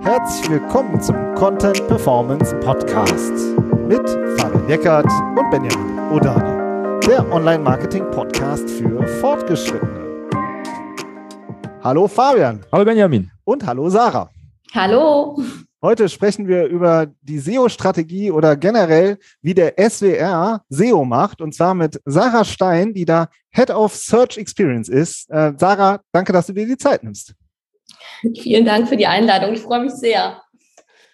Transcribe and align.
Herzlich 0.00 0.50
willkommen 0.50 1.00
zum 1.00 1.16
Content 1.34 1.86
Performance 1.88 2.54
Podcast 2.60 3.32
mit 3.88 4.06
Fabian 4.38 4.68
Eckert 4.68 5.10
und 5.36 5.50
Benjamin 5.50 5.98
Odani, 6.12 7.00
der 7.06 7.30
Online-Marketing-Podcast 7.32 8.68
für 8.68 9.06
Fortgeschrittene. 9.20 10.30
Hallo 11.82 12.06
Fabian. 12.06 12.60
Hallo 12.70 12.84
Benjamin. 12.84 13.30
Und 13.44 13.64
hallo 13.64 13.88
Sarah. 13.88 14.30
Hallo. 14.74 15.38
Heute 15.82 16.08
sprechen 16.08 16.48
wir 16.48 16.66
über 16.66 17.08
die 17.22 17.38
SEO-Strategie 17.38 18.30
oder 18.30 18.56
generell, 18.56 19.18
wie 19.42 19.54
der 19.54 19.74
SWR 19.78 20.62
SEO 20.68 21.04
macht. 21.04 21.40
Und 21.40 21.54
zwar 21.54 21.74
mit 21.74 22.00
Sarah 22.04 22.44
Stein, 22.44 22.94
die 22.94 23.04
da 23.04 23.28
Head 23.50 23.70
of 23.70 23.94
Search 23.94 24.38
Experience 24.38 24.88
ist. 24.88 25.30
Äh, 25.30 25.52
Sarah, 25.56 26.00
danke, 26.12 26.32
dass 26.32 26.46
du 26.46 26.52
dir 26.52 26.66
die 26.66 26.76
Zeit 26.76 27.02
nimmst. 27.02 27.34
Vielen 28.40 28.64
Dank 28.64 28.88
für 28.88 28.96
die 28.96 29.06
Einladung. 29.06 29.52
Ich 29.52 29.60
freue 29.60 29.82
mich 29.82 29.92
sehr. 29.92 30.40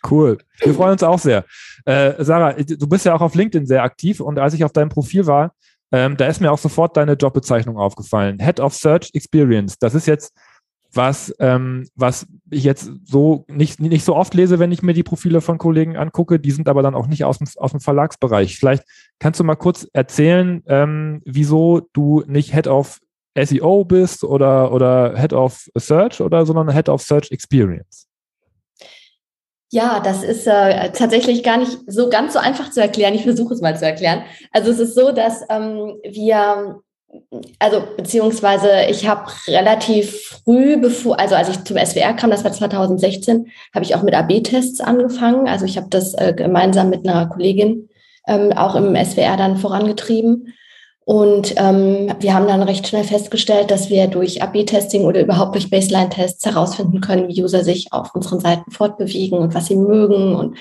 Cool. 0.08 0.38
Wir 0.60 0.74
freuen 0.74 0.92
uns 0.92 1.02
auch 1.02 1.18
sehr. 1.18 1.44
Äh, 1.84 2.14
Sarah, 2.24 2.54
du 2.54 2.88
bist 2.88 3.04
ja 3.04 3.14
auch 3.14 3.20
auf 3.20 3.34
LinkedIn 3.34 3.66
sehr 3.66 3.82
aktiv 3.82 4.20
und 4.20 4.38
als 4.38 4.54
ich 4.54 4.64
auf 4.64 4.72
deinem 4.72 4.88
Profil 4.88 5.26
war, 5.26 5.52
ähm, 5.92 6.16
da 6.16 6.26
ist 6.26 6.40
mir 6.40 6.52
auch 6.52 6.58
sofort 6.58 6.96
deine 6.96 7.14
Jobbezeichnung 7.14 7.76
aufgefallen. 7.76 8.38
Head 8.40 8.60
of 8.60 8.74
Search 8.74 9.10
Experience. 9.12 9.78
Das 9.78 9.94
ist 9.94 10.06
jetzt 10.06 10.32
was, 10.92 11.34
ähm, 11.38 11.88
was 11.94 12.26
ich 12.50 12.64
jetzt 12.64 12.90
so 13.04 13.44
nicht, 13.48 13.80
nicht 13.80 14.04
so 14.04 14.16
oft 14.16 14.34
lese, 14.34 14.58
wenn 14.58 14.72
ich 14.72 14.82
mir 14.82 14.92
die 14.92 15.02
Profile 15.02 15.40
von 15.40 15.58
Kollegen 15.58 15.96
angucke. 15.96 16.40
Die 16.40 16.50
sind 16.50 16.68
aber 16.68 16.82
dann 16.82 16.94
auch 16.94 17.06
nicht 17.06 17.24
aus 17.24 17.38
dem, 17.38 17.46
aus 17.56 17.72
dem 17.72 17.80
Verlagsbereich. 17.80 18.56
Vielleicht 18.56 18.84
kannst 19.18 19.38
du 19.40 19.44
mal 19.44 19.56
kurz 19.56 19.88
erzählen, 19.92 20.62
ähm, 20.66 21.22
wieso 21.24 21.88
du 21.92 22.24
nicht 22.26 22.52
Head 22.52 22.66
of 22.66 23.00
SEO 23.34 23.84
bist 23.84 24.24
oder, 24.24 24.72
oder 24.72 25.16
Head 25.16 25.32
of 25.32 25.68
Search 25.76 26.20
oder 26.20 26.44
sondern 26.44 26.72
Head 26.72 26.88
of 26.88 27.02
Search 27.02 27.30
Experience? 27.30 28.06
Ja, 29.72 30.00
das 30.00 30.24
ist 30.24 30.48
äh, 30.48 30.90
tatsächlich 30.90 31.44
gar 31.44 31.56
nicht 31.56 31.78
so 31.86 32.08
ganz 32.08 32.32
so 32.32 32.40
einfach 32.40 32.72
zu 32.72 32.80
erklären. 32.80 33.14
Ich 33.14 33.22
versuche 33.22 33.54
es 33.54 33.60
mal 33.60 33.78
zu 33.78 33.86
erklären. 33.86 34.22
Also 34.50 34.72
es 34.72 34.80
ist 34.80 34.96
so, 34.96 35.12
dass 35.12 35.42
ähm, 35.48 35.96
wir, 36.02 36.80
also 37.60 37.84
beziehungsweise 37.96 38.68
ich 38.88 39.06
habe 39.06 39.30
relativ 39.46 40.42
früh, 40.44 40.76
bevor, 40.76 41.20
also 41.20 41.36
als 41.36 41.50
ich 41.50 41.62
zum 41.62 41.76
SWR 41.76 42.14
kam, 42.14 42.32
das 42.32 42.42
war 42.42 42.52
2016, 42.52 43.46
habe 43.72 43.84
ich 43.84 43.94
auch 43.94 44.02
mit 44.02 44.12
AB-Tests 44.14 44.80
angefangen. 44.80 45.46
Also 45.46 45.66
ich 45.66 45.76
habe 45.76 45.86
das 45.88 46.14
äh, 46.14 46.34
gemeinsam 46.36 46.90
mit 46.90 47.08
einer 47.08 47.28
Kollegin 47.28 47.88
ähm, 48.26 48.52
auch 48.52 48.74
im 48.74 48.96
SWR 48.96 49.36
dann 49.36 49.56
vorangetrieben. 49.56 50.52
Und 51.04 51.54
ähm, 51.56 52.14
wir 52.20 52.34
haben 52.34 52.46
dann 52.46 52.62
recht 52.62 52.86
schnell 52.86 53.04
festgestellt, 53.04 53.70
dass 53.70 53.90
wir 53.90 54.06
durch 54.06 54.42
AB-Testing 54.42 55.02
oder 55.04 55.20
überhaupt 55.20 55.54
durch 55.54 55.70
Baseline-Tests 55.70 56.44
herausfinden 56.44 57.00
können, 57.00 57.28
wie 57.28 57.42
User 57.42 57.64
sich 57.64 57.92
auf 57.92 58.14
unseren 58.14 58.40
Seiten 58.40 58.70
fortbewegen 58.70 59.38
und 59.38 59.54
was 59.54 59.66
sie 59.66 59.76
mögen. 59.76 60.36
Und, 60.36 60.58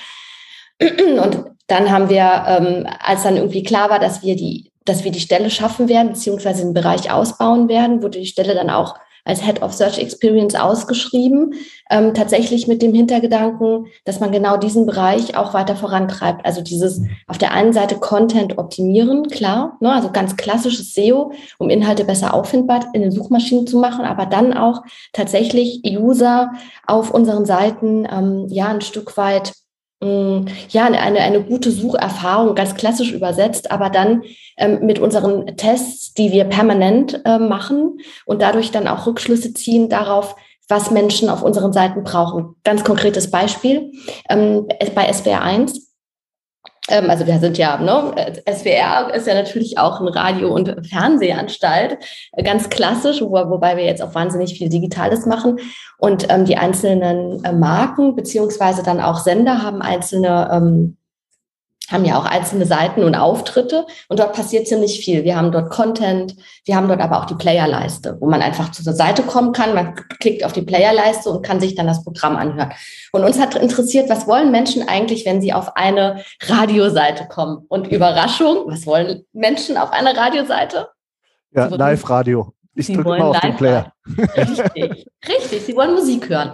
und 0.81 1.45
dann 1.67 1.91
haben 1.91 2.09
wir, 2.09 2.43
ähm, 2.47 2.87
als 2.99 3.23
dann 3.23 3.37
irgendwie 3.37 3.63
klar 3.63 3.89
war, 3.89 3.99
dass 3.99 4.23
wir 4.23 4.35
die, 4.35 4.71
dass 4.85 5.03
wir 5.03 5.11
die 5.11 5.19
Stelle 5.19 5.51
schaffen 5.51 5.87
werden, 5.87 6.09
beziehungsweise 6.09 6.63
den 6.63 6.73
Bereich 6.73 7.11
ausbauen 7.11 7.67
werden, 7.67 8.01
wurde 8.01 8.19
die 8.19 8.25
Stelle 8.25 8.55
dann 8.55 8.71
auch 8.71 8.95
als 9.29 9.43
Head 9.43 9.61
of 9.61 9.73
Search 9.73 9.99
Experience 9.99 10.55
ausgeschrieben, 10.55 11.53
ähm, 11.89 12.13
tatsächlich 12.13 12.67
mit 12.67 12.81
dem 12.81 12.93
Hintergedanken, 12.93 13.87
dass 14.03 14.19
man 14.19 14.31
genau 14.31 14.57
diesen 14.57 14.85
Bereich 14.85 15.37
auch 15.37 15.53
weiter 15.53 15.75
vorantreibt. 15.75 16.45
Also 16.45 16.61
dieses 16.61 17.01
auf 17.27 17.37
der 17.37 17.51
einen 17.53 17.71
Seite 17.71 17.95
Content 17.95 18.57
optimieren, 18.57 19.27
klar, 19.27 19.77
ne, 19.79 19.93
also 19.93 20.11
ganz 20.11 20.35
klassisches 20.35 20.93
SEO, 20.93 21.31
um 21.59 21.69
Inhalte 21.69 22.03
besser 22.03 22.33
auffindbar 22.33 22.87
in 22.93 23.01
den 23.01 23.11
Suchmaschinen 23.11 23.67
zu 23.67 23.77
machen, 23.77 24.03
aber 24.03 24.25
dann 24.25 24.53
auch 24.53 24.81
tatsächlich 25.13 25.81
User 25.85 26.51
auf 26.87 27.11
unseren 27.11 27.45
Seiten 27.45 28.07
ähm, 28.11 28.47
ja 28.49 28.67
ein 28.67 28.81
Stück 28.81 29.15
weit 29.15 29.53
ja, 30.01 30.85
eine, 30.85 30.99
eine 30.99 31.43
gute 31.43 31.71
Sucherfahrung, 31.71 32.55
ganz 32.55 32.75
klassisch 32.75 33.11
übersetzt, 33.11 33.69
aber 33.69 33.89
dann 33.89 34.23
ähm, 34.57 34.85
mit 34.85 34.99
unseren 34.99 35.57
Tests, 35.57 36.13
die 36.13 36.31
wir 36.31 36.45
permanent 36.45 37.21
äh, 37.25 37.37
machen 37.37 37.99
und 38.25 38.41
dadurch 38.41 38.71
dann 38.71 38.87
auch 38.87 39.05
Rückschlüsse 39.05 39.53
ziehen 39.53 39.89
darauf, 39.89 40.35
was 40.69 40.91
Menschen 40.91 41.29
auf 41.29 41.43
unseren 41.43 41.73
Seiten 41.73 42.03
brauchen. 42.03 42.55
Ganz 42.63 42.83
konkretes 42.83 43.29
Beispiel 43.29 43.91
ähm, 44.29 44.67
bei 44.95 45.11
SWR 45.11 45.41
1 45.41 45.88
ähm, 46.89 47.09
also 47.09 47.25
wir 47.25 47.39
sind 47.39 47.57
ja, 47.57 47.77
ne, 47.77 48.13
SWR 48.49 49.13
ist 49.13 49.27
ja 49.27 49.33
natürlich 49.33 49.77
auch 49.77 49.99
ein 50.01 50.07
Radio- 50.07 50.53
und 50.53 50.87
Fernsehanstalt, 50.87 51.97
äh, 52.33 52.43
ganz 52.43 52.69
klassisch, 52.69 53.21
wo, 53.21 53.31
wobei 53.31 53.77
wir 53.77 53.85
jetzt 53.85 54.01
auch 54.01 54.15
wahnsinnig 54.15 54.57
viel 54.57 54.69
Digitales 54.69 55.25
machen. 55.25 55.59
Und 55.97 56.27
ähm, 56.29 56.45
die 56.45 56.57
einzelnen 56.57 57.43
äh, 57.43 57.53
Marken 57.53 58.15
beziehungsweise 58.15 58.83
dann 58.83 59.01
auch 59.01 59.19
Sender 59.19 59.63
haben 59.63 59.81
einzelne 59.81 60.49
ähm, 60.51 60.97
haben 61.91 62.05
ja 62.05 62.17
auch 62.17 62.25
einzelne 62.25 62.65
Seiten 62.65 63.03
und 63.03 63.15
Auftritte 63.15 63.85
und 64.07 64.19
dort 64.19 64.33
passiert 64.33 64.67
ziemlich 64.67 64.99
viel. 65.03 65.23
Wir 65.23 65.35
haben 65.35 65.51
dort 65.51 65.69
Content, 65.69 66.35
wir 66.65 66.75
haben 66.75 66.87
dort 66.87 67.01
aber 67.01 67.19
auch 67.19 67.25
die 67.25 67.35
Playerleiste, 67.35 68.17
wo 68.19 68.27
man 68.27 68.41
einfach 68.41 68.71
zu 68.71 68.83
der 68.83 68.93
Seite 68.93 69.23
kommen 69.23 69.53
kann, 69.53 69.73
man 69.73 69.95
klickt 70.19 70.43
auf 70.43 70.53
die 70.53 70.61
Playerleiste 70.61 71.29
und 71.29 71.45
kann 71.45 71.59
sich 71.59 71.75
dann 71.75 71.87
das 71.87 72.03
Programm 72.03 72.35
anhören. 72.35 72.71
Und 73.11 73.23
uns 73.23 73.39
hat 73.39 73.55
interessiert, 73.55 74.09
was 74.09 74.27
wollen 74.27 74.51
Menschen 74.51 74.87
eigentlich, 74.87 75.25
wenn 75.25 75.41
sie 75.41 75.53
auf 75.53 75.75
eine 75.75 76.23
Radioseite 76.41 77.27
kommen? 77.27 77.65
Und 77.67 77.87
Überraschung, 77.87 78.63
was 78.67 78.85
wollen 78.85 79.25
Menschen 79.33 79.77
auf 79.77 79.91
einer 79.91 80.15
Radioseite? 80.15 80.89
Ja, 81.51 81.65
Live-Radio. 81.65 82.53
Ich 82.79 82.87
drücke 82.87 83.09
mal 83.09 83.21
auf 83.21 83.39
den 83.41 83.55
Player. 83.55 83.91
Richtig, 84.35 85.07
richtig. 85.27 85.61
Sie 85.65 85.75
wollen 85.75 85.93
Musik 85.93 86.29
hören. 86.29 86.53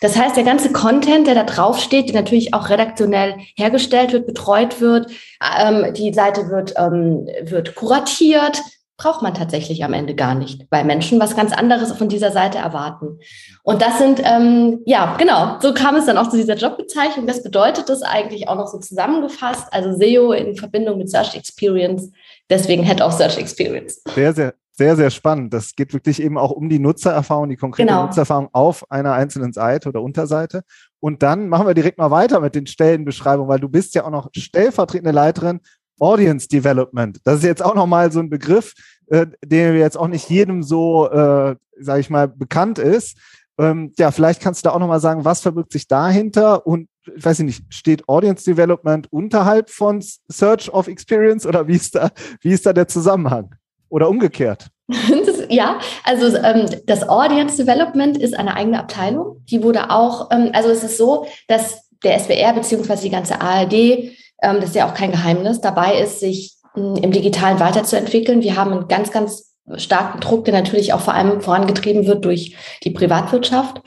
Das 0.00 0.16
heißt, 0.16 0.36
der 0.36 0.44
ganze 0.44 0.72
Content, 0.72 1.26
der 1.26 1.34
da 1.34 1.42
drauf 1.42 1.80
steht, 1.80 2.08
der 2.08 2.20
natürlich 2.20 2.54
auch 2.54 2.68
redaktionell 2.70 3.34
hergestellt 3.56 4.12
wird, 4.12 4.26
betreut 4.26 4.80
wird, 4.80 5.10
ähm, 5.58 5.92
die 5.94 6.12
Seite 6.12 6.48
wird, 6.48 6.74
ähm, 6.76 7.26
wird 7.42 7.74
kuratiert, 7.74 8.62
braucht 8.96 9.22
man 9.22 9.34
tatsächlich 9.34 9.84
am 9.84 9.94
Ende 9.94 10.14
gar 10.14 10.34
nicht, 10.34 10.66
weil 10.70 10.84
Menschen 10.84 11.18
was 11.18 11.34
ganz 11.34 11.52
anderes 11.52 11.92
von 11.92 12.08
dieser 12.08 12.30
Seite 12.30 12.58
erwarten. 12.58 13.18
Und 13.64 13.82
das 13.82 13.98
sind, 13.98 14.20
ähm, 14.24 14.80
ja, 14.86 15.16
genau, 15.18 15.58
so 15.60 15.74
kam 15.74 15.96
es 15.96 16.06
dann 16.06 16.18
auch 16.18 16.28
zu 16.28 16.36
dieser 16.36 16.54
Jobbezeichnung. 16.54 17.26
Das 17.26 17.42
bedeutet 17.42 17.88
das 17.88 18.02
eigentlich 18.02 18.48
auch 18.48 18.54
noch 18.54 18.68
so 18.68 18.78
zusammengefasst, 18.78 19.66
also 19.72 19.92
SEO 19.92 20.32
in 20.32 20.54
Verbindung 20.54 20.98
mit 20.98 21.10
Search 21.10 21.34
Experience, 21.34 22.12
deswegen 22.48 22.84
Head 22.84 23.00
of 23.00 23.12
Search 23.12 23.38
Experience. 23.38 24.02
Sehr, 24.14 24.32
sehr, 24.32 24.54
sehr, 24.82 24.96
sehr 24.96 25.10
spannend. 25.10 25.54
Das 25.54 25.76
geht 25.76 25.94
wirklich 25.94 26.20
eben 26.20 26.36
auch 26.36 26.50
um 26.50 26.68
die 26.68 26.80
Nutzererfahrung, 26.80 27.48
die 27.48 27.56
konkrete 27.56 27.86
genau. 27.86 28.06
Nutzererfahrung 28.06 28.48
auf 28.52 28.90
einer 28.90 29.12
einzelnen 29.12 29.52
Seite 29.52 29.88
oder 29.90 30.02
Unterseite. 30.02 30.64
Und 30.98 31.22
dann 31.22 31.48
machen 31.48 31.68
wir 31.68 31.74
direkt 31.74 31.98
mal 31.98 32.10
weiter 32.10 32.40
mit 32.40 32.56
den 32.56 32.66
Stellenbeschreibungen, 32.66 33.48
weil 33.48 33.60
du 33.60 33.68
bist 33.68 33.94
ja 33.94 34.04
auch 34.04 34.10
noch 34.10 34.30
stellvertretende 34.36 35.12
Leiterin 35.12 35.60
Audience 36.00 36.48
Development. 36.48 37.20
Das 37.22 37.36
ist 37.36 37.44
jetzt 37.44 37.64
auch 37.64 37.76
nochmal 37.76 38.10
so 38.10 38.18
ein 38.18 38.28
Begriff, 38.28 38.74
äh, 39.06 39.28
der 39.44 39.76
jetzt 39.76 39.96
auch 39.96 40.08
nicht 40.08 40.28
jedem 40.28 40.64
so, 40.64 41.08
äh, 41.08 41.54
sage 41.78 42.00
ich 42.00 42.10
mal, 42.10 42.26
bekannt 42.26 42.80
ist. 42.80 43.16
Ähm, 43.58 43.92
ja, 43.96 44.10
vielleicht 44.10 44.42
kannst 44.42 44.64
du 44.64 44.68
da 44.68 44.74
auch 44.74 44.80
nochmal 44.80 44.98
sagen, 44.98 45.24
was 45.24 45.42
verbirgt 45.42 45.70
sich 45.70 45.86
dahinter 45.86 46.66
und 46.66 46.88
ich 47.14 47.24
weiß 47.24 47.38
nicht, 47.40 47.72
steht 47.72 48.08
Audience 48.08 48.44
Development 48.44 49.12
unterhalb 49.12 49.70
von 49.70 50.02
Search 50.28 50.72
of 50.72 50.88
Experience 50.88 51.46
oder 51.46 51.68
wie 51.68 51.76
ist 51.76 51.94
da, 51.94 52.10
wie 52.40 52.50
ist 52.50 52.66
da 52.66 52.72
der 52.72 52.88
Zusammenhang? 52.88 53.54
Oder 53.92 54.08
umgekehrt? 54.08 54.68
Das, 55.26 55.36
ja, 55.48 55.78
also 56.04 56.36
ähm, 56.38 56.66
das 56.86 57.08
Audience 57.08 57.56
Development 57.56 58.16
ist 58.16 58.36
eine 58.36 58.56
eigene 58.56 58.78
Abteilung. 58.78 59.42
Die 59.50 59.62
wurde 59.62 59.90
auch, 59.90 60.30
ähm, 60.30 60.50
also 60.52 60.70
es 60.70 60.82
ist 60.82 60.96
so, 60.96 61.26
dass 61.46 61.88
der 62.02 62.18
SWR 62.18 62.54
beziehungsweise 62.54 63.02
die 63.02 63.10
ganze 63.10 63.40
ARD, 63.40 63.72
ähm, 63.72 64.56
das 64.56 64.70
ist 64.70 64.76
ja 64.76 64.88
auch 64.88 64.94
kein 64.94 65.12
Geheimnis, 65.12 65.60
dabei 65.60 65.98
ist, 65.98 66.20
sich 66.20 66.54
ähm, 66.76 66.96
im 66.96 67.12
Digitalen 67.12 67.60
weiterzuentwickeln. 67.60 68.42
Wir 68.42 68.56
haben 68.56 68.72
einen 68.72 68.88
ganz, 68.88 69.10
ganz 69.10 69.54
starken 69.76 70.20
Druck, 70.20 70.46
der 70.46 70.54
natürlich 70.54 70.92
auch 70.92 71.00
vor 71.00 71.14
allem 71.14 71.40
vorangetrieben 71.40 72.06
wird 72.06 72.24
durch 72.24 72.56
die 72.84 72.90
Privatwirtschaft. 72.90 73.82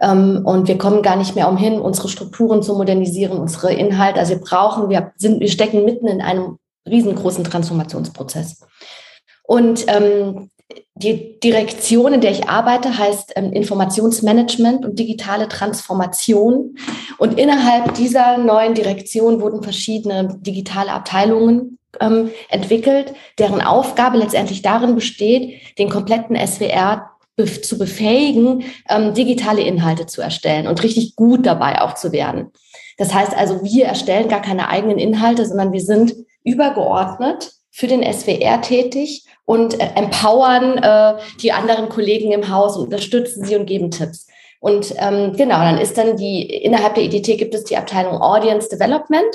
Ähm, 0.00 0.42
und 0.44 0.68
wir 0.68 0.78
kommen 0.78 1.02
gar 1.02 1.16
nicht 1.16 1.34
mehr 1.34 1.48
umhin, 1.48 1.80
unsere 1.80 2.08
Strukturen 2.08 2.62
zu 2.62 2.74
modernisieren, 2.74 3.38
unsere 3.38 3.72
Inhalte. 3.72 4.20
Also 4.20 4.34
wir 4.34 4.40
brauchen, 4.40 4.88
wir 4.88 5.12
sind, 5.16 5.40
wir 5.40 5.50
stecken 5.50 5.84
mitten 5.84 6.06
in 6.06 6.20
einem 6.20 6.58
riesengroßen 6.88 7.44
Transformationsprozess. 7.44 8.60
Und 9.48 9.86
ähm, 9.88 10.50
die 10.94 11.40
Direktion, 11.40 12.12
in 12.12 12.20
der 12.20 12.32
ich 12.32 12.50
arbeite, 12.50 12.98
heißt 12.98 13.32
ähm, 13.36 13.50
Informationsmanagement 13.50 14.84
und 14.84 14.98
digitale 14.98 15.48
Transformation. 15.48 16.76
Und 17.16 17.38
innerhalb 17.38 17.94
dieser 17.94 18.36
neuen 18.36 18.74
Direktion 18.74 19.40
wurden 19.40 19.62
verschiedene 19.62 20.36
digitale 20.42 20.92
Abteilungen 20.92 21.78
ähm, 21.98 22.30
entwickelt, 22.50 23.14
deren 23.38 23.62
Aufgabe 23.62 24.18
letztendlich 24.18 24.60
darin 24.60 24.94
besteht, 24.94 25.78
den 25.78 25.88
kompletten 25.88 26.36
SWR 26.36 27.10
zu 27.62 27.78
befähigen, 27.78 28.64
ähm, 28.90 29.14
digitale 29.14 29.62
Inhalte 29.62 30.04
zu 30.04 30.20
erstellen 30.20 30.66
und 30.66 30.82
richtig 30.82 31.16
gut 31.16 31.46
dabei 31.46 31.80
auch 31.80 31.94
zu 31.94 32.12
werden. 32.12 32.52
Das 32.98 33.14
heißt 33.14 33.34
also, 33.34 33.64
wir 33.64 33.86
erstellen 33.86 34.28
gar 34.28 34.42
keine 34.42 34.68
eigenen 34.68 34.98
Inhalte, 34.98 35.46
sondern 35.46 35.72
wir 35.72 35.80
sind 35.80 36.14
übergeordnet 36.44 37.52
für 37.70 37.86
den 37.86 38.02
SWR 38.02 38.60
tätig 38.60 39.24
und 39.48 39.80
äh, 39.80 39.88
empowern 39.94 40.76
äh, 40.76 41.14
die 41.40 41.52
anderen 41.52 41.88
Kollegen 41.88 42.32
im 42.32 42.50
Haus, 42.50 42.76
unterstützen 42.76 43.46
sie 43.46 43.56
und 43.56 43.64
geben 43.64 43.90
Tipps. 43.90 44.26
Und 44.60 44.94
ähm, 44.98 45.32
genau, 45.38 45.60
dann 45.60 45.78
ist 45.78 45.96
dann 45.96 46.18
die, 46.18 46.42
innerhalb 46.42 46.96
der 46.96 47.04
IDT 47.04 47.38
gibt 47.38 47.54
es 47.54 47.64
die 47.64 47.78
Abteilung 47.78 48.20
Audience 48.20 48.68
Development 48.68 49.34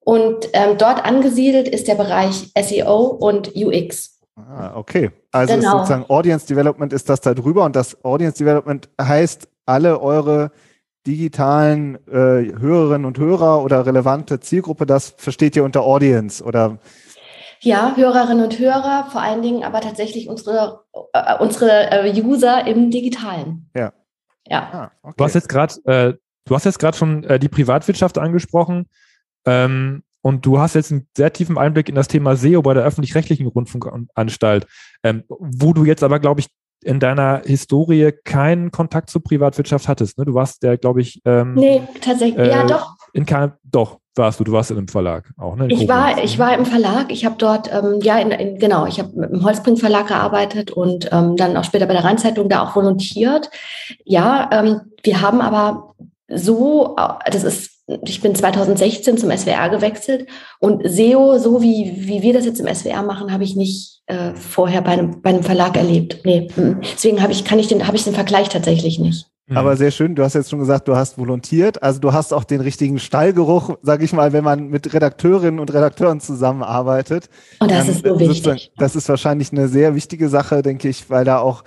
und 0.00 0.50
ähm, 0.52 0.76
dort 0.76 1.02
angesiedelt 1.06 1.66
ist 1.66 1.88
der 1.88 1.94
Bereich 1.94 2.52
SEO 2.60 3.06
und 3.06 3.56
UX. 3.56 4.20
Ah, 4.36 4.72
okay. 4.76 5.12
Also 5.32 5.54
genau. 5.54 5.78
sozusagen 5.78 6.04
Audience 6.10 6.46
Development 6.46 6.92
ist 6.92 7.08
das 7.08 7.22
da 7.22 7.32
drüber 7.32 7.64
und 7.64 7.74
das 7.74 8.04
Audience 8.04 8.36
Development 8.36 8.90
heißt, 9.00 9.48
alle 9.64 9.98
eure 9.98 10.50
digitalen 11.06 11.94
äh, 12.06 12.52
Hörerinnen 12.60 13.06
und 13.06 13.16
Hörer 13.16 13.62
oder 13.62 13.86
relevante 13.86 14.40
Zielgruppe, 14.40 14.84
das 14.84 15.14
versteht 15.16 15.56
ihr 15.56 15.64
unter 15.64 15.84
Audience 15.84 16.44
oder? 16.44 16.76
Ja, 17.64 17.94
Hörerinnen 17.96 18.44
und 18.44 18.58
Hörer, 18.58 19.08
vor 19.10 19.20
allen 19.20 19.42
Dingen 19.42 19.64
aber 19.64 19.80
tatsächlich 19.80 20.28
unsere, 20.28 20.84
äh, 21.12 21.36
unsere 21.38 21.90
äh, 21.90 22.22
User 22.22 22.66
im 22.66 22.90
Digitalen. 22.90 23.70
Ja. 23.74 23.92
Ja. 24.46 24.60
Ah, 24.72 24.90
okay. 25.02 25.14
Du 25.16 25.24
hast 25.24 25.34
jetzt 25.34 25.48
gerade, 25.48 25.74
äh, 25.86 26.14
du 26.44 26.54
hast 26.54 26.64
jetzt 26.64 26.78
gerade 26.78 26.96
schon 26.96 27.24
äh, 27.24 27.38
die 27.38 27.48
Privatwirtschaft 27.48 28.18
angesprochen. 28.18 28.86
Ähm, 29.46 30.02
und 30.20 30.46
du 30.46 30.58
hast 30.58 30.74
jetzt 30.74 30.90
einen 30.90 31.06
sehr 31.14 31.32
tiefen 31.32 31.58
Einblick 31.58 31.88
in 31.90 31.94
das 31.94 32.08
Thema 32.08 32.34
SEO 32.34 32.62
bei 32.62 32.72
der 32.72 32.82
öffentlich-rechtlichen 32.84 33.46
Rundfunkanstalt, 33.46 34.66
ähm, 35.02 35.24
wo 35.28 35.74
du 35.74 35.84
jetzt 35.84 36.02
aber, 36.02 36.18
glaube 36.18 36.40
ich, 36.40 36.48
in 36.82 36.98
deiner 36.98 37.42
Historie 37.44 38.10
keinen 38.24 38.70
Kontakt 38.70 39.10
zur 39.10 39.22
Privatwirtschaft 39.22 39.86
hattest. 39.86 40.16
Ne? 40.16 40.24
Du 40.24 40.34
warst 40.34 40.62
der, 40.62 40.78
glaube 40.78 41.02
ich. 41.02 41.20
Ähm, 41.26 41.54
nee, 41.54 41.82
tatsächlich. 42.00 42.38
Äh, 42.38 42.50
ja, 42.50 42.66
doch. 42.66 42.96
In 43.12 43.26
keinem, 43.26 43.52
doch, 43.64 44.00
warst 44.16 44.40
du. 44.40 44.44
Du 44.44 44.52
warst 44.52 44.70
in 44.70 44.78
einem 44.78 44.88
Verlag 44.88 45.30
auch, 45.38 45.56
ne? 45.56 45.66
ich 45.68 45.88
war, 45.88 46.22
ich 46.22 46.38
war 46.38 46.56
im 46.56 46.66
Verlag. 46.66 47.10
Ich 47.10 47.24
habe 47.24 47.36
dort, 47.38 47.70
ähm, 47.72 48.00
ja, 48.02 48.18
in, 48.18 48.30
in, 48.30 48.58
genau, 48.58 48.86
ich 48.86 48.98
habe 48.98 49.10
im 49.26 49.44
Holzbring 49.44 49.76
Verlag 49.76 50.08
gearbeitet 50.08 50.70
und 50.70 51.08
ähm, 51.12 51.36
dann 51.36 51.56
auch 51.56 51.64
später 51.64 51.86
bei 51.86 51.94
der 51.94 52.04
Rheinzeitung 52.04 52.48
da 52.48 52.62
auch 52.62 52.76
volontiert. 52.76 53.50
Ja, 54.04 54.50
ähm, 54.52 54.80
wir 55.02 55.20
haben 55.20 55.40
aber 55.40 55.94
so, 56.28 56.96
das 57.30 57.44
ist 57.44 57.74
ich 57.86 58.22
bin 58.22 58.34
2016 58.34 59.18
zum 59.18 59.30
SWR 59.30 59.68
gewechselt 59.68 60.26
und 60.58 60.88
SEO, 60.88 61.38
so 61.38 61.60
wie, 61.60 61.92
wie 61.96 62.22
wir 62.22 62.32
das 62.32 62.46
jetzt 62.46 62.60
im 62.60 62.74
SWR 62.74 63.02
machen, 63.02 63.30
habe 63.30 63.44
ich 63.44 63.56
nicht 63.56 64.00
äh, 64.06 64.34
vorher 64.34 64.80
bei 64.80 64.92
einem, 64.92 65.20
bei 65.20 65.30
einem 65.30 65.42
Verlag 65.42 65.76
erlebt. 65.76 66.20
Nee. 66.24 66.48
Deswegen 66.56 67.22
habe 67.22 67.32
ich, 67.32 67.44
kann 67.44 67.58
ich 67.58 67.66
den, 67.66 67.86
habe 67.86 67.96
ich 67.96 68.04
den 68.04 68.14
Vergleich 68.14 68.48
tatsächlich 68.48 68.98
nicht. 68.98 69.26
Mhm. 69.46 69.58
Aber 69.58 69.76
sehr 69.76 69.90
schön, 69.90 70.14
du 70.14 70.22
hast 70.22 70.34
jetzt 70.34 70.48
schon 70.48 70.58
gesagt, 70.58 70.88
du 70.88 70.96
hast 70.96 71.18
volontiert, 71.18 71.82
also 71.82 72.00
du 72.00 72.14
hast 72.14 72.32
auch 72.32 72.44
den 72.44 72.62
richtigen 72.62 72.98
Stallgeruch, 72.98 73.76
sage 73.82 74.04
ich 74.04 74.14
mal, 74.14 74.32
wenn 74.32 74.42
man 74.42 74.68
mit 74.68 74.94
Redakteurinnen 74.94 75.60
und 75.60 75.72
Redakteuren 75.72 76.20
zusammenarbeitet. 76.20 77.28
Und 77.60 77.70
das 77.70 77.84
ähm, 77.84 77.90
ist 77.90 78.06
so 78.06 78.18
wichtig. 78.18 78.72
Das 78.78 78.96
ist 78.96 79.08
wahrscheinlich 79.08 79.52
eine 79.52 79.68
sehr 79.68 79.94
wichtige 79.94 80.30
Sache, 80.30 80.62
denke 80.62 80.88
ich, 80.88 81.10
weil 81.10 81.26
da 81.26 81.38
auch 81.38 81.62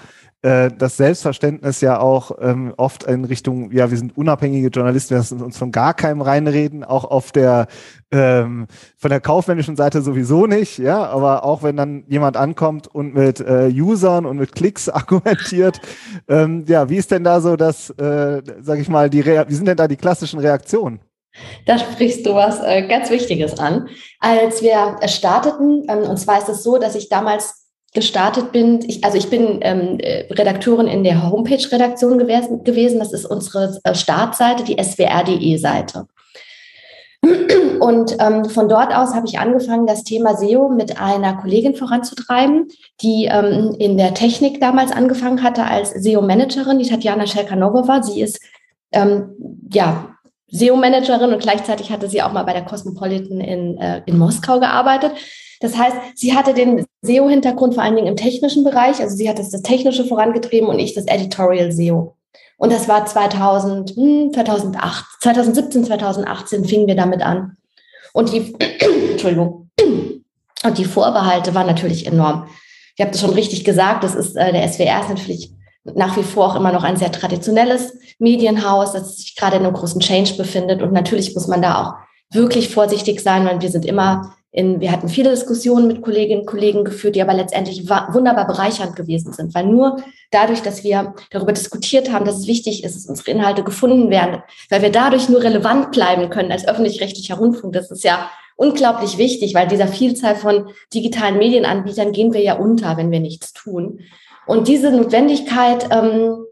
äh, 0.47 0.71
das 0.71 0.95
Selbstverständnis 0.95 1.81
ja 1.81 1.99
auch 1.99 2.31
ähm, 2.39 2.73
oft 2.77 3.03
in 3.03 3.25
Richtung, 3.25 3.69
ja, 3.73 3.91
wir 3.91 3.97
sind 3.97 4.15
unabhängige 4.15 4.69
Journalisten, 4.69 5.09
wir 5.09 5.17
lassen 5.17 5.41
uns 5.41 5.57
von 5.57 5.73
gar 5.73 5.93
keinem 5.93 6.21
reinreden, 6.21 6.85
auch 6.85 7.03
auf 7.03 7.33
der 7.33 7.67
ähm, 8.11 8.67
von 8.95 9.09
der 9.09 9.19
kaufmännischen 9.19 9.75
Seite 9.75 10.01
sowieso 10.01 10.45
nicht, 10.47 10.77
ja, 10.77 11.05
aber 11.05 11.43
auch 11.43 11.63
wenn 11.63 11.75
dann 11.75 12.05
jemand 12.07 12.37
ankommt 12.37 12.87
und 12.87 13.13
mit 13.13 13.41
äh, 13.41 13.69
Usern 13.73 14.25
und 14.25 14.37
mit 14.37 14.55
Klicks 14.55 14.87
argumentiert, 14.89 15.81
ähm, 16.29 16.63
ja, 16.65 16.89
wie 16.89 16.95
ist 16.95 17.11
denn 17.11 17.25
da 17.25 17.41
so 17.41 17.57
das, 17.57 17.89
äh, 17.89 18.41
sag 18.61 18.79
ich 18.79 18.87
mal, 18.87 19.09
die 19.09 19.19
Rea 19.19 19.49
wie 19.49 19.53
sind 19.53 19.67
denn 19.67 19.75
da 19.75 19.89
die 19.89 19.97
klassischen 19.97 20.39
Reaktionen? 20.39 21.01
Da 21.65 21.77
sprichst 21.77 22.25
du 22.25 22.33
was 22.33 22.63
äh, 22.63 22.87
ganz 22.87 23.09
Wichtiges 23.09 23.59
an. 23.59 23.89
Als 24.21 24.61
wir 24.61 24.95
starteten, 25.07 25.85
ähm, 25.89 26.09
und 26.09 26.17
zwar 26.17 26.37
ist 26.37 26.49
es 26.49 26.63
so, 26.63 26.77
dass 26.77 26.95
ich 26.95 27.09
damals 27.09 27.66
gestartet 27.93 28.51
bin, 28.51 28.81
ich, 28.87 29.03
also 29.03 29.17
ich 29.17 29.29
bin 29.29 29.59
ähm, 29.61 29.99
äh, 29.99 30.31
Redakteurin 30.31 30.87
in 30.87 31.03
der 31.03 31.29
Homepage-Redaktion 31.31 32.17
gewesen, 32.17 32.63
gewesen. 32.63 32.99
Das 32.99 33.13
ist 33.13 33.25
unsere 33.25 33.79
äh, 33.83 33.95
Startseite, 33.95 34.63
die 34.63 34.81
swr.de-Seite. 34.81 36.07
Und 37.79 38.15
ähm, 38.19 38.45
von 38.45 38.69
dort 38.69 38.93
aus 38.93 39.13
habe 39.13 39.27
ich 39.27 39.39
angefangen, 39.39 39.87
das 39.87 40.03
Thema 40.03 40.35
SEO 40.35 40.69
mit 40.69 40.99
einer 40.99 41.35
Kollegin 41.35 41.75
voranzutreiben, 41.75 42.67
die 43.01 43.25
ähm, 43.25 43.75
in 43.79 43.97
der 43.97 44.13
Technik 44.13 44.61
damals 44.61 44.91
angefangen 44.91 45.43
hatte 45.43 45.63
als 45.63 45.91
SEO-Managerin, 45.91 46.79
die 46.79 46.87
Tatjana 46.87 47.25
Shelkanogova. 47.25 48.03
Sie 48.03 48.21
ist 48.21 48.39
ähm, 48.91 49.35
ja 49.71 50.15
SEO-Managerin 50.49 51.33
und 51.33 51.41
gleichzeitig 51.41 51.91
hatte 51.91 52.07
sie 52.07 52.21
auch 52.21 52.31
mal 52.31 52.43
bei 52.43 52.53
der 52.53 52.65
Cosmopolitan 52.65 53.41
in, 53.41 53.77
äh, 53.77 54.01
in 54.05 54.17
Moskau 54.17 54.59
gearbeitet. 54.59 55.11
Das 55.59 55.77
heißt, 55.77 55.95
sie 56.15 56.35
hatte 56.35 56.53
den 56.53 56.85
SEO-Hintergrund 57.01 57.73
vor 57.73 57.83
allen 57.83 57.95
Dingen 57.95 58.07
im 58.07 58.15
technischen 58.15 58.63
Bereich. 58.63 58.99
Also 58.99 59.15
sie 59.15 59.29
hat 59.29 59.39
das, 59.39 59.49
das 59.49 59.61
Technische 59.61 60.05
vorangetrieben 60.05 60.69
und 60.69 60.79
ich 60.79 60.93
das 60.93 61.05
Editorial 61.05 61.71
SEO. 61.71 62.15
Und 62.57 62.71
das 62.71 62.87
war 62.87 63.05
2000, 63.05 64.33
2008, 64.33 65.05
2017, 65.21 65.85
2018 65.85 66.65
fingen 66.65 66.87
wir 66.87 66.95
damit 66.95 67.21
an. 67.21 67.57
Und 68.13 68.31
die, 68.33 68.55
Entschuldigung, 69.11 69.69
und 70.63 70.77
die 70.77 70.85
Vorbehalte 70.85 71.53
waren 71.53 71.67
natürlich 71.67 72.07
enorm. 72.07 72.47
Ich 72.95 73.01
habe 73.01 73.11
das 73.11 73.21
schon 73.21 73.33
richtig 73.33 73.63
gesagt, 73.63 74.03
das 74.03 74.15
ist, 74.15 74.35
äh, 74.35 74.51
der 74.51 74.67
SWR 74.67 75.01
ist 75.01 75.09
natürlich 75.09 75.51
nach 75.83 76.17
wie 76.17 76.23
vor 76.23 76.47
auch 76.47 76.55
immer 76.55 76.71
noch 76.71 76.83
ein 76.83 76.97
sehr 76.97 77.11
traditionelles 77.11 77.93
Medienhaus, 78.19 78.93
das 78.93 79.17
sich 79.17 79.35
gerade 79.35 79.57
in 79.57 79.63
einem 79.63 79.73
großen 79.73 80.01
Change 80.01 80.33
befindet. 80.35 80.81
Und 80.81 80.91
natürlich 80.91 81.33
muss 81.33 81.47
man 81.47 81.61
da 81.61 81.81
auch 81.81 81.93
wirklich 82.35 82.69
vorsichtig 82.69 83.21
sein, 83.21 83.45
weil 83.45 83.61
wir 83.61 83.69
sind 83.69 83.85
immer 83.85 84.35
in, 84.51 84.79
wir 84.79 84.91
hatten 84.91 85.09
viele 85.09 85.29
Diskussionen 85.29 85.87
mit 85.87 86.01
Kolleginnen 86.01 86.41
und 86.41 86.47
Kollegen 86.47 86.83
geführt, 86.83 87.15
die 87.15 87.21
aber 87.21 87.33
letztendlich 87.33 87.87
wunderbar 87.89 88.47
bereichernd 88.47 88.95
gewesen 88.95 89.33
sind, 89.33 89.53
weil 89.53 89.65
nur 89.65 89.97
dadurch, 90.31 90.61
dass 90.61 90.83
wir 90.83 91.13
darüber 91.31 91.51
diskutiert 91.51 92.11
haben, 92.11 92.25
dass 92.25 92.39
es 92.39 92.47
wichtig 92.47 92.83
ist, 92.83 92.95
dass 92.95 93.05
unsere 93.05 93.31
Inhalte 93.31 93.63
gefunden 93.63 94.09
werden, 94.09 94.41
weil 94.69 94.81
wir 94.81 94.91
dadurch 94.91 95.29
nur 95.29 95.43
relevant 95.43 95.91
bleiben 95.91 96.29
können 96.29 96.51
als 96.51 96.67
öffentlich-rechtlicher 96.67 97.35
Rundfunk, 97.35 97.73
das 97.73 97.91
ist 97.91 98.03
ja 98.03 98.29
unglaublich 98.55 99.17
wichtig, 99.17 99.53
weil 99.53 99.67
dieser 99.67 99.87
Vielzahl 99.87 100.35
von 100.35 100.69
digitalen 100.93 101.37
Medienanbietern 101.37 102.11
gehen 102.11 102.33
wir 102.33 102.41
ja 102.41 102.55
unter, 102.55 102.97
wenn 102.97 103.11
wir 103.11 103.19
nichts 103.19 103.53
tun. 103.53 103.99
Und 104.47 104.67
diese 104.67 104.91
Notwendigkeit, 104.91 105.89
ähm, 105.91 106.45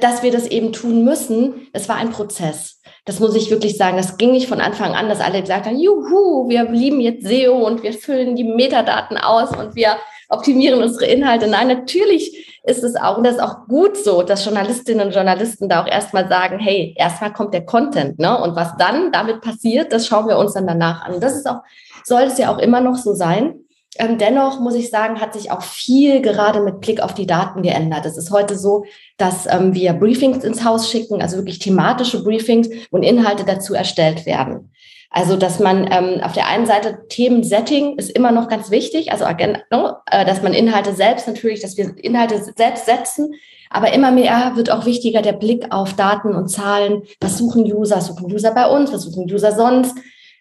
dass 0.00 0.22
wir 0.22 0.30
das 0.30 0.46
eben 0.46 0.72
tun 0.72 1.04
müssen, 1.04 1.68
das 1.72 1.88
war 1.88 1.96
ein 1.96 2.10
Prozess. 2.10 2.77
Das 3.08 3.20
muss 3.20 3.34
ich 3.34 3.50
wirklich 3.50 3.78
sagen. 3.78 3.96
Das 3.96 4.18
ging 4.18 4.32
nicht 4.32 4.48
von 4.48 4.60
Anfang 4.60 4.94
an, 4.94 5.08
dass 5.08 5.22
alle 5.22 5.40
gesagt 5.40 5.64
haben, 5.64 5.80
juhu, 5.80 6.46
wir 6.50 6.64
lieben 6.64 7.00
jetzt 7.00 7.26
SEO 7.26 7.54
und 7.66 7.82
wir 7.82 7.94
füllen 7.94 8.36
die 8.36 8.44
Metadaten 8.44 9.16
aus 9.16 9.56
und 9.56 9.74
wir 9.74 9.96
optimieren 10.28 10.82
unsere 10.82 11.06
Inhalte. 11.06 11.46
Nein, 11.46 11.68
natürlich 11.68 12.60
ist 12.64 12.84
es 12.84 12.96
auch, 12.96 13.16
und 13.16 13.24
das 13.24 13.36
ist 13.36 13.42
auch 13.42 13.66
gut 13.66 13.96
so, 13.96 14.22
dass 14.22 14.44
Journalistinnen 14.44 15.06
und 15.06 15.14
Journalisten 15.14 15.70
da 15.70 15.82
auch 15.82 15.86
erstmal 15.86 16.28
sagen, 16.28 16.58
hey, 16.58 16.94
erstmal 16.98 17.32
kommt 17.32 17.54
der 17.54 17.64
Content, 17.64 18.18
ne? 18.18 18.38
Und 18.42 18.54
was 18.56 18.76
dann 18.76 19.10
damit 19.10 19.40
passiert, 19.40 19.90
das 19.90 20.06
schauen 20.06 20.28
wir 20.28 20.36
uns 20.36 20.52
dann 20.52 20.66
danach 20.66 21.00
an. 21.06 21.18
Das 21.18 21.34
ist 21.34 21.48
auch, 21.48 21.62
soll 22.04 22.24
es 22.24 22.36
ja 22.36 22.54
auch 22.54 22.58
immer 22.58 22.82
noch 22.82 22.96
so 22.96 23.14
sein. 23.14 23.54
Ähm, 23.98 24.16
dennoch 24.18 24.60
muss 24.60 24.74
ich 24.74 24.90
sagen, 24.90 25.20
hat 25.20 25.34
sich 25.34 25.50
auch 25.50 25.62
viel 25.62 26.22
gerade 26.22 26.60
mit 26.60 26.80
Blick 26.80 27.00
auf 27.00 27.14
die 27.14 27.26
Daten 27.26 27.62
geändert. 27.62 28.06
Es 28.06 28.16
ist 28.16 28.30
heute 28.30 28.56
so, 28.56 28.84
dass 29.16 29.46
ähm, 29.46 29.74
wir 29.74 29.92
Briefings 29.92 30.44
ins 30.44 30.64
Haus 30.64 30.90
schicken, 30.90 31.20
also 31.20 31.36
wirklich 31.36 31.58
thematische 31.58 32.22
Briefings 32.22 32.68
und 32.90 33.02
Inhalte 33.02 33.44
dazu 33.44 33.74
erstellt 33.74 34.24
werden. 34.24 34.70
Also, 35.10 35.36
dass 35.36 35.58
man 35.58 35.88
ähm, 35.90 36.20
auf 36.22 36.32
der 36.32 36.46
einen 36.48 36.66
Seite 36.66 37.06
Themensetting 37.08 37.96
ist 37.96 38.10
immer 38.10 38.30
noch 38.30 38.48
ganz 38.48 38.70
wichtig, 38.70 39.10
also 39.10 39.24
ne, 39.24 39.96
äh, 40.06 40.24
dass 40.24 40.42
man 40.42 40.52
Inhalte 40.52 40.92
selbst 40.92 41.26
natürlich, 41.26 41.60
dass 41.60 41.76
wir 41.78 41.92
Inhalte 41.96 42.38
selbst 42.56 42.84
setzen, 42.84 43.34
aber 43.70 43.92
immer 43.92 44.12
mehr 44.12 44.52
wird 44.54 44.70
auch 44.70 44.84
wichtiger 44.84 45.22
der 45.22 45.32
Blick 45.32 45.66
auf 45.70 45.94
Daten 45.94 46.34
und 46.34 46.48
Zahlen. 46.48 47.02
Was 47.20 47.38
suchen 47.38 47.64
User? 47.64 48.00
Suchen 48.00 48.32
User 48.32 48.52
bei 48.52 48.66
uns? 48.66 48.92
Was 48.92 49.02
suchen 49.02 49.30
User 49.30 49.52
sonst? 49.52 49.96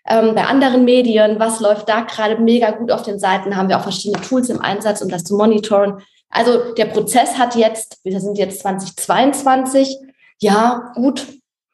Ähm, 0.08 0.36
bei 0.36 0.46
anderen 0.46 0.86
Medien, 0.86 1.40
was 1.40 1.60
läuft 1.60 1.90
da 1.90 2.02
gerade 2.02 2.42
mega 2.42 2.72
gut 2.72 2.92
auf 2.92 3.04
den 3.04 3.20
Seiten, 3.20 3.56
haben 3.56 3.70
wir 3.70 3.78
auch 3.78 3.84
verschiedene 3.84 4.22
Tools 4.22 4.50
im 4.50 4.62
Einsatz, 4.62 5.02
um 5.02 5.10
das 5.10 5.24
zu 5.24 5.36
monitoren. 5.36 6.02
Also 6.30 6.74
der 6.74 6.86
Prozess 6.86 7.38
hat 7.38 7.56
jetzt, 7.56 8.00
wir 8.04 8.20
sind 8.20 8.38
jetzt 8.38 8.62
2022, 8.62 9.98
ja, 10.40 10.92
gut 10.96 11.26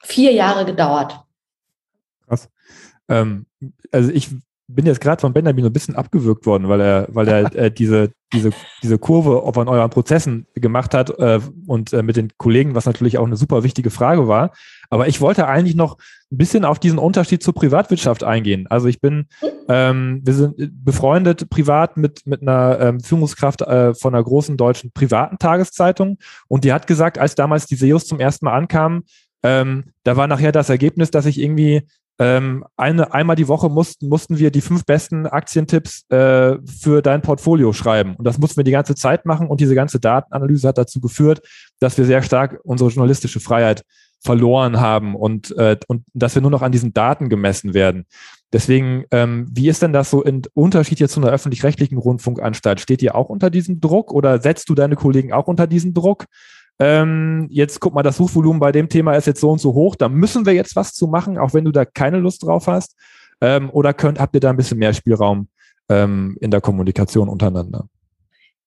vier 0.03 0.31
Jahre 0.31 0.65
gedauert. 0.65 1.19
Krass. 2.27 2.49
Ähm, 3.09 3.45
also 3.91 4.11
ich 4.11 4.29
bin 4.67 4.85
jetzt 4.85 5.01
gerade 5.01 5.21
von 5.21 5.33
Benjamin 5.33 5.65
ein 5.65 5.73
bisschen 5.73 5.95
abgewürgt 5.95 6.45
worden, 6.45 6.69
weil 6.69 6.81
er, 6.81 7.07
weil 7.09 7.27
er 7.27 7.55
äh, 7.55 7.71
diese, 7.71 8.11
diese, 8.31 8.51
diese 8.81 8.97
Kurve 8.97 9.51
von 9.53 9.67
euren 9.67 9.89
Prozessen 9.89 10.47
gemacht 10.55 10.93
hat 10.93 11.09
äh, 11.19 11.39
und 11.67 11.93
äh, 11.93 12.01
mit 12.01 12.15
den 12.15 12.31
Kollegen, 12.37 12.73
was 12.73 12.85
natürlich 12.85 13.17
auch 13.17 13.25
eine 13.25 13.37
super 13.37 13.63
wichtige 13.63 13.89
Frage 13.89 14.27
war. 14.27 14.51
Aber 14.89 15.07
ich 15.07 15.21
wollte 15.21 15.47
eigentlich 15.47 15.75
noch 15.75 15.97
ein 16.31 16.37
bisschen 16.37 16.65
auf 16.65 16.79
diesen 16.79 16.99
Unterschied 16.99 17.43
zur 17.43 17.53
Privatwirtschaft 17.53 18.23
eingehen. 18.23 18.67
Also 18.69 18.87
ich 18.87 19.01
bin, 19.01 19.27
ähm, 19.67 20.21
wir 20.23 20.33
sind 20.33 20.55
befreundet 20.83 21.49
privat 21.49 21.97
mit, 21.97 22.25
mit 22.25 22.41
einer 22.41 22.79
ähm, 22.79 22.99
Führungskraft 22.99 23.61
äh, 23.61 23.93
von 23.93 24.13
einer 24.13 24.23
großen 24.23 24.57
deutschen 24.57 24.91
privaten 24.91 25.37
Tageszeitung 25.37 26.17
und 26.47 26.63
die 26.63 26.73
hat 26.73 26.87
gesagt, 26.87 27.17
als 27.17 27.35
damals 27.35 27.65
die 27.65 27.75
SEOs 27.75 28.05
zum 28.05 28.19
ersten 28.19 28.45
Mal 28.45 28.53
ankamen, 28.53 29.03
ähm, 29.43 29.85
da 30.03 30.15
war 30.15 30.27
nachher 30.27 30.51
das 30.51 30.69
Ergebnis, 30.69 31.11
dass 31.11 31.25
ich 31.25 31.39
irgendwie 31.39 31.83
ähm, 32.19 32.63
eine, 32.77 33.13
einmal 33.13 33.35
die 33.35 33.47
Woche 33.47 33.69
mussten, 33.69 34.07
mussten 34.07 34.37
wir 34.37 34.51
die 34.51 34.61
fünf 34.61 34.85
besten 34.85 35.25
Aktientipps 35.25 36.09
äh, 36.09 36.57
für 36.65 37.01
dein 37.01 37.21
Portfolio 37.21 37.73
schreiben. 37.73 38.15
Und 38.15 38.25
das 38.25 38.37
mussten 38.37 38.57
wir 38.57 38.63
die 38.63 38.71
ganze 38.71 38.95
Zeit 38.95 39.25
machen. 39.25 39.47
Und 39.47 39.59
diese 39.59 39.75
ganze 39.75 39.99
Datenanalyse 39.99 40.67
hat 40.67 40.77
dazu 40.77 41.01
geführt, 41.01 41.41
dass 41.79 41.97
wir 41.97 42.05
sehr 42.05 42.21
stark 42.21 42.59
unsere 42.63 42.91
journalistische 42.91 43.39
Freiheit 43.39 43.83
verloren 44.23 44.79
haben 44.79 45.15
und, 45.15 45.55
äh, 45.57 45.77
und 45.87 46.03
dass 46.13 46.35
wir 46.35 46.41
nur 46.41 46.51
noch 46.51 46.61
an 46.61 46.71
diesen 46.71 46.93
Daten 46.93 47.29
gemessen 47.29 47.73
werden. 47.73 48.05
Deswegen, 48.51 49.05
ähm, 49.11 49.47
wie 49.51 49.67
ist 49.67 49.81
denn 49.81 49.93
das 49.93 50.09
so 50.09 50.23
im 50.23 50.43
Unterschied 50.53 50.99
jetzt 50.99 51.13
zu 51.13 51.21
einer 51.21 51.31
öffentlich-rechtlichen 51.31 51.97
Rundfunkanstalt? 51.97 52.79
Steht 52.79 53.01
ihr 53.01 53.15
auch 53.15 53.29
unter 53.29 53.49
diesem 53.49 53.79
Druck 53.79 54.11
oder 54.13 54.39
setzt 54.41 54.69
du 54.69 54.75
deine 54.75 54.95
Kollegen 54.95 55.33
auch 55.33 55.47
unter 55.47 55.67
diesen 55.67 55.93
Druck? 55.93 56.25
ähm, 56.79 57.47
jetzt 57.49 57.79
guck 57.79 57.93
mal, 57.93 58.03
das 58.03 58.17
Suchvolumen 58.17 58.59
bei 58.59 58.71
dem 58.71 58.89
Thema 58.89 59.13
ist 59.13 59.27
jetzt 59.27 59.41
so 59.41 59.51
und 59.51 59.61
so 59.61 59.73
hoch, 59.73 59.95
da 59.95 60.09
müssen 60.09 60.45
wir 60.45 60.53
jetzt 60.53 60.75
was 60.75 60.93
zu 60.93 61.07
machen, 61.07 61.37
auch 61.37 61.53
wenn 61.53 61.65
du 61.65 61.71
da 61.71 61.85
keine 61.85 62.17
Lust 62.17 62.43
drauf 62.43 62.67
hast? 62.67 62.95
Ähm, 63.41 63.69
oder 63.69 63.93
könnt, 63.93 64.19
habt 64.19 64.35
ihr 64.35 64.41
da 64.41 64.49
ein 64.49 64.57
bisschen 64.57 64.79
mehr 64.79 64.93
Spielraum 64.93 65.47
ähm, 65.89 66.37
in 66.39 66.51
der 66.51 66.61
Kommunikation 66.61 67.29
untereinander? 67.29 67.85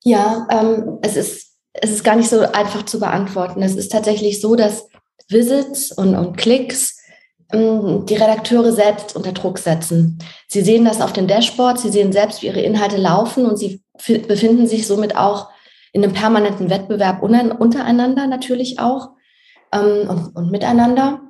Ja, 0.05 0.47
ähm, 0.51 0.99
es, 1.03 1.17
ist, 1.17 1.57
es 1.73 1.91
ist 1.91 2.05
gar 2.05 2.17
nicht 2.17 2.29
so 2.29 2.41
einfach 2.41 2.85
zu 2.85 3.01
beantworten. 3.01 3.63
Es 3.63 3.75
ist 3.75 3.91
tatsächlich 3.91 4.41
so, 4.41 4.55
dass 4.55 4.89
Visits 5.28 5.92
und, 5.92 6.14
und 6.14 6.37
Klicks 6.37 6.97
ähm, 7.52 8.06
die 8.06 8.16
Redakteure 8.16 8.73
selbst 8.73 9.14
unter 9.14 9.33
Druck 9.33 9.59
setzen. 9.59 10.18
Sie 10.49 10.62
sehen 10.62 10.85
das 10.85 11.00
auf 11.00 11.12
den 11.12 11.28
Dashboards, 11.28 11.83
sie 11.83 11.90
sehen 11.90 12.12
selbst, 12.12 12.42
wie 12.42 12.47
ihre 12.47 12.61
Inhalte 12.61 12.97
laufen 12.97 13.47
und 13.47 13.56
sie 13.56 13.83
befinden 13.95 14.66
sich 14.66 14.87
somit 14.87 15.16
auch 15.16 15.49
in 15.92 16.02
einem 16.02 16.12
permanenten 16.12 16.68
Wettbewerb 16.71 17.23
untereinander 17.23 18.26
natürlich 18.26 18.78
auch 18.78 19.11
ähm, 19.73 20.09
und, 20.09 20.37
und, 20.37 20.50
miteinander, 20.50 21.23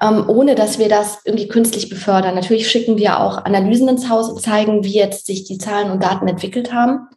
ähm, 0.00 0.24
ohne 0.28 0.54
dass 0.54 0.78
wir 0.78 0.88
das 0.88 1.18
irgendwie 1.24 1.48
künstlich 1.48 1.90
befördern. 1.90 2.34
Natürlich 2.34 2.70
schicken 2.70 2.96
wir 2.96 3.20
auch 3.20 3.44
Analysen 3.44 3.88
ins 3.88 4.08
Haus 4.08 4.30
und 4.30 4.40
zeigen, 4.40 4.84
wie 4.84 4.94
jetzt 4.94 5.26
sich 5.26 5.44
die 5.44 5.58
Zahlen 5.58 5.90
und 5.90 6.02
Daten 6.02 6.26
entwickelt 6.28 6.72
haben. 6.72 7.08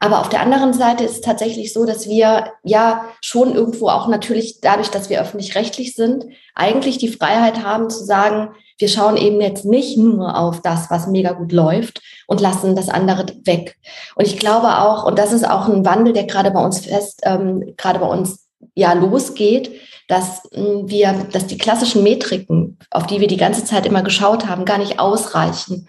Aber 0.00 0.20
auf 0.20 0.28
der 0.28 0.40
anderen 0.40 0.72
Seite 0.72 1.04
ist 1.04 1.12
es 1.12 1.20
tatsächlich 1.20 1.72
so, 1.72 1.84
dass 1.84 2.08
wir 2.08 2.52
ja 2.62 3.04
schon 3.20 3.54
irgendwo 3.54 3.88
auch 3.88 4.08
natürlich 4.08 4.60
dadurch, 4.60 4.90
dass 4.90 5.08
wir 5.08 5.20
öffentlich-rechtlich 5.20 5.94
sind, 5.94 6.26
eigentlich 6.54 6.98
die 6.98 7.08
Freiheit 7.08 7.62
haben 7.62 7.88
zu 7.90 8.04
sagen, 8.04 8.50
wir 8.78 8.88
schauen 8.88 9.16
eben 9.16 9.40
jetzt 9.40 9.64
nicht 9.64 9.96
nur 9.96 10.36
auf 10.36 10.60
das, 10.60 10.90
was 10.90 11.06
mega 11.06 11.32
gut 11.32 11.52
läuft 11.52 12.02
und 12.26 12.40
lassen 12.40 12.74
das 12.74 12.88
andere 12.88 13.26
weg. 13.44 13.76
Und 14.16 14.26
ich 14.26 14.38
glaube 14.38 14.78
auch, 14.78 15.04
und 15.04 15.18
das 15.18 15.32
ist 15.32 15.48
auch 15.48 15.68
ein 15.68 15.84
Wandel, 15.84 16.12
der 16.12 16.24
gerade 16.24 16.50
bei 16.50 16.62
uns 16.62 16.80
fest, 16.80 17.20
ähm, 17.22 17.74
gerade 17.76 18.00
bei 18.00 18.06
uns 18.06 18.48
ja 18.74 18.92
losgeht, 18.92 19.70
dass 20.08 20.42
hm, 20.52 20.88
wir, 20.88 21.26
dass 21.32 21.46
die 21.46 21.58
klassischen 21.58 22.02
Metriken, 22.02 22.78
auf 22.90 23.06
die 23.06 23.20
wir 23.20 23.28
die 23.28 23.36
ganze 23.36 23.64
Zeit 23.64 23.86
immer 23.86 24.02
geschaut 24.02 24.46
haben, 24.46 24.64
gar 24.64 24.78
nicht 24.78 24.98
ausreichen, 24.98 25.74
ähm, 25.76 25.88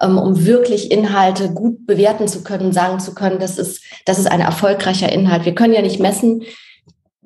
um 0.00 0.44
wirklich 0.44 0.90
Inhalte 0.90 1.52
gut 1.52 1.86
bewerten 1.86 2.28
zu 2.28 2.42
können, 2.42 2.72
sagen 2.72 3.00
zu 3.00 3.14
können, 3.14 3.38
das 3.38 3.58
ist, 3.58 3.84
das 4.04 4.18
ist 4.18 4.30
ein 4.30 4.40
erfolgreicher 4.40 5.10
Inhalt. 5.10 5.44
Wir 5.44 5.54
können 5.54 5.74
ja 5.74 5.82
nicht 5.82 6.00
messen, 6.00 6.42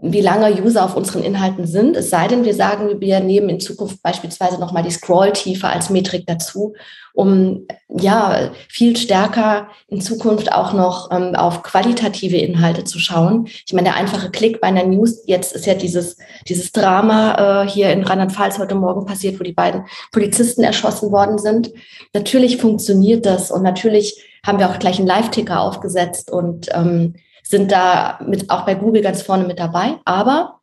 wie 0.01 0.21
lange 0.21 0.63
User 0.63 0.85
auf 0.85 0.97
unseren 0.97 1.25
Inhalten 1.25 1.67
sind. 1.67 1.97
Es 1.97 2.11
sei 2.11 2.29
denn, 2.29 2.45
wir 2.45 2.55
sagen, 2.55 3.01
wir 3.01 3.19
nehmen 3.19 3.49
in 3.49 3.61
Zukunft 3.61 4.01
beispielsweise 4.01 4.61
nochmal 4.61 4.85
die 4.85 4.93
Scrolltiefe 4.93 5.67
als 5.67 5.91
Metrik 5.91 6.25
dazu, 6.25 6.75
um 7.15 7.67
ja 7.89 8.53
viel 8.69 8.97
stärker 8.97 9.69
in 9.89 10.01
Zukunft 10.01 10.53
auch 10.53 10.73
noch 10.73 11.11
ähm, 11.11 11.35
auf 11.35 11.65
qualitative 11.65 12.37
Inhalte 12.37 12.85
zu 12.85 13.01
schauen. 13.01 13.49
Ich 13.67 13.73
meine, 13.73 13.89
der 13.89 13.97
einfache 13.97 14.31
Klick 14.31 14.61
bei 14.61 14.69
einer 14.69 14.85
News, 14.85 15.25
jetzt 15.27 15.53
ist 15.53 15.67
ja 15.67 15.75
dieses, 15.75 16.17
dieses 16.47 16.71
Drama 16.71 17.65
äh, 17.65 17.69
hier 17.69 17.91
in 17.91 18.05
Rheinland-Pfalz 18.05 18.61
heute 18.61 18.77
Morgen 18.77 19.05
passiert, 19.05 19.41
wo 19.41 19.43
die 19.43 19.53
beiden 19.53 19.85
Polizisten 20.13 20.63
erschossen 20.63 21.11
worden 21.11 21.39
sind. 21.39 21.73
Natürlich 22.15 22.59
funktioniert 22.59 23.27
das 23.27 23.51
und 23.51 23.63
natürlich 23.63 24.23
haben 24.47 24.61
wir 24.61 24.71
auch 24.71 24.79
gleich 24.79 24.99
einen 24.99 25.09
Live-Ticker 25.09 25.61
aufgesetzt 25.61 26.31
und 26.31 26.69
ähm, 26.73 27.15
sind 27.49 27.73
da 27.73 28.21
mit, 28.27 28.51
auch 28.51 28.67
bei 28.67 28.75
Google 28.75 29.01
ganz 29.01 29.23
vorne 29.23 29.45
mit 29.45 29.59
dabei. 29.59 29.95
Aber 30.05 30.61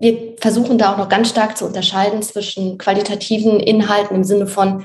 wir 0.00 0.34
versuchen 0.38 0.76
da 0.76 0.92
auch 0.92 0.98
noch 0.98 1.08
ganz 1.08 1.28
stark 1.28 1.56
zu 1.56 1.64
unterscheiden 1.64 2.22
zwischen 2.22 2.76
qualitativen 2.76 3.60
Inhalten 3.60 4.16
im 4.16 4.24
Sinne 4.24 4.48
von, 4.48 4.84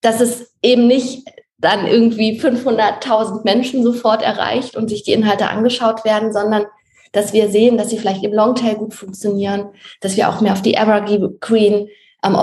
dass 0.00 0.22
es 0.22 0.54
eben 0.62 0.86
nicht 0.86 1.28
dann 1.58 1.86
irgendwie 1.86 2.40
500.000 2.40 3.44
Menschen 3.44 3.82
sofort 3.84 4.22
erreicht 4.22 4.76
und 4.76 4.88
sich 4.88 5.02
die 5.02 5.12
Inhalte 5.12 5.48
angeschaut 5.48 6.06
werden, 6.06 6.32
sondern 6.32 6.64
dass 7.12 7.34
wir 7.34 7.50
sehen, 7.50 7.76
dass 7.76 7.90
sie 7.90 7.98
vielleicht 7.98 8.24
im 8.24 8.32
Longtail 8.32 8.76
gut 8.76 8.94
funktionieren, 8.94 9.68
dass 10.00 10.16
wir 10.16 10.30
auch 10.30 10.40
mehr 10.40 10.54
auf 10.54 10.62
die 10.62 10.74
Evergreen 10.74 11.88
ähm, 12.24 12.36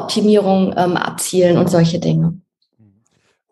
ähm, 0.77 0.97
abzielen 0.97 1.57
und 1.57 1.69
solche 1.69 1.99
Dinge. 1.99 2.39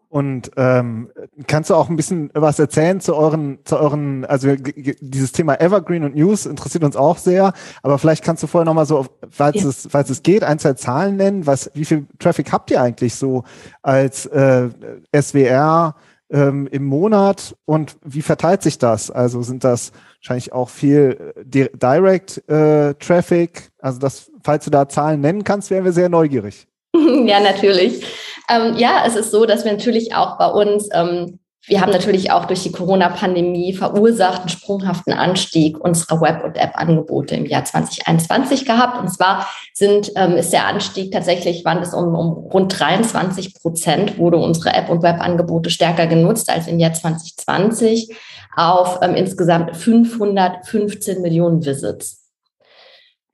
Und 0.09 0.49
ähm, 0.57 1.11
kannst 1.45 1.69
du 1.69 1.75
auch 1.75 1.87
ein 1.87 1.95
bisschen 1.95 2.31
was 2.33 2.57
erzählen 2.57 2.99
zu 2.99 3.15
euren, 3.15 3.59
zu 3.63 3.77
euren, 3.77 4.25
also 4.25 4.55
dieses 4.55 5.31
Thema 5.33 5.61
Evergreen 5.61 6.03
und 6.03 6.15
News 6.15 6.47
interessiert 6.47 6.83
uns 6.83 6.95
auch 6.95 7.19
sehr, 7.19 7.53
aber 7.83 7.99
vielleicht 7.99 8.23
kannst 8.23 8.41
du 8.41 8.47
vorher 8.47 8.65
nochmal 8.65 8.87
so, 8.87 9.05
falls 9.29 9.61
ja. 9.61 9.69
es, 9.69 9.87
falls 9.91 10.09
es 10.09 10.23
geht, 10.23 10.43
ein, 10.43 10.57
zwei 10.57 10.73
Zahlen 10.73 11.15
nennen. 11.15 11.45
Was, 11.45 11.69
wie 11.75 11.85
viel 11.85 12.07
Traffic 12.17 12.51
habt 12.51 12.71
ihr 12.71 12.81
eigentlich 12.81 13.13
so 13.13 13.43
als 13.83 14.25
äh, 14.25 14.69
SWR 15.15 15.93
ähm, 16.31 16.67
im 16.71 16.85
Monat 16.85 17.55
und 17.65 17.97
wie 18.03 18.23
verteilt 18.23 18.63
sich 18.63 18.79
das? 18.79 19.11
Also 19.11 19.43
sind 19.43 19.63
das 19.63 19.91
wahrscheinlich 20.21 20.53
auch 20.53 20.69
viel 20.69 21.35
äh, 21.35 21.69
Direct 21.77 22.49
äh, 22.49 22.95
Traffic? 22.95 23.69
Also 23.77 23.99
das, 23.99 24.31
falls 24.43 24.65
du 24.65 24.71
da 24.71 24.89
Zahlen 24.89 25.21
nennen 25.21 25.43
kannst, 25.43 25.69
wären 25.69 25.85
wir 25.85 25.93
sehr 25.93 26.09
neugierig. 26.09 26.65
Ja, 27.25 27.39
natürlich. 27.39 28.03
Ähm, 28.49 28.75
ja, 28.77 29.03
es 29.05 29.15
ist 29.15 29.31
so, 29.31 29.45
dass 29.45 29.63
wir 29.63 29.71
natürlich 29.71 30.15
auch 30.15 30.37
bei 30.37 30.47
uns, 30.47 30.89
ähm, 30.93 31.39
wir 31.67 31.81
haben 31.81 31.91
natürlich 31.91 32.31
auch 32.31 32.45
durch 32.45 32.63
die 32.63 32.71
Corona-Pandemie 32.71 33.73
verursacht 33.73 34.39
einen 34.39 34.49
sprunghaften 34.49 35.13
Anstieg 35.13 35.77
unserer 35.79 36.19
Web- 36.19 36.43
und 36.43 36.57
App-Angebote 36.57 37.35
im 37.35 37.45
Jahr 37.45 37.63
2021 37.63 38.65
gehabt. 38.65 38.99
Und 38.99 39.09
zwar 39.09 39.47
sind, 39.73 40.11
ähm, 40.15 40.35
ist 40.37 40.51
der 40.51 40.65
Anstieg 40.65 41.11
tatsächlich, 41.11 41.63
waren 41.65 41.79
es 41.79 41.93
um, 41.93 42.15
um 42.15 42.31
rund 42.47 42.79
23 42.79 43.53
Prozent, 43.53 44.17
wurde 44.17 44.37
unsere 44.37 44.73
App- 44.73 44.89
und 44.89 45.03
Web-Angebote 45.03 45.69
stärker 45.69 46.07
genutzt 46.07 46.49
als 46.49 46.67
im 46.67 46.79
Jahr 46.79 46.93
2020 46.93 48.15
auf 48.55 48.99
ähm, 49.03 49.13
insgesamt 49.13 49.75
515 49.75 51.21
Millionen 51.21 51.63
Visits. 51.63 52.18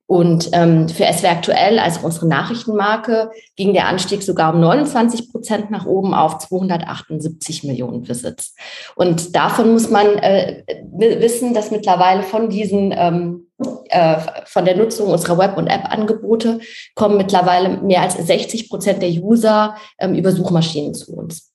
Und 0.08 0.50
ähm, 0.54 0.88
für 0.88 1.06
SW 1.06 1.28
aktuell, 1.28 1.80
also 1.80 2.02
unsere 2.06 2.28
Nachrichtenmarke, 2.28 3.32
ging 3.56 3.74
der 3.74 3.88
Anstieg 3.88 4.22
sogar 4.22 4.54
um 4.54 4.60
29 4.60 5.32
Prozent 5.32 5.72
nach 5.72 5.86
oben 5.86 6.14
auf 6.14 6.38
278 6.38 7.64
Millionen 7.64 8.08
Visits. 8.08 8.56
Und 8.96 9.36
davon 9.36 9.72
muss 9.72 9.90
man 9.90 10.06
äh, 10.18 10.64
wissen, 10.92 11.56
dass 11.56 11.72
mittlerweile 11.72 12.22
von 12.22 12.50
diesen 12.50 12.94
ähm, 12.96 13.48
äh, 13.88 14.20
von 14.46 14.66
der 14.66 14.76
Nutzung 14.76 15.10
unserer 15.10 15.38
Web- 15.38 15.58
und 15.58 15.68
App-Angebote 15.68 16.60
kommen 16.94 17.18
mittlerweile 17.18 17.82
mehr 17.82 18.02
als 18.02 18.16
60 18.16 18.70
Prozent 18.70 19.02
der 19.02 19.10
User 19.10 19.76
ähm, 19.98 20.14
über 20.14 20.32
Suchmaschinen 20.32 20.94
zu 20.94 21.16
uns. 21.16 21.52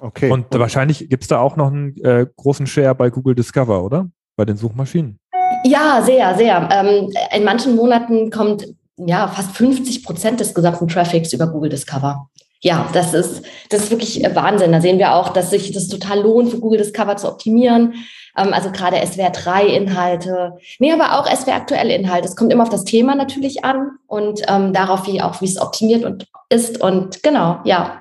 Okay. 0.00 0.30
Und 0.30 0.46
wahrscheinlich 0.50 1.08
gibt 1.08 1.22
es 1.22 1.28
da 1.28 1.38
auch 1.38 1.56
noch 1.56 1.68
einen 1.68 1.96
äh, 2.04 2.26
großen 2.36 2.66
Share 2.66 2.94
bei 2.94 3.10
Google 3.10 3.34
Discover, 3.34 3.84
oder? 3.84 4.08
Bei 4.36 4.44
den 4.44 4.56
Suchmaschinen. 4.56 5.18
Ja, 5.64 6.02
sehr, 6.02 6.34
sehr. 6.36 6.68
Ähm, 6.72 7.12
in 7.34 7.44
manchen 7.44 7.76
Monaten 7.76 8.30
kommt 8.30 8.66
ja 8.96 9.28
fast 9.28 9.56
50 9.56 10.04
Prozent 10.04 10.40
des 10.40 10.54
gesamten 10.54 10.88
Traffics 10.88 11.32
über 11.32 11.46
Google 11.46 11.70
Discover. 11.70 12.28
Ja, 12.60 12.88
das 12.92 13.12
ist, 13.12 13.42
das 13.70 13.84
ist 13.84 13.90
wirklich 13.90 14.22
Wahnsinn. 14.34 14.70
Da 14.70 14.80
sehen 14.80 14.98
wir 14.98 15.14
auch, 15.14 15.30
dass 15.30 15.50
sich 15.50 15.72
das 15.72 15.88
total 15.88 16.20
lohnt, 16.20 16.50
für 16.50 16.60
Google 16.60 16.78
Discover 16.78 17.16
zu 17.16 17.28
optimieren. 17.28 17.94
Ähm, 18.36 18.52
also 18.52 18.70
gerade 18.70 19.04
SWR 19.04 19.30
3 19.30 19.66
Inhalte. 19.66 20.54
Nee, 20.78 20.92
aber 20.92 21.18
auch 21.18 21.26
SWR 21.26 21.56
aktuelle 21.56 21.94
Inhalte. 21.94 22.28
Es 22.28 22.36
kommt 22.36 22.52
immer 22.52 22.62
auf 22.62 22.70
das 22.70 22.84
Thema 22.84 23.14
natürlich 23.16 23.64
an 23.64 23.90
und 24.06 24.42
ähm, 24.48 24.72
darauf, 24.72 25.06
wie 25.08 25.20
auch, 25.20 25.40
wie 25.40 25.46
es 25.46 25.60
optimiert 25.60 26.04
und 26.04 26.26
ist. 26.50 26.80
Und 26.80 27.22
genau, 27.22 27.58
ja. 27.64 27.98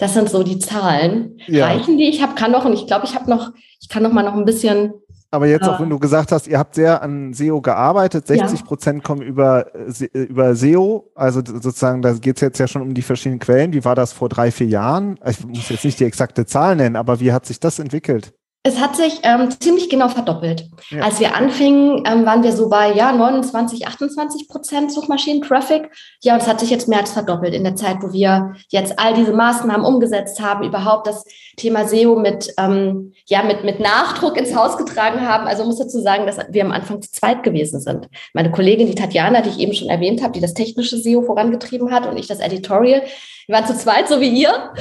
Das 0.00 0.12
sind 0.12 0.28
so 0.28 0.42
die 0.42 0.58
Zahlen. 0.58 1.38
Ja. 1.46 1.66
Reichen 1.66 1.96
die? 1.96 2.08
Ich 2.08 2.20
habe 2.20 2.34
kann 2.34 2.50
noch 2.50 2.64
und 2.64 2.72
ich 2.72 2.88
glaube, 2.88 3.06
ich 3.06 3.14
habe 3.14 3.30
noch, 3.30 3.52
ich 3.80 3.88
kann 3.88 4.02
noch 4.02 4.12
mal 4.12 4.24
noch 4.24 4.34
ein 4.34 4.44
bisschen 4.44 4.92
aber 5.34 5.46
jetzt 5.46 5.68
auch, 5.68 5.80
wenn 5.80 5.90
du 5.90 5.98
gesagt 5.98 6.32
hast, 6.32 6.46
ihr 6.46 6.58
habt 6.58 6.74
sehr 6.74 7.02
an 7.02 7.34
SEO 7.34 7.60
gearbeitet, 7.60 8.26
60 8.26 8.64
Prozent 8.64 8.98
ja. 8.98 9.02
kommen 9.02 9.22
über, 9.22 9.66
äh, 9.74 10.18
über 10.18 10.54
SEO, 10.54 11.10
also 11.14 11.40
sozusagen, 11.44 12.02
da 12.02 12.12
geht 12.12 12.36
es 12.36 12.42
jetzt 12.42 12.58
ja 12.58 12.68
schon 12.68 12.82
um 12.82 12.94
die 12.94 13.02
verschiedenen 13.02 13.40
Quellen. 13.40 13.72
Wie 13.72 13.84
war 13.84 13.94
das 13.94 14.12
vor 14.12 14.28
drei, 14.28 14.50
vier 14.50 14.68
Jahren? 14.68 15.18
Ich 15.26 15.44
muss 15.44 15.68
jetzt 15.68 15.84
nicht 15.84 16.00
die 16.00 16.04
exakte 16.04 16.46
Zahl 16.46 16.76
nennen, 16.76 16.96
aber 16.96 17.20
wie 17.20 17.32
hat 17.32 17.46
sich 17.46 17.60
das 17.60 17.78
entwickelt? 17.78 18.32
Es 18.66 18.80
hat 18.80 18.96
sich 18.96 19.20
ähm, 19.24 19.50
ziemlich 19.60 19.90
genau 19.90 20.08
verdoppelt. 20.08 20.70
Ja. 20.88 21.02
Als 21.02 21.20
wir 21.20 21.36
anfingen, 21.36 22.02
ähm, 22.06 22.24
waren 22.24 22.42
wir 22.42 22.52
so 22.52 22.70
bei 22.70 22.94
ja 22.94 23.12
29, 23.12 23.86
28 23.86 24.48
Prozent 24.48 24.90
Suchmaschinen-Traffic. 24.90 25.90
Ja, 26.22 26.32
und 26.32 26.40
es 26.40 26.48
hat 26.48 26.60
sich 26.60 26.70
jetzt 26.70 26.88
mehr 26.88 27.00
als 27.00 27.12
verdoppelt 27.12 27.52
in 27.52 27.62
der 27.62 27.76
Zeit, 27.76 27.98
wo 28.00 28.14
wir 28.14 28.54
jetzt 28.68 28.98
all 28.98 29.12
diese 29.12 29.34
Maßnahmen 29.34 29.84
umgesetzt 29.84 30.40
haben, 30.40 30.64
überhaupt 30.64 31.06
das 31.06 31.26
Thema 31.58 31.86
SEO 31.86 32.16
mit 32.16 32.54
ähm, 32.56 33.12
ja 33.26 33.42
mit 33.42 33.64
mit 33.64 33.80
Nachdruck 33.80 34.38
ins 34.38 34.56
Haus 34.56 34.78
getragen 34.78 35.20
haben. 35.28 35.46
Also 35.46 35.66
muss 35.66 35.76
dazu 35.76 36.00
sagen, 36.00 36.24
dass 36.24 36.38
wir 36.48 36.64
am 36.64 36.72
Anfang 36.72 37.02
zu 37.02 37.12
zweit 37.12 37.42
gewesen 37.42 37.80
sind. 37.80 38.08
Meine 38.32 38.50
Kollegin, 38.50 38.86
die 38.86 38.94
Tatjana, 38.94 39.42
die 39.42 39.50
ich 39.50 39.58
eben 39.58 39.74
schon 39.74 39.90
erwähnt 39.90 40.22
habe, 40.22 40.32
die 40.32 40.40
das 40.40 40.54
technische 40.54 40.96
SEO 40.96 41.20
vorangetrieben 41.20 41.92
hat, 41.92 42.06
und 42.06 42.16
ich 42.16 42.28
das 42.28 42.40
Editorial. 42.40 43.02
Wir 43.46 43.56
waren 43.56 43.66
zu 43.66 43.76
zweit, 43.76 44.08
so 44.08 44.22
wie 44.22 44.30
ihr. 44.30 44.72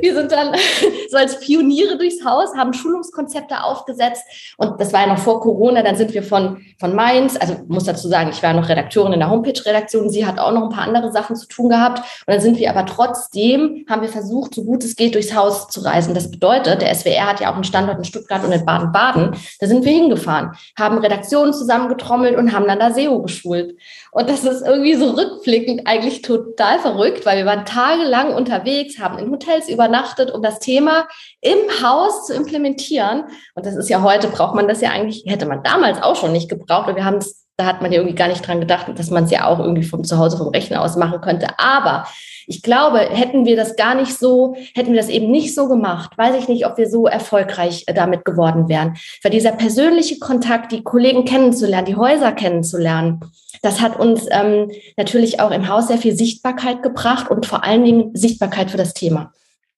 Wir 0.00 0.14
sind 0.14 0.30
dann 0.30 0.54
so 1.10 1.16
als 1.16 1.40
Pioniere 1.40 1.98
durchs 1.98 2.24
Haus, 2.24 2.54
haben 2.56 2.72
Schulungskonzepte 2.72 3.31
aufgesetzt. 3.64 4.24
Und 4.56 4.80
das 4.80 4.92
war 4.92 5.00
ja 5.00 5.06
noch 5.06 5.18
vor 5.18 5.40
Corona. 5.40 5.82
Dann 5.82 5.96
sind 5.96 6.14
wir 6.14 6.22
von, 6.22 6.62
von 6.78 6.94
Mainz, 6.94 7.36
also 7.36 7.56
muss 7.68 7.84
dazu 7.84 8.08
sagen, 8.08 8.30
ich 8.30 8.42
war 8.42 8.52
noch 8.52 8.68
Redakteurin 8.68 9.12
in 9.12 9.20
der 9.20 9.30
Homepage-Redaktion. 9.30 10.10
Sie 10.10 10.26
hat 10.26 10.38
auch 10.38 10.52
noch 10.52 10.64
ein 10.64 10.70
paar 10.70 10.84
andere 10.84 11.12
Sachen 11.12 11.36
zu 11.36 11.46
tun 11.46 11.68
gehabt. 11.68 11.98
Und 11.98 12.34
dann 12.34 12.40
sind 12.40 12.58
wir 12.58 12.70
aber 12.70 12.86
trotzdem, 12.86 13.84
haben 13.88 14.02
wir 14.02 14.08
versucht, 14.08 14.54
so 14.54 14.64
gut 14.64 14.84
es 14.84 14.96
geht, 14.96 15.14
durchs 15.14 15.34
Haus 15.34 15.68
zu 15.68 15.80
reisen. 15.80 16.14
Das 16.14 16.30
bedeutet, 16.30 16.82
der 16.82 16.94
SWR 16.94 17.28
hat 17.28 17.40
ja 17.40 17.50
auch 17.50 17.54
einen 17.54 17.64
Standort 17.64 17.98
in 17.98 18.04
Stuttgart 18.04 18.44
und 18.44 18.52
in 18.52 18.64
Baden-Baden. 18.64 19.36
Da 19.60 19.66
sind 19.66 19.84
wir 19.84 19.92
hingefahren, 19.92 20.52
haben 20.78 20.98
Redaktionen 20.98 21.52
zusammengetrommelt 21.52 22.36
und 22.36 22.52
haben 22.52 22.66
dann 22.66 22.78
da 22.78 22.92
SEO 22.92 23.22
geschult. 23.22 23.76
Und 24.10 24.28
das 24.28 24.44
ist 24.44 24.62
irgendwie 24.66 24.94
so 24.94 25.10
rückblickend 25.10 25.86
eigentlich 25.86 26.22
total 26.22 26.78
verrückt, 26.78 27.24
weil 27.24 27.38
wir 27.38 27.46
waren 27.46 27.64
tagelang 27.64 28.34
unterwegs, 28.34 28.98
haben 28.98 29.18
in 29.18 29.30
Hotels 29.30 29.68
übernachtet, 29.68 30.30
um 30.30 30.42
das 30.42 30.58
Thema 30.58 31.08
im 31.40 31.58
Haus 31.82 32.26
zu 32.26 32.34
implementieren. 32.34 33.21
Und 33.54 33.66
das 33.66 33.76
ist 33.76 33.88
ja 33.88 34.02
heute, 34.02 34.28
braucht 34.28 34.54
man 34.54 34.68
das 34.68 34.80
ja 34.80 34.90
eigentlich, 34.90 35.24
hätte 35.26 35.46
man 35.46 35.62
damals 35.62 36.02
auch 36.02 36.16
schon 36.16 36.32
nicht 36.32 36.48
gebraucht. 36.48 36.88
Und 36.88 36.96
wir 36.96 37.04
haben 37.04 37.16
es, 37.16 37.46
da 37.56 37.66
hat 37.66 37.82
man 37.82 37.92
ja 37.92 37.98
irgendwie 37.98 38.16
gar 38.16 38.28
nicht 38.28 38.46
dran 38.46 38.60
gedacht, 38.60 38.86
dass 38.96 39.10
man 39.10 39.24
es 39.24 39.30
ja 39.30 39.46
auch 39.46 39.58
irgendwie 39.58 39.84
von 39.84 40.04
zu 40.04 40.18
Hause 40.18 40.38
vom 40.38 40.48
Rechner 40.48 40.82
aus 40.82 40.96
machen 40.96 41.20
könnte. 41.20 41.48
Aber 41.58 42.04
ich 42.46 42.62
glaube, 42.62 42.98
hätten 42.98 43.44
wir 43.44 43.56
das 43.56 43.76
gar 43.76 43.94
nicht 43.94 44.18
so, 44.18 44.54
hätten 44.74 44.92
wir 44.92 45.00
das 45.00 45.08
eben 45.08 45.30
nicht 45.30 45.54
so 45.54 45.68
gemacht, 45.68 46.16
weiß 46.16 46.36
ich 46.36 46.48
nicht, 46.48 46.66
ob 46.66 46.76
wir 46.76 46.88
so 46.88 47.06
erfolgreich 47.06 47.84
äh, 47.86 47.94
damit 47.94 48.24
geworden 48.24 48.68
wären. 48.68 48.96
Weil 49.22 49.32
dieser 49.32 49.52
persönliche 49.52 50.18
Kontakt, 50.18 50.72
die 50.72 50.82
Kollegen 50.82 51.24
kennenzulernen, 51.24 51.86
die 51.86 51.96
Häuser 51.96 52.32
kennenzulernen, 52.32 53.20
das 53.62 53.80
hat 53.80 53.98
uns 53.98 54.26
ähm, 54.30 54.70
natürlich 54.96 55.40
auch 55.40 55.50
im 55.50 55.68
Haus 55.68 55.88
sehr 55.88 55.98
viel 55.98 56.16
Sichtbarkeit 56.16 56.82
gebracht 56.82 57.30
und 57.30 57.46
vor 57.46 57.64
allen 57.64 57.84
Dingen 57.84 58.10
Sichtbarkeit 58.14 58.70
für 58.70 58.76
das 58.76 58.94
Thema. 58.94 59.32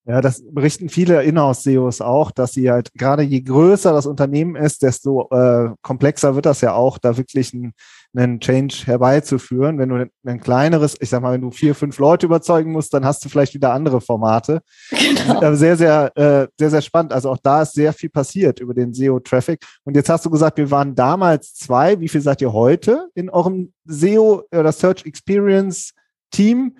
Ja, 0.06 0.20
das 0.20 0.42
berichten 0.46 0.90
viele 0.90 1.22
Inhouse-SEOs 1.22 2.02
auch, 2.02 2.30
dass 2.30 2.52
sie 2.52 2.70
halt 2.70 2.92
gerade 2.92 3.22
je 3.22 3.40
größer 3.40 3.90
das 3.90 4.04
Unternehmen 4.04 4.54
ist, 4.54 4.82
desto 4.82 5.30
äh, 5.30 5.70
komplexer 5.80 6.34
wird 6.34 6.44
das 6.44 6.60
ja 6.60 6.74
auch, 6.74 6.98
da 6.98 7.16
wirklich 7.16 7.54
ein, 7.54 7.72
einen 8.14 8.38
Change 8.38 8.82
herbeizuführen. 8.84 9.78
Wenn 9.78 9.88
du 9.88 10.10
ein 10.26 10.40
kleineres, 10.40 10.94
ich 11.00 11.08
sag 11.08 11.22
mal, 11.22 11.32
wenn 11.32 11.40
du 11.40 11.50
vier, 11.50 11.74
fünf 11.74 11.98
Leute 11.98 12.26
überzeugen 12.26 12.70
musst, 12.70 12.92
dann 12.92 13.06
hast 13.06 13.24
du 13.24 13.30
vielleicht 13.30 13.54
wieder 13.54 13.72
andere 13.72 14.02
Formate. 14.02 14.60
Genau. 14.90 15.54
Sehr, 15.54 15.76
sehr, 15.78 16.12
äh, 16.16 16.48
sehr, 16.58 16.70
sehr 16.70 16.82
spannend. 16.82 17.14
Also 17.14 17.30
auch 17.30 17.38
da 17.42 17.62
ist 17.62 17.72
sehr 17.72 17.94
viel 17.94 18.10
passiert 18.10 18.60
über 18.60 18.74
den 18.74 18.92
SEO-Traffic. 18.92 19.64
Und 19.84 19.96
jetzt 19.96 20.10
hast 20.10 20.26
du 20.26 20.30
gesagt, 20.30 20.58
wir 20.58 20.70
waren 20.70 20.94
damals 20.94 21.54
zwei. 21.54 21.98
Wie 21.98 22.08
viel 22.08 22.20
seid 22.20 22.42
ihr 22.42 22.52
heute 22.52 23.08
in 23.14 23.30
eurem 23.30 23.72
SEO 23.86 24.42
oder 24.52 24.70
Search 24.70 25.06
Experience 25.06 25.92
Team? 26.30 26.76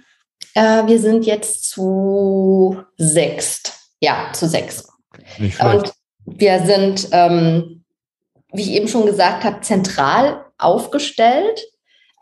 Äh, 0.55 0.87
wir 0.87 0.99
sind 0.99 1.27
jetzt 1.27 1.69
zu 1.69 2.77
sechst. 2.97 3.75
Ja, 4.01 4.31
zu 4.33 4.49
sechs. 4.49 4.89
Und 5.39 5.93
wir 6.27 6.65
sind, 6.65 7.09
ähm, 7.13 7.85
wie 8.53 8.63
ich 8.63 8.71
eben 8.71 8.89
schon 8.89 9.07
gesagt 9.07 9.45
habe, 9.45 9.61
zentral 9.61 10.45
aufgestellt 10.59 11.61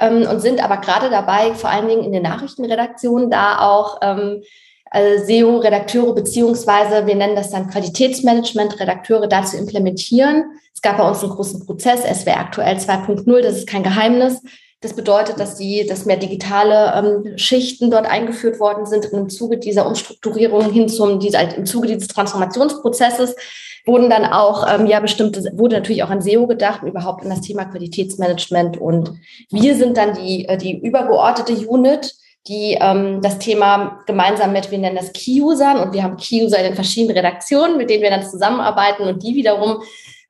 ähm, 0.00 0.26
und 0.28 0.40
sind 0.40 0.62
aber 0.62 0.78
gerade 0.78 1.10
dabei, 1.10 1.54
vor 1.54 1.70
allen 1.70 1.88
Dingen 1.88 2.04
in 2.04 2.12
den 2.12 2.22
Nachrichtenredaktionen, 2.22 3.30
da 3.30 3.60
auch 3.60 3.98
ähm, 4.02 4.42
also 4.90 5.24
SEO-Redakteure 5.24 6.14
beziehungsweise 6.14 7.06
wir 7.06 7.14
nennen 7.14 7.36
das 7.36 7.50
dann 7.50 7.68
Qualitätsmanagement-Redakteure 7.70 9.26
da 9.26 9.42
zu 9.44 9.56
implementieren. 9.56 10.44
Es 10.74 10.82
gab 10.82 10.98
bei 10.98 11.08
uns 11.08 11.22
einen 11.22 11.32
großen 11.32 11.64
Prozess, 11.64 12.02
SWR 12.02 12.40
aktuell 12.40 12.76
2.0, 12.76 13.40
das 13.40 13.56
ist 13.56 13.66
kein 13.66 13.82
Geheimnis. 13.82 14.42
Das 14.82 14.94
bedeutet, 14.94 15.38
dass 15.38 15.54
die, 15.54 15.86
dass 15.86 16.06
mehr 16.06 16.16
digitale 16.16 16.92
ähm, 16.94 17.38
Schichten 17.38 17.90
dort 17.90 18.04
eingeführt 18.06 18.60
worden 18.60 18.84
sind 18.84 19.06
im 19.06 19.28
Zuge 19.28 19.56
dieser 19.56 19.86
Umstrukturierung 19.86 20.70
hin 20.72 20.88
zum, 20.88 21.20
dieser, 21.20 21.56
im 21.56 21.66
Zuge 21.66 21.86
dieses 21.86 22.08
Transformationsprozesses 22.08 23.36
wurden 23.84 24.10
dann 24.10 24.24
auch 24.24 24.66
ähm, 24.72 24.86
ja 24.86 25.00
bestimmte 25.00 25.42
wurde 25.54 25.76
natürlich 25.76 26.02
auch 26.04 26.10
an 26.10 26.22
SEO 26.22 26.46
gedacht 26.46 26.82
und 26.82 26.88
überhaupt 26.88 27.24
an 27.24 27.30
das 27.30 27.40
Thema 27.40 27.64
Qualitätsmanagement. 27.64 28.76
Und 28.76 29.12
wir 29.50 29.74
sind 29.74 29.96
dann 29.96 30.14
die 30.14 30.46
äh, 30.48 30.56
die 30.56 30.78
übergeordnete 30.78 31.54
Unit 31.66 32.14
die 32.48 32.76
ähm, 32.80 33.20
das 33.22 33.38
Thema 33.38 34.00
gemeinsam 34.06 34.52
mit, 34.52 34.70
wir 34.70 34.78
nennen 34.78 34.96
das 34.96 35.12
Key-Usern. 35.12 35.78
Und 35.78 35.92
wir 35.92 36.02
haben 36.02 36.16
Key-User 36.16 36.58
in 36.58 36.64
den 36.64 36.74
verschiedenen 36.74 37.16
Redaktionen, 37.16 37.76
mit 37.76 37.88
denen 37.88 38.02
wir 38.02 38.10
dann 38.10 38.24
zusammenarbeiten 38.24 39.04
und 39.04 39.22
die 39.22 39.34
wiederum 39.34 39.82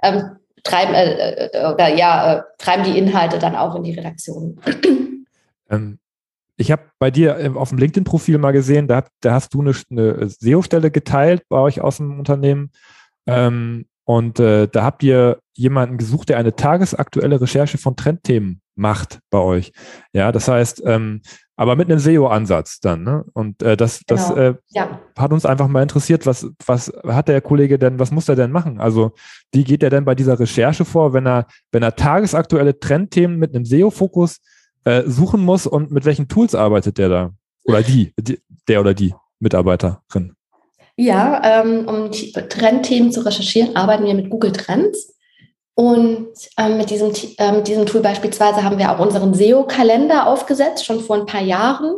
ähm, 0.03 0.37
treiben 0.63 0.95
äh, 0.95 1.47
äh, 1.47 1.73
oder 1.73 1.89
ja, 1.89 2.35
äh, 2.35 2.43
treiben 2.59 2.85
die 2.85 2.99
Inhalte 2.99 3.39
dann 3.39 3.57
auch 3.57 3.75
in 3.75 3.83
die 3.83 3.95
Redaktion. 3.95 4.61
Ähm, 5.71 5.99
ich 6.57 6.71
habe 6.71 6.83
bei 6.99 7.11
dir 7.11 7.39
äh, 7.39 7.49
auf 7.49 7.71
dem 7.71 7.79
LinkedIn-Profil 7.79 8.39
mal 8.39 8.53
gesehen, 8.53 8.87
da, 8.87 9.05
da 9.21 9.35
hast 9.35 9.55
du 9.55 9.61
eine, 9.61 9.75
eine 9.91 10.29
SEO-Stelle 10.29 10.91
geteilt 10.91 11.43
bei 11.49 11.59
euch 11.59 11.81
aus 11.81 11.97
dem 11.97 12.19
Unternehmen. 12.19 12.71
Ähm, 13.27 13.87
und 14.05 14.41
äh, 14.41 14.69
da 14.69 14.85
habt 14.85 15.03
ihr 15.03 15.41
jemanden 15.55 15.97
gesucht, 15.97 16.29
der 16.29 16.39
eine 16.39 16.55
tagesaktuelle 16.55 17.41
Recherche 17.41 17.79
von 17.79 17.97
Trendthemen 17.97 18.61
macht 18.75 19.21
bei 19.31 19.39
euch. 19.39 19.73
Ja, 20.13 20.33
das 20.33 20.49
heißt, 20.49 20.83
ähm, 20.85 21.23
aber 21.57 21.77
mit 21.77 21.91
einem 21.91 21.99
SEO-Ansatz 21.99 22.81
dann. 22.81 23.03
Ne? 23.05 23.25
Und 23.35 23.63
äh, 23.63 23.77
das, 23.77 24.03
genau. 24.07 24.21
das 24.21 24.37
äh, 24.37 24.55
ja. 24.71 25.01
hat 25.17 25.33
uns 25.33 25.47
einfach 25.47 25.69
mal 25.69 25.83
interessiert, 25.83 26.27
was, 26.27 26.47
was 26.65 26.93
hat 27.07 27.29
der 27.29 27.41
Kollege 27.41 27.79
denn, 27.79 27.99
was 27.99 28.11
muss 28.11 28.29
er 28.29 28.37
denn 28.37 28.51
machen? 28.51 28.81
Also 28.81 29.13
wie 29.53 29.65
geht 29.65 29.83
er 29.83 29.91
denn 29.91 30.05
bei 30.05 30.15
dieser 30.15 30.39
Recherche 30.39 30.85
vor, 30.85 31.13
wenn 31.13 31.27
er, 31.27 31.47
wenn 31.71 31.83
er 31.83 31.95
tagesaktuelle 31.95 32.79
Trendthemen 32.79 33.39
mit 33.39 33.55
einem 33.55 33.65
SEO-Fokus 33.65 34.39
äh, 34.85 35.03
suchen 35.07 35.45
muss 35.45 35.67
und 35.67 35.91
mit 35.91 36.05
welchen 36.05 36.29
Tools 36.29 36.55
arbeitet 36.55 36.99
der 36.99 37.09
da? 37.09 37.31
Oder 37.65 37.83
die, 37.83 38.13
die 38.19 38.41
der 38.69 38.81
oder 38.81 38.95
die 38.95 39.15
Mitarbeiterin? 39.39 40.35
Ja, 40.97 41.63
ähm, 41.63 41.89
um 41.89 42.11
Trendthemen 42.11 43.13
zu 43.13 43.25
recherchieren, 43.25 43.77
arbeiten 43.77 44.05
wir 44.05 44.15
mit 44.15 44.31
Google 44.31 44.53
Trends. 44.53 45.12
Und 45.75 46.29
ähm, 46.59 46.77
mit, 46.77 46.91
diesem, 46.91 47.13
äh, 47.39 47.53
mit 47.53 47.67
diesem 47.67 47.87
Tool 47.87 48.03
beispielsweise 48.03 48.63
haben 48.63 48.79
wir 48.79 48.93
auch 48.93 48.99
unseren 48.99 49.33
SEO-Kalender 49.33 50.27
aufgesetzt, 50.27 50.85
schon 50.85 51.01
vor 51.01 51.17
ein 51.17 51.27
paar 51.27 51.41
Jahren, 51.41 51.97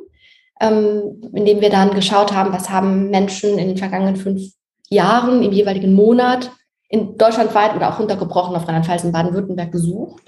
ähm, 0.61 1.21
in 1.33 1.45
dem 1.45 1.61
wir 1.61 1.71
dann 1.71 1.95
geschaut 1.95 2.33
haben, 2.33 2.53
was 2.53 2.71
haben 2.71 3.11
Menschen 3.11 3.59
in 3.59 3.69
den 3.69 3.77
vergangenen 3.77 4.17
fünf 4.17 4.43
Jahren 4.89 5.43
im 5.43 5.53
jeweiligen 5.53 5.93
Monat 5.93 6.53
in 6.89 7.19
deutschlandweit 7.19 7.75
oder 7.75 7.93
auch 7.93 7.99
runtergebrochen 7.99 8.55
auf 8.55 8.69
Rheinland-Pfalz 8.69 9.03
und 9.03 9.13
Baden-Württemberg 9.13 9.73
gesucht. 9.73 10.23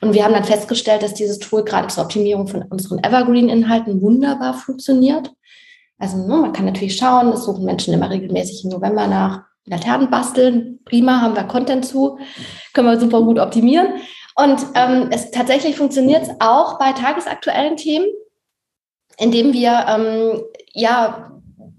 Und 0.00 0.14
wir 0.14 0.24
haben 0.24 0.32
dann 0.32 0.44
festgestellt, 0.44 1.02
dass 1.02 1.14
dieses 1.14 1.38
Tool 1.38 1.64
gerade 1.64 1.88
zur 1.88 2.04
Optimierung 2.04 2.48
von 2.48 2.62
unseren 2.62 3.02
Evergreen-Inhalten 3.02 4.00
wunderbar 4.00 4.54
funktioniert. 4.54 5.32
Also 5.98 6.18
ne, 6.18 6.36
man 6.36 6.52
kann 6.52 6.66
natürlich 6.66 6.96
schauen, 6.96 7.28
es 7.28 7.44
suchen 7.44 7.64
Menschen 7.64 7.94
immer 7.94 8.10
regelmäßig 8.10 8.64
im 8.64 8.70
November 8.70 9.06
nach 9.06 9.44
Laternen 9.66 10.10
basteln. 10.10 10.80
Prima, 10.84 11.20
haben 11.20 11.36
wir 11.36 11.44
Content 11.44 11.84
zu, 11.84 12.18
können 12.72 12.88
wir 12.88 13.00
super 13.00 13.22
gut 13.22 13.38
optimieren. 13.38 13.94
Und 14.36 14.64
ähm, 14.74 15.08
es 15.10 15.30
tatsächlich 15.30 15.76
funktioniert 15.76 16.22
es 16.22 16.30
auch 16.40 16.78
bei 16.78 16.92
tagesaktuellen 16.92 17.76
Themen, 17.76 18.06
indem 19.18 19.52
wir 19.52 19.86
ähm, 19.88 20.42
ja 20.72 21.32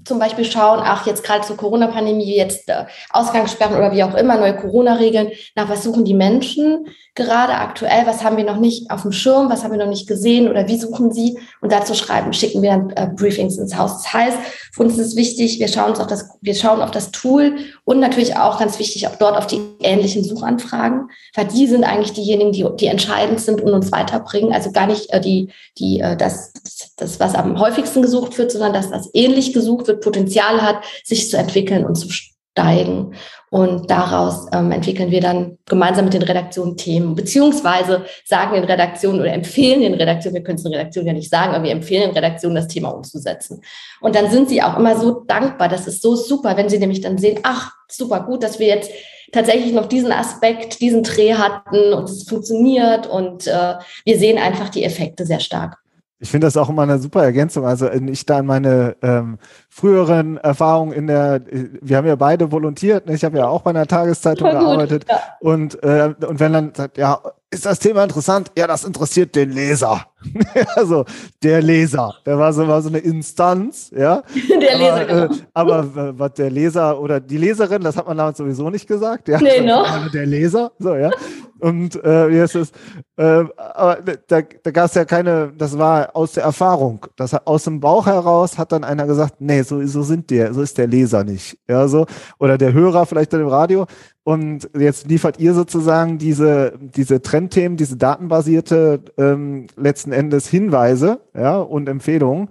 zum 0.07 0.19
Beispiel 0.19 0.45
schauen, 0.45 0.79
ach, 0.81 1.05
jetzt 1.05 1.23
gerade 1.23 1.45
zur 1.45 1.57
Corona-Pandemie, 1.57 2.35
jetzt 2.35 2.69
äh, 2.69 2.85
Ausgangssperren 3.11 3.75
oder 3.75 3.91
wie 3.91 4.03
auch 4.03 4.15
immer, 4.15 4.37
neue 4.37 4.55
Corona-Regeln, 4.55 5.31
nach 5.55 5.69
was 5.69 5.83
suchen 5.83 6.05
die 6.05 6.13
Menschen 6.13 6.87
gerade 7.17 7.55
aktuell, 7.55 8.05
was 8.05 8.23
haben 8.23 8.37
wir 8.37 8.43
noch 8.45 8.57
nicht 8.57 8.91
auf 8.91 9.01
dem 9.01 9.11
Schirm, 9.11 9.49
was 9.49 9.63
haben 9.63 9.71
wir 9.71 9.79
noch 9.79 9.89
nicht 9.89 10.07
gesehen? 10.07 10.47
Oder 10.47 10.67
wie 10.67 10.77
suchen 10.77 11.11
sie? 11.11 11.37
Und 11.61 11.71
dazu 11.71 11.95
schreiben, 11.95 12.31
schicken 12.31 12.61
wir 12.61 12.69
dann 12.69 12.89
äh, 12.91 13.09
Briefings 13.13 13.57
ins 13.57 13.75
Haus. 13.75 14.03
Das 14.03 14.13
heißt, 14.13 14.37
für 14.71 14.83
uns 14.83 14.93
ist 14.93 15.07
es 15.07 15.15
wichtig, 15.15 15.59
wir 15.59 15.67
schauen 15.67 15.89
uns 15.89 15.99
auf 15.99 16.05
das, 16.05 16.29
wir 16.41 16.53
schauen 16.53 16.79
auf 16.79 16.91
das 16.91 17.11
Tool 17.11 17.55
und 17.85 17.99
natürlich 17.99 18.37
auch 18.37 18.59
ganz 18.59 18.77
wichtig, 18.77 19.07
auch 19.07 19.15
dort 19.15 19.35
auf 19.35 19.47
die 19.47 19.59
ähnlichen 19.81 20.23
Suchanfragen, 20.23 21.09
weil 21.33 21.47
die 21.47 21.65
sind 21.65 21.83
eigentlich 21.83 22.13
diejenigen, 22.13 22.51
die, 22.51 22.65
die 22.79 22.85
entscheidend 22.85 23.41
sind 23.41 23.61
und 23.61 23.73
uns 23.73 23.91
weiterbringen, 23.91 24.53
also 24.53 24.71
gar 24.71 24.85
nicht 24.85 25.09
äh, 25.09 25.19
die, 25.19 25.49
die, 25.79 25.99
äh, 25.99 26.15
das, 26.15 26.53
das, 26.97 27.19
was 27.19 27.33
am 27.33 27.59
häufigsten 27.59 28.03
gesucht 28.03 28.37
wird, 28.37 28.51
sondern 28.51 28.73
das 28.73 29.09
ähnlich 29.13 29.53
gesucht 29.53 29.87
wird, 29.87 29.96
Potenzial 29.99 30.61
hat, 30.61 30.83
sich 31.03 31.29
zu 31.29 31.37
entwickeln 31.37 31.85
und 31.85 31.95
zu 31.95 32.09
steigen. 32.09 33.13
Und 33.49 33.89
daraus 33.89 34.47
ähm, 34.51 34.71
entwickeln 34.71 35.09
wir 35.09 35.21
dann 35.21 35.57
gemeinsam 35.65 36.05
mit 36.05 36.13
den 36.13 36.23
Redaktionen 36.23 36.75
Themen, 36.75 37.15
beziehungsweise 37.15 38.03
sagen 38.25 38.55
den 38.55 38.65
Redaktionen 38.65 39.21
oder 39.21 39.31
empfehlen 39.31 39.81
den 39.81 39.93
Redaktionen, 39.93 40.35
wir 40.35 40.43
können 40.43 40.57
es 40.57 40.63
den 40.63 40.73
Redaktionen 40.73 41.07
ja 41.07 41.13
nicht 41.13 41.29
sagen, 41.29 41.53
aber 41.53 41.63
wir 41.63 41.71
empfehlen 41.71 42.09
den 42.09 42.15
Redaktionen, 42.15 42.55
das 42.55 42.67
Thema 42.67 42.89
umzusetzen. 42.89 43.61
Und 44.01 44.15
dann 44.15 44.29
sind 44.29 44.49
sie 44.49 44.61
auch 44.61 44.77
immer 44.77 44.97
so 44.97 45.21
dankbar, 45.21 45.69
das 45.69 45.87
ist 45.87 46.01
so 46.01 46.15
super, 46.15 46.57
wenn 46.57 46.67
sie 46.67 46.79
nämlich 46.79 46.99
dann 46.99 47.17
sehen, 47.17 47.39
ach, 47.43 47.71
super 47.89 48.21
gut, 48.21 48.43
dass 48.43 48.59
wir 48.59 48.67
jetzt 48.67 48.91
tatsächlich 49.31 49.71
noch 49.71 49.85
diesen 49.85 50.11
Aspekt, 50.11 50.81
diesen 50.81 51.03
Dreh 51.03 51.35
hatten 51.35 51.93
und 51.93 52.09
es 52.09 52.27
funktioniert 52.27 53.07
und 53.07 53.47
äh, 53.47 53.75
wir 54.03 54.17
sehen 54.17 54.37
einfach 54.37 54.67
die 54.69 54.83
Effekte 54.83 55.25
sehr 55.25 55.39
stark. 55.39 55.77
Ich 56.19 56.31
finde 56.31 56.47
das 56.47 56.57
auch 56.57 56.69
immer 56.69 56.81
eine 56.81 56.97
super 56.97 57.23
Ergänzung. 57.23 57.65
Also 57.65 57.91
ich 57.91 58.25
da 58.25 58.37
an 58.37 58.47
meine 58.47 58.95
ähm, 59.03 59.37
früheren 59.69 60.37
Erfahrungen 60.37 60.91
in 60.91 61.07
der, 61.07 61.41
wir 61.81 61.97
haben 61.97 62.07
ja 62.07 62.15
beide 62.15 62.51
volontiert, 62.51 63.05
ne? 63.05 63.13
ich 63.13 63.23
habe 63.23 63.37
ja 63.37 63.47
auch 63.47 63.61
bei 63.61 63.69
einer 63.69 63.85
Tageszeitung 63.85 64.49
gearbeitet 64.49 65.05
ja. 65.07 65.19
und, 65.41 65.81
äh, 65.83 66.15
und 66.27 66.39
wenn 66.39 66.53
dann 66.53 66.73
sagt, 66.73 66.97
ja, 66.97 67.21
ist 67.49 67.65
das 67.65 67.79
Thema 67.79 68.03
interessant? 68.03 68.51
Ja, 68.57 68.67
das 68.67 68.83
interessiert 68.83 69.35
den 69.35 69.51
Leser. 69.51 70.05
also 70.75 71.05
der 71.41 71.61
Leser, 71.61 72.15
der 72.25 72.37
war 72.37 72.51
so, 72.51 72.67
war 72.67 72.81
so 72.81 72.89
eine 72.89 72.97
Instanz, 72.97 73.91
ja. 73.95 74.23
Der 74.61 74.75
aber, 74.75 74.79
Leser. 74.79 75.05
Genau. 75.05 75.33
Äh, 75.33 75.37
aber 75.53 75.79
äh, 75.79 76.19
was 76.19 76.33
der 76.33 76.49
Leser 76.49 76.99
oder 76.99 77.19
die 77.19 77.37
Leserin, 77.37 77.81
das 77.83 77.95
hat 77.95 78.07
man 78.07 78.17
damals 78.17 78.37
sowieso 78.37 78.69
nicht 78.69 78.87
gesagt, 78.87 79.27
ja. 79.27 79.39
Nee, 79.39 79.61
no. 79.61 79.85
Der 80.13 80.25
Leser, 80.25 80.71
so, 80.79 80.95
ja. 80.95 81.11
Und 81.59 81.95
äh, 82.03 82.29
wie 82.29 82.41
heißt 82.41 82.55
es? 82.55 82.71
Äh, 83.15 83.45
aber 83.55 83.97
da, 84.27 84.41
da 84.41 84.71
gab 84.71 84.85
es 84.85 84.93
ja 84.93 85.05
keine, 85.05 85.51
das 85.57 85.77
war 85.77 86.15
aus 86.15 86.33
der 86.33 86.43
Erfahrung. 86.43 87.05
Das 87.15 87.33
aus 87.33 87.63
dem 87.63 87.79
Bauch 87.79 88.05
heraus 88.05 88.57
hat 88.57 88.71
dann 88.71 88.83
einer 88.83 89.07
gesagt, 89.07 89.35
nee, 89.39 89.61
so, 89.63 89.83
so 89.85 90.03
sind 90.03 90.29
der, 90.29 90.53
so 90.53 90.61
ist 90.61 90.77
der 90.77 90.87
Leser 90.87 91.23
nicht. 91.23 91.57
Ja, 91.67 91.87
so. 91.87 92.05
Oder 92.39 92.57
der 92.57 92.73
Hörer 92.73 93.05
vielleicht 93.05 93.33
dann 93.33 93.41
im 93.41 93.47
Radio. 93.47 93.87
Und 94.27 94.69
jetzt 94.77 95.07
liefert 95.07 95.39
ihr 95.39 95.53
sozusagen 95.53 96.17
diese, 96.17 96.73
diese 96.81 97.21
Trendthemen, 97.21 97.77
diese 97.77 97.95
datenbasierte 97.95 98.99
ähm, 99.17 99.67
letzten 99.77 100.11
Endes 100.11 100.49
Hinweise 100.49 101.21
ja, 101.33 101.59
und 101.59 101.87
Empfehlungen. 101.87 102.49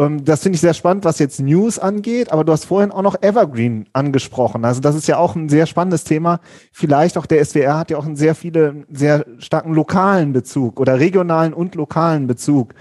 Ähm, 0.00 0.24
das 0.24 0.42
finde 0.42 0.56
ich 0.56 0.60
sehr 0.60 0.74
spannend, 0.74 1.04
was 1.04 1.20
jetzt 1.20 1.38
News 1.38 1.78
angeht, 1.78 2.32
aber 2.32 2.42
du 2.42 2.50
hast 2.50 2.64
vorhin 2.64 2.90
auch 2.90 3.02
noch 3.02 3.22
Evergreen 3.22 3.88
angesprochen. 3.92 4.64
Also 4.64 4.80
das 4.80 4.96
ist 4.96 5.06
ja 5.06 5.16
auch 5.16 5.36
ein 5.36 5.48
sehr 5.48 5.66
spannendes 5.66 6.02
Thema. 6.02 6.40
Vielleicht 6.72 7.16
auch 7.16 7.26
der 7.26 7.44
SWR 7.44 7.78
hat 7.78 7.92
ja 7.92 7.98
auch 7.98 8.06
einen 8.06 8.16
sehr 8.16 8.34
viele, 8.34 8.84
sehr 8.90 9.24
starken 9.38 9.74
lokalen 9.74 10.32
Bezug 10.32 10.80
oder 10.80 10.98
regionalen 10.98 11.54
und 11.54 11.76
lokalen 11.76 12.26
Bezug. 12.26 12.74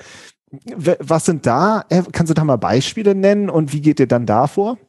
Was 0.73 1.25
sind 1.25 1.45
da? 1.45 1.84
Kannst 2.12 2.32
du 2.32 2.34
da 2.34 2.43
mal 2.43 2.58
Beispiele 2.58 3.13
nennen 3.13 3.51
und 3.51 3.71
wie 3.71 3.82
geht 3.82 3.99
ihr 3.99 4.08
dann 4.08 4.25
da 4.25 4.47
vor? 4.47 4.80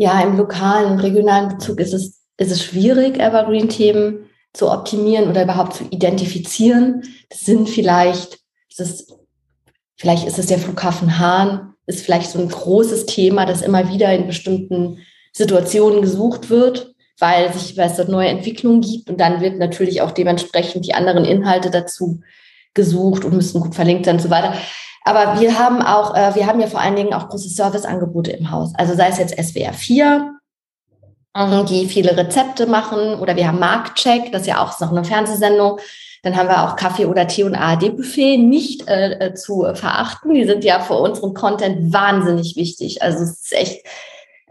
Ja, 0.00 0.18
im 0.22 0.38
lokalen, 0.38 0.98
regionalen 0.98 1.50
Bezug 1.50 1.78
ist 1.78 1.92
es, 1.92 2.22
ist 2.38 2.50
es 2.50 2.64
schwierig, 2.64 3.20
Evergreen-Themen 3.20 4.30
zu 4.54 4.70
optimieren 4.70 5.28
oder 5.28 5.42
überhaupt 5.42 5.74
zu 5.74 5.84
identifizieren. 5.90 7.02
Das 7.28 7.40
sind 7.40 7.68
vielleicht, 7.68 8.38
ist 8.70 8.80
es, 8.80 9.06
vielleicht 9.98 10.26
ist 10.26 10.38
es 10.38 10.46
der 10.46 10.58
Flughafen 10.58 11.18
Hahn, 11.18 11.74
ist 11.84 12.00
vielleicht 12.00 12.30
so 12.30 12.38
ein 12.38 12.48
großes 12.48 13.04
Thema, 13.04 13.44
das 13.44 13.60
immer 13.60 13.90
wieder 13.90 14.10
in 14.14 14.26
bestimmten 14.26 15.00
Situationen 15.34 16.00
gesucht 16.00 16.48
wird, 16.48 16.94
weil 17.18 17.52
sich 17.52 17.76
weil 17.76 17.90
es 17.90 17.96
dort 17.96 18.08
neue 18.08 18.28
Entwicklungen 18.28 18.80
gibt 18.80 19.10
und 19.10 19.20
dann 19.20 19.42
wird 19.42 19.58
natürlich 19.58 20.00
auch 20.00 20.12
dementsprechend 20.12 20.86
die 20.86 20.94
anderen 20.94 21.26
Inhalte 21.26 21.70
dazu 21.70 22.22
gesucht 22.72 23.26
und 23.26 23.34
müssen 23.34 23.60
gut 23.60 23.74
verlinkt 23.74 24.06
sein 24.06 24.16
und 24.16 24.22
so 24.22 24.30
weiter. 24.30 24.54
Aber 25.04 25.40
wir 25.40 25.58
haben 25.58 25.82
auch, 25.82 26.14
äh, 26.14 26.34
wir 26.34 26.46
haben 26.46 26.60
ja 26.60 26.66
vor 26.66 26.80
allen 26.80 26.96
Dingen 26.96 27.14
auch 27.14 27.28
große 27.28 27.48
Serviceangebote 27.48 28.32
im 28.32 28.50
Haus. 28.50 28.72
Also 28.76 28.94
sei 28.94 29.08
es 29.08 29.18
jetzt 29.18 29.36
SWR 29.36 29.72
4, 29.72 30.34
ähm, 31.36 31.66
die 31.66 31.86
viele 31.86 32.16
Rezepte 32.16 32.66
machen, 32.66 33.18
oder 33.20 33.36
wir 33.36 33.46
haben 33.46 33.58
Marktcheck, 33.58 34.32
das 34.32 34.42
ist 34.42 34.48
ja 34.48 34.62
auch 34.62 34.78
noch 34.80 34.90
eine 34.90 35.04
Fernsehsendung. 35.04 35.78
Dann 36.22 36.36
haben 36.36 36.48
wir 36.48 36.64
auch 36.64 36.76
Kaffee 36.76 37.06
oder 37.06 37.26
Tee 37.26 37.44
und 37.44 37.54
ARD-Buffet 37.54 38.36
nicht 38.36 38.86
äh, 38.88 39.12
äh, 39.12 39.34
zu 39.34 39.62
verachten. 39.72 40.34
Die 40.34 40.44
sind 40.44 40.64
ja 40.64 40.80
für 40.80 40.94
unseren 40.94 41.32
Content 41.32 41.94
wahnsinnig 41.94 42.56
wichtig. 42.56 43.00
Also 43.00 43.24
es 43.24 43.40
ist 43.42 43.52
echt 43.54 43.86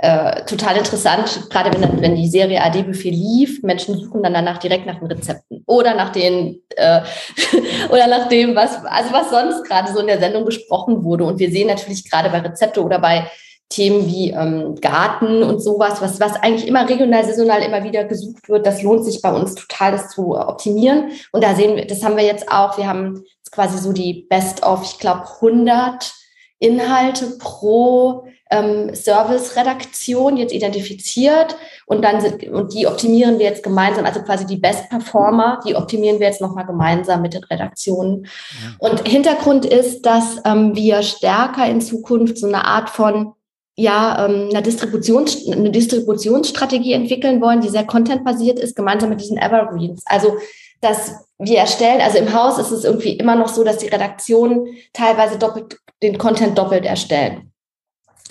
äh, 0.02 0.46
total 0.46 0.78
interessant, 0.78 1.50
gerade 1.50 1.74
wenn, 1.74 2.02
wenn 2.02 2.16
die 2.16 2.30
Serie 2.30 2.64
AD-Buffet 2.64 3.12
lief, 3.12 3.62
Menschen 3.64 3.98
suchen 3.98 4.24
dann 4.24 4.34
danach 4.34 4.58
direkt 4.58 4.86
nach 4.86 4.98
den 4.98 5.08
Rezepten 5.08 5.62
oder 5.66 5.94
nach 5.94 6.10
den 6.10 6.62
äh, 6.78 7.02
oder 7.90 8.08
nach 8.08 8.30
dem, 8.30 8.56
was, 8.56 8.86
also 8.86 9.12
was 9.12 9.30
sonst 9.30 9.66
gerade 9.66 9.92
so 9.92 10.00
in 10.00 10.08
der 10.08 10.20
Sendung 10.20 10.46
besprochen 10.46 11.04
wurde. 11.04 11.26
Und 11.26 11.38
wir 11.40 11.52
sehen 11.52 11.68
natürlich 11.68 12.10
gerade 12.10 12.30
bei 12.30 12.40
Rezepte 12.40 12.82
oder 12.82 13.00
bei 13.00 13.30
Themen 13.68 14.08
wie 14.08 14.32
ähm, 14.32 14.76
Garten 14.80 15.44
und 15.44 15.60
sowas, 15.60 16.02
was, 16.02 16.20
was 16.22 16.38
eigentlich 16.38 16.68
immer 16.68 16.88
regional, 16.88 17.26
saisonal 17.26 17.62
immer 17.62 17.84
wieder 17.84 18.06
gesucht 18.06 18.48
wird, 18.48 18.66
das 18.66 18.82
lohnt 18.82 19.04
sich 19.04 19.22
bei 19.22 19.34
uns 19.34 19.54
total, 19.54 19.92
das 19.92 20.12
zu 20.12 20.36
optimieren. 20.36 21.12
Und 21.34 21.44
da 21.44 21.56
sehen 21.56 21.76
wir, 21.76 21.86
das 21.86 22.06
haben 22.06 22.16
wir 22.16 22.24
jetzt 22.24 22.50
auch, 22.50 22.78
wir 22.78 22.88
haben 22.88 23.26
quasi 23.52 23.78
so 23.78 23.92
die 23.92 24.26
Best 24.30 24.64
of, 24.64 24.84
ich 24.84 24.98
glaube, 24.98 25.26
100 25.42 26.14
Inhalte 26.60 27.38
pro 27.38 28.26
ähm, 28.50 28.94
Service-Redaktion 28.94 30.38
jetzt 30.38 30.54
identifiziert 30.54 31.56
und 31.86 32.04
dann 32.04 32.20
sind, 32.22 32.44
und 32.50 32.74
die 32.74 32.88
optimieren 32.88 33.38
wir 33.40 33.46
jetzt 33.46 33.64
gemeinsam, 33.64 34.06
also 34.06 34.22
quasi 34.22 34.46
die 34.46 34.58
Best 34.58 34.90
Performer, 34.90 35.60
die 35.66 35.76
optimieren 35.76 36.20
wir 36.20 36.28
jetzt 36.28 36.42
nochmal 36.42 36.66
gemeinsam 36.66 37.22
mit 37.22 37.34
den 37.34 37.44
Redaktionen. 37.44 38.26
Ja. 38.26 38.90
Und 38.90 39.08
Hintergrund 39.08 39.66
ist, 39.66 40.02
dass 40.02 40.38
ähm, 40.46 40.76
wir 40.76 41.04
stärker 41.04 41.68
in 41.68 41.82
Zukunft 41.82 42.38
so 42.38 42.48
eine 42.48 42.66
Art 42.66 42.90
von 42.90 43.34
ja, 43.76 44.26
ähm, 44.26 44.50
eine, 44.50 44.62
Distributions 44.62 45.50
eine 45.50 45.72
Distributionsstrategie 45.72 46.94
entwickeln 46.94 47.40
wollen, 47.40 47.62
die 47.62 47.70
sehr 47.70 47.86
contentbasiert 47.86 48.60
ist, 48.60 48.76
gemeinsam 48.76 49.10
mit 49.10 49.22
diesen 49.22 49.38
Evergreens. 49.38 50.04
Also 50.06 50.34
dass 50.82 51.14
wir 51.38 51.58
erstellen, 51.58 52.02
also 52.02 52.18
im 52.18 52.34
Haus 52.34 52.58
ist 52.58 52.72
es 52.72 52.84
irgendwie 52.84 53.14
immer 53.14 53.36
noch 53.36 53.50
so, 53.50 53.64
dass 53.64 53.78
die 53.78 53.88
Redaktionen 53.88 54.68
teilweise 54.94 55.38
doppelt 55.38 55.78
den 56.02 56.18
Content 56.18 56.58
doppelt 56.58 56.86
erstellen. 56.86 57.49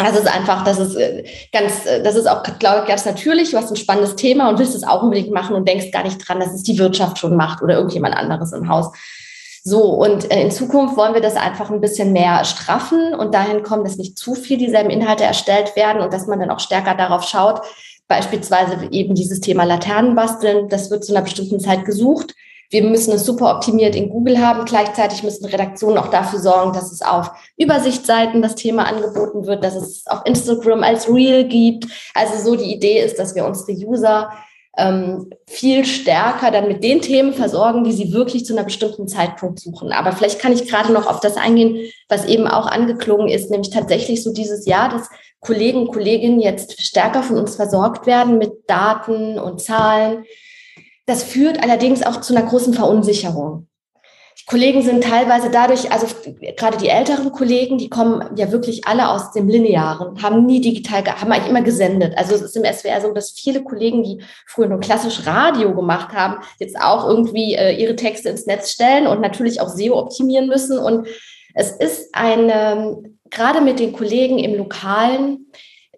Also 0.01 0.21
es 0.21 0.27
ist 0.27 0.33
einfach, 0.33 0.63
das 0.65 0.79
ist 0.79 0.95
äh, 0.95 1.25
ganz, 1.53 1.85
äh, 1.85 2.03
das 2.03 2.15
ist 2.15 2.27
auch, 2.27 2.45
glaube 2.59 2.83
ich, 2.83 2.89
ganz 2.89 3.05
natürlich. 3.05 3.51
Du 3.51 3.57
hast 3.57 3.71
ein 3.71 3.77
spannendes 3.77 4.15
Thema 4.15 4.49
und 4.49 4.59
willst 4.59 4.77
es 4.77 4.85
auch 4.85 5.03
unbedingt 5.03 5.33
machen 5.33 5.57
und 5.57 5.69
denkst 5.69 5.91
gar 5.91 6.05
nicht 6.05 6.19
dran, 6.19 6.39
dass 6.39 6.55
es 6.55 6.63
die 6.63 6.79
Wirtschaft 6.79 7.19
schon 7.19 7.37
macht 7.37 7.63
oder 7.63 7.75
irgendjemand 7.75 8.17
anderes 8.17 8.53
im 8.53 8.69
Haus. 8.69 8.93
So, 9.65 9.83
und 9.83 10.31
äh, 10.31 10.41
in 10.41 10.53
Zukunft 10.53 10.97
wollen 10.97 11.15
wir 11.15 11.21
das 11.21 11.35
einfach 11.35 11.71
ein 11.71 11.81
bisschen 11.81 12.13
mehr 12.13 12.45
straffen 12.45 13.13
und 13.13 13.35
dahin 13.35 13.65
kommen, 13.65 13.83
dass 13.83 13.97
nicht 13.97 14.17
zu 14.17 14.35
viel 14.35 14.57
dieselben 14.57 14.91
Inhalte 14.91 15.25
erstellt 15.25 15.75
werden 15.75 16.01
und 16.01 16.13
dass 16.13 16.29
man 16.29 16.39
dann 16.39 16.51
auch 16.51 16.61
stärker 16.61 16.95
darauf 16.95 17.25
schaut, 17.25 17.61
beispielsweise 18.07 18.79
eben 18.93 19.17
dieses 19.17 19.41
Thema 19.41 19.65
Laternen 19.65 20.15
basteln, 20.15 20.69
das 20.69 20.91
wird 20.93 21.05
zu 21.05 21.13
einer 21.13 21.23
bestimmten 21.23 21.59
Zeit 21.59 21.85
gesucht 21.85 22.35
wir 22.71 22.83
müssen 22.83 23.13
es 23.13 23.25
super 23.25 23.55
optimiert 23.57 23.97
in 23.97 24.11
Google 24.11 24.39
haben. 24.39 24.65
Gleichzeitig 24.67 25.23
müssen 25.23 25.47
Redaktionen 25.47 25.99
auch 25.99 26.09
dafür 26.09 26.39
sorgen, 26.39 26.73
dass 26.73 26.93
es 26.93 27.01
auf 27.01 27.31
Übersichtsseiten 27.57 28.43
das 28.43 28.57
Thema 28.57 28.87
angeboten 28.87 29.47
wird, 29.47 29.65
dass 29.65 29.75
es 29.75 30.07
auf 30.07 30.21
Instagram 30.27 30.83
als 30.83 31.09
Reel 31.09 31.45
gibt. 31.45 31.87
Also 32.15 32.43
so 32.43 32.57
die 32.57 32.73
Idee 32.75 33.03
ist, 33.03 33.19
dass 33.19 33.35
wir 33.35 33.47
unsere 33.47 33.73
User 33.73 34.31
ähm, 34.77 35.31
viel 35.47 35.85
stärker 35.85 36.51
dann 36.51 36.69
mit 36.69 36.85
den 36.85 37.01
Themen 37.01 37.33
versorgen, 37.33 37.85
die 37.85 37.93
sie 37.93 38.13
wirklich 38.13 38.45
zu 38.45 38.55
einer 38.55 38.65
bestimmten 38.65 39.09
Zeitpunkt 39.09 39.59
suchen. 39.59 39.91
Aber 39.93 40.13
vielleicht 40.13 40.39
kann 40.39 40.53
ich 40.53 40.69
gerade 40.69 40.93
noch 40.93 41.07
auf 41.07 41.21
das 41.21 41.37
eingehen, 41.37 41.91
was 42.09 42.27
eben 42.27 42.47
auch 42.47 42.67
angeklungen 42.67 43.29
ist, 43.29 43.51
nämlich 43.51 43.71
tatsächlich 43.71 44.23
so 44.23 44.33
dieses 44.33 44.67
Jahr, 44.67 44.91
dass 44.91 45.09
Kollegen 45.41 45.81
und 45.81 45.93
Kolleginnen 45.93 46.41
jetzt 46.41 46.81
stärker 46.83 47.23
von 47.23 47.39
uns 47.39 47.57
versorgt 47.57 48.07
werden 48.07 48.39
mit 48.39 48.53
Daten 48.69 49.39
und 49.39 49.61
Zahlen, 49.61 50.25
das 51.09 51.23
führt 51.23 51.63
allerdings 51.63 52.03
auch 52.03 52.21
zu 52.21 52.37
einer 52.37 52.47
großen 52.47 52.75
Verunsicherung. 52.75 53.67
Die 54.39 54.45
Kollegen 54.45 54.83
sind 54.83 55.03
teilweise 55.03 55.51
dadurch, 55.51 55.91
also 55.91 56.07
gerade 56.57 56.77
die 56.77 56.89
älteren 56.89 57.33
Kollegen, 57.33 57.79
die 57.79 57.89
kommen 57.89 58.37
ja 58.37 58.53
wirklich 58.53 58.87
alle 58.87 59.09
aus 59.09 59.33
dem 59.33 59.49
Linearen, 59.49 60.23
haben 60.23 60.45
nie 60.45 60.61
digital, 60.61 61.05
haben 61.07 61.33
eigentlich 61.33 61.49
immer 61.49 61.63
gesendet. 61.63 62.13
Also 62.17 62.35
es 62.35 62.43
ist 62.43 62.57
im 62.57 62.65
SWR 62.65 63.01
so, 63.01 63.13
dass 63.13 63.31
viele 63.31 63.65
Kollegen, 63.65 64.03
die 64.03 64.23
früher 64.47 64.69
nur 64.69 64.81
klassisch 64.81 65.27
Radio 65.27 65.75
gemacht 65.75 66.13
haben, 66.13 66.43
jetzt 66.61 66.79
auch 66.79 67.09
irgendwie 67.09 67.55
äh, 67.55 67.75
ihre 67.75 67.97
Texte 67.97 68.29
ins 68.29 68.45
Netz 68.45 68.71
stellen 68.71 69.07
und 69.07 69.23
natürlich 69.23 69.63
auch 69.63 69.71
SEO 69.71 69.99
optimieren 69.99 70.47
müssen. 70.47 70.79
Und 70.79 71.09
es 71.55 71.71
ist 71.71 72.15
eine, 72.15 72.99
gerade 73.31 73.63
mit 73.63 73.81
den 73.81 73.95
Kollegen 73.95 74.39
im 74.39 74.55
Lokalen, 74.57 75.51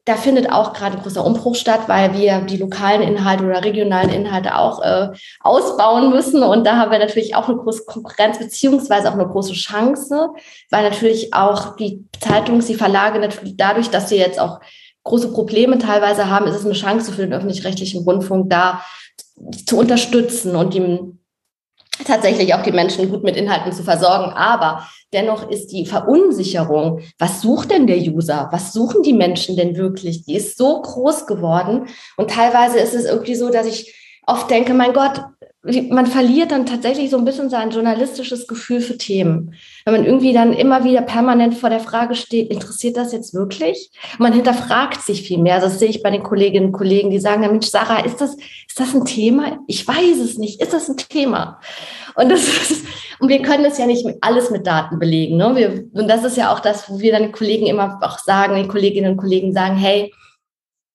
da 0.05 0.17
findet 0.17 0.51
auch 0.51 0.73
gerade 0.73 0.97
ein 0.97 1.03
großer 1.03 1.25
Umbruch 1.25 1.55
statt, 1.55 1.83
weil 1.87 2.15
wir 2.15 2.41
die 2.43 2.57
lokalen 2.57 3.03
Inhalte 3.03 3.45
oder 3.45 3.63
regionalen 3.65 4.11
Inhalte 4.11 4.57
auch 4.57 4.83
äh, 4.83 5.09
ausbauen 5.41 6.11
müssen. 6.11 6.43
Und 6.43 6.67
da 6.67 6.77
haben 6.77 6.91
wir 6.91 6.99
natürlich 6.99 7.35
auch 7.35 7.49
eine 7.49 7.59
große 7.59 7.85
Konkurrenz 7.85 8.39
beziehungsweise 8.39 9.09
auch 9.09 9.15
eine 9.15 9.29
große 9.29 9.53
Chance, 9.53 10.31
weil 10.71 10.89
natürlich 10.89 11.35
auch 11.35 11.77
die 11.77 12.05
Zeitungs-, 12.21 12.67
die 12.67 12.75
Verlage 12.75 13.19
natürlich 13.19 13.57
dadurch, 13.57 13.91
dass 13.91 14.09
sie 14.09 14.17
jetzt 14.17 14.41
auch 14.41 14.61
große 15.05 15.33
Probleme 15.33 15.79
teilweise 15.79 16.29
haben, 16.29 16.47
ist 16.47 16.57
es 16.57 16.65
eine 16.65 16.75
Chance 16.75 17.13
für 17.13 17.23
den 17.23 17.33
öffentlich-rechtlichen 17.33 18.05
Rundfunk 18.05 18.51
da 18.51 18.83
zu 19.67 19.79
unterstützen 19.79 20.57
und 20.57 20.75
ihm 20.75 21.20
tatsächlich 22.07 22.55
auch 22.55 22.63
die 22.63 22.73
Menschen 22.73 23.11
gut 23.11 23.23
mit 23.23 23.37
Inhalten 23.37 23.73
zu 23.73 23.83
versorgen. 23.83 24.33
Aber 24.33 24.87
dennoch 25.13 25.49
ist 25.51 25.69
die 25.69 25.87
Verunsicherung, 25.87 27.01
was 27.19 27.43
sucht 27.43 27.71
denn 27.71 27.87
der 27.87 27.99
User? 27.99 28.49
Was 28.53 28.73
suchen 28.73 29.03
die 29.03 29.13
Menschen 29.13 29.57
denn 29.57 29.77
wirklich? 29.77 30.25
Die 30.25 30.37
ist 30.37 30.59
so 30.59 30.81
groß 30.81 31.27
geworden. 31.27 31.87
Und 32.17 32.31
teilweise 32.31 32.79
ist 32.79 32.95
es 32.95 33.05
irgendwie 33.05 33.35
so, 33.35 33.51
dass 33.51 33.67
ich 33.67 33.95
oft 34.27 34.51
denke, 34.51 34.75
mein 34.75 34.93
Gott, 34.93 35.23
man 35.63 36.07
verliert 36.07 36.53
dann 36.53 36.65
tatsächlich 36.65 37.11
so 37.11 37.19
ein 37.19 37.27
bisschen 37.27 37.51
sein 37.51 37.71
journalistisches 37.71 38.47
Gefühl 38.47 38.81
für 38.81 38.97
Themen. 38.97 39.55
Wenn 39.85 39.95
man 39.95 40.07
irgendwie 40.07 40.33
dann 40.33 40.55
immer 40.55 40.85
wieder 40.85 41.03
permanent 41.03 41.55
vor 41.55 41.69
der 41.69 41.81
Frage 41.81 42.15
steht, 42.15 42.51
interessiert 42.51 42.97
das 42.97 43.13
jetzt 43.13 43.35
wirklich? 43.35 43.91
Man 44.19 44.33
hinterfragt 44.33 45.03
sich 45.03 45.23
viel 45.23 45.37
mehr. 45.37 45.61
Das 45.61 45.79
sehe 45.79 45.91
ich 45.91 46.03
bei 46.03 46.11
den 46.11 46.23
Kolleginnen 46.23 46.67
und 46.67 46.73
Kollegen, 46.73 47.11
die 47.11 47.19
sagen, 47.19 47.43
Mensch, 47.43 47.67
Sarah, 47.67 48.01
ist 48.01 48.23
das, 48.23 48.37
ist 48.37 48.81
das 48.81 48.95
ein 48.95 49.05
Thema? 49.05 49.59
Ich 49.67 49.87
weiß 49.87 50.19
es 50.25 50.39
nicht. 50.39 50.63
Ist 50.63 50.73
das 50.73 50.89
ein 50.89 50.97
Thema? 50.97 51.61
Und, 52.15 52.31
das 52.31 52.49
ist, 52.49 52.87
und 53.19 53.29
wir 53.29 53.43
können 53.43 53.67
es 53.67 53.77
ja 53.77 53.85
nicht 53.85 54.07
alles 54.23 54.51
mit 54.51 54.67
Daten 54.67 54.99
belegen. 54.99 55.37
Ne? 55.37 55.57
Wir, 55.57 55.85
und 55.93 56.09
das 56.09 56.25
ist 56.25 56.39
ja 56.39 56.55
auch 56.55 56.61
das, 56.61 56.89
wo 56.89 57.01
wir 57.01 57.13
dann 57.13 57.23
den 57.23 57.33
Kollegen 57.33 57.67
immer 57.67 57.99
auch 58.01 58.19
sagen, 58.19 58.55
den 58.55 58.69
Kolleginnen 58.69 59.13
und 59.13 59.19
Kollegen 59.19 59.53
sagen, 59.53 59.77
hey, 59.77 60.11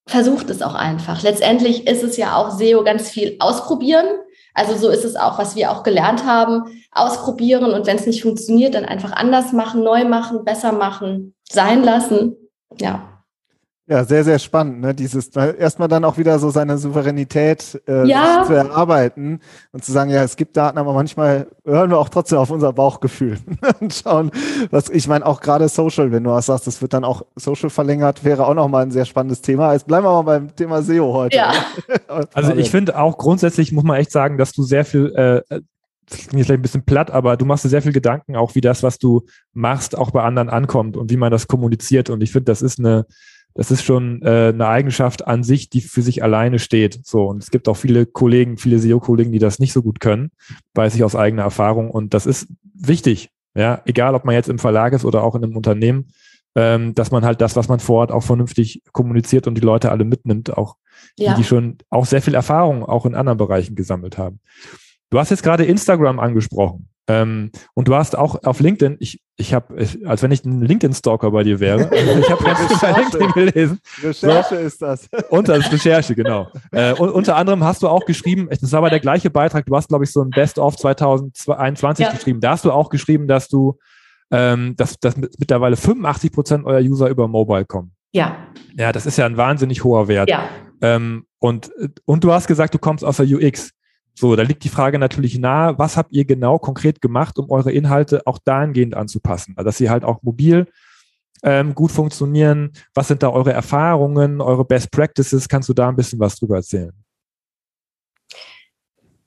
versucht 0.07 0.49
es 0.49 0.63
auch 0.63 0.75
einfach. 0.75 1.21
Letztendlich 1.21 1.85
ist 1.85 2.01
es 2.01 2.17
ja 2.17 2.35
auch 2.35 2.49
SEO 2.49 2.83
ganz 2.83 3.11
viel 3.11 3.35
ausprobieren 3.39 4.07
also 4.55 4.75
so 4.75 4.89
ist 4.89 5.05
es 5.05 5.15
auch, 5.15 5.37
was 5.37 5.55
wir 5.55 5.71
auch 5.71 5.83
gelernt 5.83 6.25
haben, 6.25 6.63
ausprobieren 6.91 7.73
und 7.73 7.85
wenn 7.85 7.97
es 7.97 8.07
nicht 8.07 8.23
funktioniert, 8.23 8.73
dann 8.73 8.85
einfach 8.85 9.11
anders 9.11 9.51
machen, 9.51 9.83
neu 9.83 10.05
machen, 10.05 10.45
besser 10.45 10.71
machen, 10.71 11.35
sein 11.47 11.83
lassen. 11.83 12.35
Ja. 12.79 13.14
Ja, 13.87 14.03
sehr, 14.03 14.23
sehr 14.23 14.39
spannend, 14.39 14.81
ne? 14.81 14.95
Dieses 14.95 15.27
erstmal 15.27 15.87
dann 15.87 16.05
auch 16.05 16.17
wieder 16.17 16.39
so 16.39 16.49
seine 16.49 16.79
Souveränität 16.79 17.79
äh, 17.87 18.07
ja. 18.07 18.43
zu 18.43 18.53
erarbeiten 18.53 19.39
und 19.73 19.85
zu 19.85 19.91
sagen, 19.91 20.09
ja, 20.09 20.23
es 20.23 20.37
gibt 20.37 20.57
Daten, 20.57 20.79
aber 20.79 20.91
manchmal 20.93 21.47
hören 21.63 21.91
wir 21.91 21.99
auch 21.99 22.09
trotzdem 22.09 22.39
auf 22.39 22.49
unser 22.49 22.73
Bauchgefühl 22.73 23.37
und 23.79 23.93
schauen, 23.93 24.31
was 24.71 24.89
ich 24.89 25.07
meine, 25.07 25.23
auch 25.23 25.39
gerade 25.39 25.69
Social, 25.69 26.11
wenn 26.11 26.23
du 26.23 26.31
was 26.31 26.47
sagst, 26.47 26.65
das 26.65 26.81
wird 26.81 26.93
dann 26.93 27.03
auch 27.03 27.27
Social 27.35 27.69
verlängert, 27.69 28.23
wäre 28.23 28.47
auch 28.47 28.55
nochmal 28.55 28.83
ein 28.83 28.91
sehr 28.91 29.05
spannendes 29.05 29.43
Thema. 29.43 29.73
Jetzt 29.73 29.85
bleiben 29.85 30.03
wir 30.07 30.13
mal 30.13 30.23
beim 30.23 30.55
Thema 30.55 30.81
SEO 30.81 31.13
heute. 31.13 31.37
Ja. 31.37 31.53
also 32.33 32.55
ich 32.55 32.71
finde 32.71 32.97
auch 32.97 33.19
grundsätzlich 33.19 33.71
muss 33.71 33.83
man 33.83 33.97
echt 33.97 34.11
sagen, 34.11 34.39
dass 34.39 34.51
du 34.51 34.63
sehr 34.63 34.85
viel 34.85 35.13
äh, 35.13 35.59
das 36.07 36.27
klingt 36.27 36.45
vielleicht 36.45 36.59
ein 36.59 36.61
bisschen 36.61 36.85
platt, 36.85 37.11
aber 37.11 37.37
du 37.37 37.45
machst 37.45 37.65
dir 37.65 37.69
sehr 37.69 37.81
viel 37.81 37.93
Gedanken, 37.93 38.35
auch 38.35 38.55
wie 38.55 38.61
das, 38.61 38.83
was 38.83 38.99
du 38.99 39.25
machst, 39.53 39.97
auch 39.97 40.11
bei 40.11 40.21
anderen 40.21 40.49
ankommt 40.49 40.97
und 40.97 41.09
wie 41.09 41.17
man 41.17 41.31
das 41.31 41.47
kommuniziert. 41.47 42.09
Und 42.09 42.21
ich 42.21 42.31
finde, 42.31 42.45
das 42.45 42.61
ist 42.61 42.79
eine, 42.79 43.05
das 43.55 43.71
ist 43.71 43.83
schon 43.83 44.21
äh, 44.21 44.51
eine 44.53 44.67
Eigenschaft 44.67 45.25
an 45.25 45.43
sich, 45.43 45.69
die 45.69 45.81
für 45.81 46.01
sich 46.01 46.21
alleine 46.21 46.59
steht. 46.59 46.99
So 47.05 47.25
und 47.25 47.41
es 47.41 47.49
gibt 47.49 47.67
auch 47.67 47.77
viele 47.77 48.05
Kollegen, 48.05 48.57
viele 48.57 48.79
SEO-Kollegen, 48.79 49.31
die 49.31 49.39
das 49.39 49.59
nicht 49.59 49.73
so 49.73 49.81
gut 49.81 49.99
können, 50.01 50.31
weiß 50.75 50.93
ich 50.93 51.03
aus 51.03 51.15
eigener 51.15 51.43
Erfahrung. 51.43 51.89
Und 51.89 52.13
das 52.13 52.25
ist 52.25 52.47
wichtig, 52.73 53.29
ja, 53.55 53.81
egal 53.85 54.13
ob 54.13 54.25
man 54.25 54.35
jetzt 54.35 54.49
im 54.49 54.59
Verlag 54.59 54.93
ist 54.93 55.05
oder 55.05 55.23
auch 55.23 55.35
in 55.35 55.43
einem 55.43 55.55
Unternehmen, 55.55 56.11
ähm, 56.55 56.93
dass 56.95 57.11
man 57.11 57.23
halt 57.23 57.39
das, 57.39 57.55
was 57.55 57.69
man 57.69 57.79
vor 57.79 58.01
Ort 58.01 58.11
auch 58.11 58.23
vernünftig 58.23 58.83
kommuniziert 58.91 59.47
und 59.47 59.55
die 59.55 59.61
Leute 59.61 59.89
alle 59.89 60.03
mitnimmt, 60.03 60.57
auch 60.57 60.75
ja. 61.17 61.33
die, 61.33 61.41
die 61.41 61.47
schon 61.47 61.77
auch 61.89 62.05
sehr 62.05 62.21
viel 62.21 62.35
Erfahrung 62.35 62.83
auch 62.83 63.05
in 63.05 63.15
anderen 63.15 63.37
Bereichen 63.37 63.75
gesammelt 63.75 64.17
haben. 64.17 64.41
Du 65.09 65.19
hast 65.19 65.29
jetzt 65.29 65.43
gerade 65.43 65.63
Instagram 65.63 66.19
angesprochen. 66.19 66.89
Ähm, 67.07 67.51
und 67.73 67.87
du 67.87 67.95
hast 67.95 68.17
auch 68.17 68.43
auf 68.43 68.59
LinkedIn, 68.59 68.97
ich, 68.99 69.21
ich 69.37 69.53
habe, 69.53 69.75
als 70.05 70.23
wenn 70.23 70.31
ich 70.31 70.45
ein 70.45 70.61
LinkedIn-Stalker 70.61 71.29
bei 71.31 71.43
dir 71.43 71.59
wäre, 71.59 71.89
also 71.89 72.19
ich 72.19 72.31
habe 72.31 72.43
ganz 72.43 72.59
viel 72.59 72.77
bei 72.81 72.99
LinkedIn 72.99 73.31
gelesen. 73.31 73.79
Recherche 74.01 74.55
so. 74.55 74.61
ist 74.61 74.81
das. 74.81 75.09
Und 75.29 75.49
das 75.49 75.59
ist 75.59 75.73
Recherche, 75.73 76.15
genau. 76.15 76.47
Äh, 76.71 76.93
und 76.93 77.09
unter 77.09 77.35
anderem 77.35 77.63
hast 77.63 77.83
du 77.83 77.89
auch 77.89 78.05
geschrieben, 78.05 78.47
das 78.49 78.71
war 78.71 78.79
aber 78.79 78.89
der 78.89 79.01
gleiche 79.01 79.29
Beitrag, 79.29 79.65
du 79.65 79.75
hast, 79.75 79.89
glaube 79.89 80.05
ich, 80.05 80.11
so 80.11 80.21
ein 80.21 80.29
Best-of 80.29 80.77
2021 80.77 82.05
ja. 82.05 82.11
geschrieben. 82.13 82.39
Da 82.39 82.51
hast 82.51 82.63
du 82.63 82.71
auch 82.71 82.89
geschrieben, 82.89 83.27
dass 83.27 83.49
du, 83.49 83.77
ähm, 84.31 84.75
dass, 84.77 84.99
dass 84.99 85.17
mittlerweile 85.17 85.75
85 85.75 86.31
Prozent 86.31 86.65
eurer 86.65 86.81
User 86.81 87.09
über 87.09 87.27
Mobile 87.27 87.65
kommen. 87.65 87.91
Ja. 88.13 88.37
Ja, 88.77 88.93
das 88.93 89.05
ist 89.05 89.17
ja 89.17 89.25
ein 89.25 89.35
wahnsinnig 89.35 89.83
hoher 89.83 90.07
Wert. 90.07 90.29
Ja. 90.29 90.47
Ähm, 90.81 91.25
und, 91.39 91.71
und 92.05 92.23
du 92.23 92.31
hast 92.31 92.47
gesagt, 92.47 92.73
du 92.73 92.79
kommst 92.79 93.03
aus 93.03 93.17
der 93.17 93.25
UX. 93.25 93.71
So, 94.17 94.35
da 94.35 94.43
liegt 94.43 94.63
die 94.63 94.69
Frage 94.69 94.97
natürlich 94.97 95.37
nahe, 95.37 95.77
was 95.77 95.97
habt 95.97 96.13
ihr 96.13 96.23
genau 96.25 96.57
konkret 96.57 97.01
gemacht, 97.01 97.37
um 97.37 97.51
eure 97.51 97.71
Inhalte 97.71 98.25
auch 98.25 98.39
dahingehend 98.39 98.95
anzupassen, 98.95 99.55
dass 99.57 99.77
sie 99.77 99.89
halt 99.89 100.05
auch 100.05 100.23
mobil 100.23 100.67
ähm, 101.43 101.75
gut 101.75 101.91
funktionieren. 101.91 102.71
Was 102.93 103.09
sind 103.09 103.21
da 103.21 103.29
eure 103.29 103.51
Erfahrungen, 103.51 104.39
eure 104.39 104.63
Best 104.63 104.89
Practices? 104.91 105.49
Kannst 105.49 105.67
du 105.67 105.73
da 105.73 105.89
ein 105.89 105.95
bisschen 105.95 106.19
was 106.19 106.37
drüber 106.37 106.55
erzählen? 106.55 106.93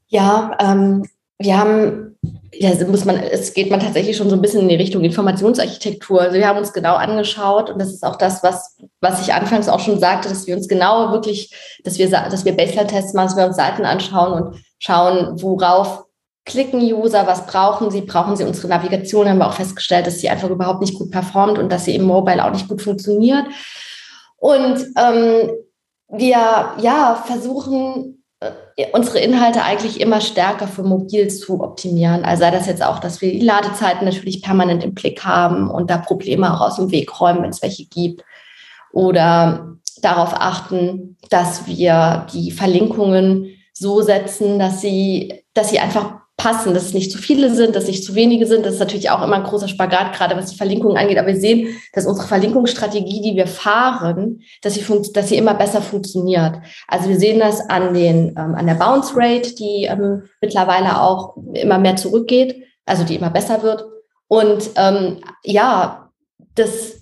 Ja, 0.07 0.57
ähm, 0.59 1.07
wir 1.39 1.57
haben, 1.57 2.19
ja, 2.53 2.71
muss 2.87 3.05
man, 3.05 3.17
es 3.17 3.55
geht 3.55 3.71
man 3.71 3.79
tatsächlich 3.79 4.17
schon 4.17 4.29
so 4.29 4.35
ein 4.35 4.43
bisschen 4.43 4.63
in 4.63 4.69
die 4.69 4.75
Richtung 4.75 5.05
Informationsarchitektur. 5.05 6.21
Also 6.21 6.37
wir 6.37 6.49
haben 6.49 6.59
uns 6.59 6.73
genau 6.73 6.97
angeschaut 6.97 7.71
und 7.71 7.79
das 7.79 7.93
ist 7.93 8.05
auch 8.05 8.17
das, 8.17 8.43
was, 8.43 8.77
was 9.01 9.23
ich 9.23 9.33
anfangs 9.33 9.69
auch 9.69 9.81
schon 9.81 10.01
sagte, 10.01 10.29
dass 10.29 10.47
wir 10.47 10.57
uns 10.57 10.67
genau 10.67 11.13
wirklich, 11.13 11.55
dass 11.85 11.99
wir, 11.99 12.09
dass 12.09 12.45
wir 12.45 12.57
Baseline-Tests 12.57 13.15
machen, 13.15 13.29
dass 13.29 13.37
wir 13.37 13.47
uns 13.47 13.57
Seiten 13.57 13.85
anschauen 13.85 14.43
und 14.43 14.57
schauen, 14.79 15.41
worauf 15.41 16.07
klicken 16.45 16.81
User, 16.81 17.27
was 17.27 17.47
brauchen 17.47 17.91
sie, 17.91 18.01
brauchen 18.01 18.35
sie 18.35 18.45
unsere 18.45 18.69
Navigation, 18.69 19.29
haben 19.29 19.39
wir 19.39 19.47
auch 19.47 19.53
festgestellt, 19.53 20.07
dass 20.07 20.19
sie 20.19 20.31
einfach 20.31 20.49
überhaupt 20.49 20.81
nicht 20.81 20.95
gut 20.95 21.11
performt 21.11 21.59
und 21.59 21.71
dass 21.71 21.85
sie 21.85 21.95
im 21.95 22.05
Mobile 22.05 22.45
auch 22.45 22.51
nicht 22.51 22.69
gut 22.69 22.83
funktioniert. 22.83 23.45
Und 24.39 24.79
ähm, 24.97 25.51
wir 26.09 26.73
ja 26.81 27.23
versuchen 27.27 28.18
unsere 28.93 29.19
Inhalte 29.19 29.63
eigentlich 29.63 30.01
immer 30.01 30.21
stärker 30.21 30.69
für 30.69 30.85
mobil 30.85 31.29
zu 31.29 31.61
optimieren. 31.61 32.25
Also 32.25 32.43
sei 32.43 32.51
das 32.51 32.67
jetzt 32.67 32.83
auch, 32.85 33.01
dass 33.01 33.21
wir 33.21 33.33
die 33.33 33.41
Ladezeiten 33.41 34.05
natürlich 34.05 34.43
permanent 34.43 34.85
im 34.85 34.95
Blick 34.95 35.25
haben 35.25 35.71
und 35.71 35.91
da 35.91 35.99
Probleme 35.99 36.55
auch 36.55 36.61
aus 36.61 36.77
dem 36.77 36.91
Weg 36.93 37.21
räumen, 37.21 37.43
wenn 37.43 37.51
es 37.51 37.63
welche 37.63 37.87
gibt. 37.87 38.23
Oder 38.93 39.77
darauf 40.03 40.35
achten, 40.35 41.17
dass 41.31 41.67
wir 41.67 42.27
die 42.33 42.53
Verlinkungen 42.53 43.57
so 43.73 44.03
setzen, 44.03 44.59
dass 44.59 44.81
sie, 44.81 45.43
dass 45.55 45.71
sie 45.71 45.81
einfach 45.81 46.21
passen, 46.39 46.73
dass 46.73 46.85
es 46.85 46.95
nicht 46.95 47.11
zu 47.11 47.19
viele 47.19 47.53
sind, 47.53 47.75
dass 47.75 47.89
nicht 47.89 48.05
zu 48.05 48.15
wenige 48.15 48.47
sind. 48.47 48.65
Das 48.65 48.75
ist 48.75 48.79
natürlich 48.81 49.11
auch 49.11 49.23
immer 49.23 49.37
ein 49.37 49.43
großer 49.43 49.67
Spagat, 49.67 50.15
gerade 50.15 50.37
was 50.37 50.51
die 50.51 50.57
Verlinkungen 50.57 50.97
angeht. 50.97 51.19
Aber 51.19 51.27
wir 51.27 51.37
sehen, 51.37 51.77
dass 51.93 52.07
unsere 52.07 52.29
Verlinkungsstrategie, 52.29 53.21
die 53.21 53.37
wir 53.37 53.49
fahren, 53.49 54.41
dass 54.63 54.75
sie, 54.75 54.85
dass 55.13 55.29
sie 55.29 55.37
immer 55.37 55.55
besser 55.55 55.83
funktioniert. 55.83 56.61
Also 56.87 57.09
wir 57.09 57.19
sehen 57.19 57.41
das 57.41 57.69
an, 57.69 57.93
den, 57.93 58.29
ähm, 58.39 58.55
an 58.55 58.67
der 58.67 58.75
Bounce 58.75 59.15
Rate, 59.17 59.57
die 59.57 59.85
ähm, 59.91 60.23
mittlerweile 60.41 61.03
auch 61.03 61.37
immer 61.55 61.79
mehr 61.79 61.97
zurückgeht, 61.97 62.63
also 62.87 63.03
die 63.03 63.17
immer 63.17 63.31
besser 63.31 63.65
wird. 63.65 63.85
Und 64.29 64.71
ähm, 64.77 65.19
ja, 65.43 66.09
das, 66.55 67.01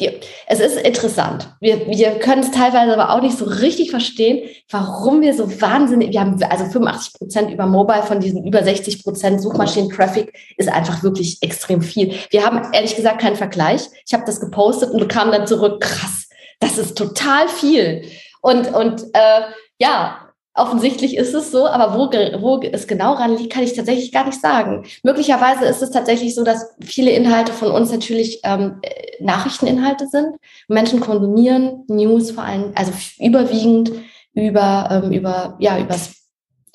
es 0.00 0.58
ist 0.58 0.76
interessant. 0.76 1.48
Wir, 1.60 1.86
wir 1.86 2.18
können 2.18 2.42
es 2.42 2.50
teilweise 2.50 2.92
aber 2.92 3.14
auch 3.14 3.22
nicht 3.22 3.38
so 3.38 3.44
richtig 3.44 3.90
verstehen, 3.92 4.48
warum 4.68 5.20
wir 5.20 5.34
so 5.34 5.60
wahnsinnig, 5.60 6.12
wir 6.12 6.20
haben 6.20 6.42
also 6.42 6.64
85 6.64 7.14
Prozent 7.14 7.50
über 7.52 7.66
Mobile 7.66 8.02
von 8.02 8.18
diesen 8.18 8.44
über 8.44 8.64
60 8.64 9.04
Prozent 9.04 9.40
Suchmaschinen-Traffic 9.40 10.36
ist 10.56 10.68
einfach 10.68 11.04
wirklich 11.04 11.38
extrem 11.42 11.80
viel. 11.80 12.14
Wir 12.30 12.44
haben 12.44 12.72
ehrlich 12.72 12.96
gesagt 12.96 13.20
keinen 13.20 13.36
Vergleich. 13.36 13.82
Ich 14.04 14.12
habe 14.12 14.24
das 14.26 14.40
gepostet 14.40 14.90
und 14.90 14.98
bekam 14.98 15.30
dann 15.30 15.46
zurück, 15.46 15.80
krass, 15.80 16.28
das 16.58 16.76
ist 16.76 16.98
total 16.98 17.48
viel. 17.48 18.02
Und, 18.42 18.74
und 18.74 19.02
äh, 19.12 19.42
ja, 19.78 20.23
Offensichtlich 20.56 21.16
ist 21.16 21.34
es 21.34 21.50
so, 21.50 21.66
aber 21.66 21.94
wo, 21.98 22.10
wo 22.40 22.60
es 22.62 22.86
genau 22.86 23.14
ran 23.14 23.36
liegt, 23.36 23.52
kann 23.52 23.64
ich 23.64 23.74
tatsächlich 23.74 24.12
gar 24.12 24.24
nicht 24.24 24.40
sagen. 24.40 24.84
Möglicherweise 25.02 25.64
ist 25.64 25.82
es 25.82 25.90
tatsächlich 25.90 26.36
so, 26.36 26.44
dass 26.44 26.74
viele 26.80 27.10
Inhalte 27.10 27.52
von 27.52 27.72
uns 27.72 27.90
natürlich 27.90 28.40
ähm, 28.44 28.80
Nachrichteninhalte 29.18 30.06
sind. 30.06 30.36
Menschen 30.68 31.00
konsumieren 31.00 31.82
News 31.88 32.30
vor 32.30 32.44
allem, 32.44 32.72
also 32.76 32.92
überwiegend 33.18 33.90
über, 34.32 34.88
ähm, 34.90 35.12
über, 35.12 35.56
ja, 35.58 35.76
übers, 35.78 36.22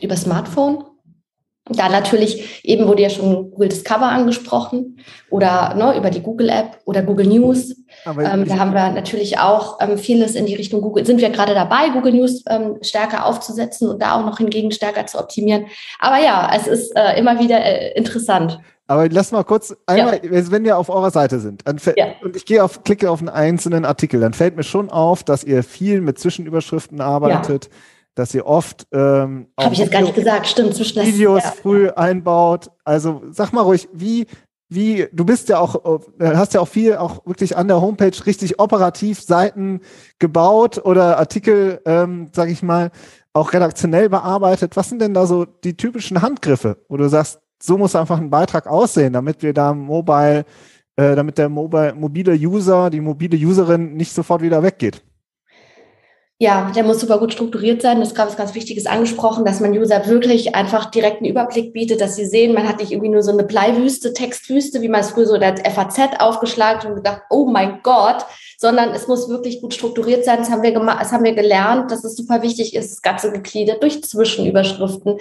über 0.02 0.18
Smartphone. 0.18 0.84
Da 1.70 1.88
natürlich, 1.88 2.64
eben 2.64 2.88
wurde 2.88 3.04
ja 3.04 3.10
schon 3.10 3.52
Google 3.52 3.70
Discover 3.70 4.08
angesprochen 4.08 4.98
oder 5.30 5.76
ne, 5.76 5.96
über 5.98 6.10
die 6.10 6.22
Google 6.22 6.50
App 6.50 6.80
oder 6.86 7.04
Google 7.04 7.28
News. 7.28 7.76
Ähm, 8.06 8.48
da 8.48 8.58
haben 8.58 8.74
wir 8.74 8.90
natürlich 8.92 9.38
auch 9.38 9.80
ähm, 9.80 9.98
vieles 9.98 10.36
in 10.36 10.48
die 10.48 10.56
Richtung 10.56 10.82
Google, 10.82 11.06
sind 11.06 11.22
wir 11.22 11.30
gerade 11.30 11.54
dabei, 11.54 11.90
Google 11.90 12.14
News 12.14 12.44
ähm, 12.50 12.78
stärker 12.82 13.26
aufzusetzen 13.26 13.88
und 13.88 14.02
da 14.02 14.20
auch 14.20 14.26
noch 14.26 14.40
hingegen 14.40 14.72
stärker 14.72 15.06
zu 15.06 15.20
optimieren. 15.20 15.66
Aber 16.00 16.18
ja, 16.18 16.52
es 16.56 16.66
ist 16.66 16.96
äh, 16.96 17.20
immer 17.20 17.40
wieder 17.40 17.64
äh, 17.64 17.94
interessant. 17.94 18.60
Aber 18.88 19.08
lass 19.08 19.32
mal 19.32 19.44
kurz 19.44 19.76
einmal, 19.86 20.20
ja. 20.24 20.52
wenn 20.52 20.64
wir 20.64 20.76
auf 20.76 20.90
eurer 20.90 21.12
Seite 21.12 21.40
sind 21.40 21.64
ja. 21.96 22.08
und 22.24 22.36
ich 22.36 22.48
gehe 22.48 22.64
auf, 22.64 22.84
klicke 22.84 23.12
auf 23.12 23.20
einen 23.20 23.30
einzelnen 23.30 23.86
Artikel, 23.86 24.20
dann 24.20 24.34
fällt 24.34 24.56
mir 24.56 24.64
schon 24.64 24.90
auf, 24.90 25.24
dass 25.24 25.44
ihr 25.44 25.62
viel 25.62 26.02
mit 26.02 26.18
Zwischenüberschriften 26.18 27.00
arbeitet. 27.00 27.66
Ja 27.66 27.72
dass 28.20 28.34
ihr 28.36 28.46
oft 28.46 28.86
ähm, 28.92 29.48
habe 29.60 29.74
ich 29.74 29.80
jetzt 29.80 29.92
gar 29.92 30.02
nicht 30.02 30.14
gesagt, 30.14 30.48
stimmt, 30.48 30.76
zwischen 30.76 31.06
Videos 31.06 31.44
ja. 31.44 31.52
früh 31.52 31.90
einbaut. 31.90 32.70
Also 32.84 33.22
sag 33.32 33.54
mal 33.54 33.62
ruhig, 33.62 33.88
wie 33.94 34.28
wie 34.68 35.08
du 35.12 35.26
bist 35.26 35.50
ja 35.50 35.60
auch 35.60 36.02
äh, 36.20 36.36
hast 36.36 36.54
ja 36.54 36.62
auch 36.62 36.68
viel 36.68 36.98
auch 36.98 37.26
wirklich 37.26 37.58
an 37.58 37.68
der 37.68 37.82
Homepage 37.82 38.12
richtig 38.26 38.60
operativ 38.60 39.22
Seiten 39.22 39.82
gebaut 40.20 40.80
oder 40.84 41.18
Artikel, 41.18 41.82
ähm, 41.86 42.30
sag 42.34 42.50
ich 42.50 42.62
mal, 42.62 42.92
auch 43.34 43.54
redaktionell 43.54 44.10
bearbeitet. 44.10 44.76
Was 44.76 44.90
sind 44.90 45.02
denn 45.02 45.14
da 45.14 45.26
so 45.26 45.46
die 45.46 45.78
typischen 45.78 46.22
Handgriffe, 46.22 46.78
wo 46.90 46.98
du 46.98 47.08
sagst, 47.08 47.40
so 47.62 47.78
muss 47.78 47.96
einfach 47.96 48.20
ein 48.20 48.30
Beitrag 48.30 48.68
aussehen, 48.68 49.14
damit 49.14 49.42
wir 49.42 49.54
da 49.54 49.74
mobile, 49.74 50.46
äh, 50.98 51.16
damit 51.16 51.38
der 51.38 51.50
mobile, 51.50 51.96
mobile 51.96 52.34
User, 52.34 52.90
die 52.90 53.02
mobile 53.02 53.38
Userin 53.38 53.96
nicht 53.96 54.14
sofort 54.14 54.42
wieder 54.42 54.62
weggeht? 54.62 55.02
Ja, 56.42 56.72
der 56.74 56.86
muss 56.86 57.02
super 57.02 57.20
gut 57.20 57.34
strukturiert 57.34 57.82
sein. 57.82 58.00
Das 58.00 58.10
ist 58.10 58.16
gerade 58.16 58.30
was 58.30 58.38
ganz 58.38 58.56
Wichtiges 58.56 58.86
angesprochen, 58.86 59.44
dass 59.44 59.60
man 59.60 59.78
User 59.78 60.08
wirklich 60.08 60.56
einfach 60.56 60.90
direkt 60.90 61.18
einen 61.18 61.30
Überblick 61.30 61.74
bietet, 61.74 62.00
dass 62.00 62.16
sie 62.16 62.26
sehen, 62.26 62.54
man 62.54 62.66
hat 62.66 62.80
nicht 62.80 62.94
irgendwie 62.94 63.10
nur 63.10 63.24
so 63.24 63.34
eine 63.34 63.44
Bleiwüste, 63.44 64.14
Textwüste, 64.14 64.82
wie 64.82 64.88
man 64.88 65.02
es 65.02 65.10
früher 65.10 65.26
so 65.26 65.36
in 65.36 65.42
der 65.42 65.58
FAZ 65.70 66.00
aufgeschlagen 66.20 66.90
und 66.90 66.96
gedacht, 66.96 67.24
oh 67.30 67.46
mein 67.46 67.82
Gott, 67.84 68.26
sondern 68.58 68.92
es 68.92 69.10
muss 69.10 69.28
wirklich 69.28 69.60
gut 69.60 69.74
strukturiert 69.74 70.24
sein. 70.24 70.38
Das 70.38 70.50
haben 70.50 70.64
wir 70.64 70.72
gemacht, 70.72 71.02
das 71.02 71.12
haben 71.12 71.26
wir 71.26 71.36
gelernt, 71.36 71.92
dass 71.92 72.06
es 72.06 72.16
super 72.16 72.42
wichtig 72.42 72.74
ist, 72.74 72.90
das 72.90 73.02
Ganze 73.02 73.34
gegliedert 73.34 73.84
durch 73.84 74.02
Zwischenüberschriften 74.02 75.18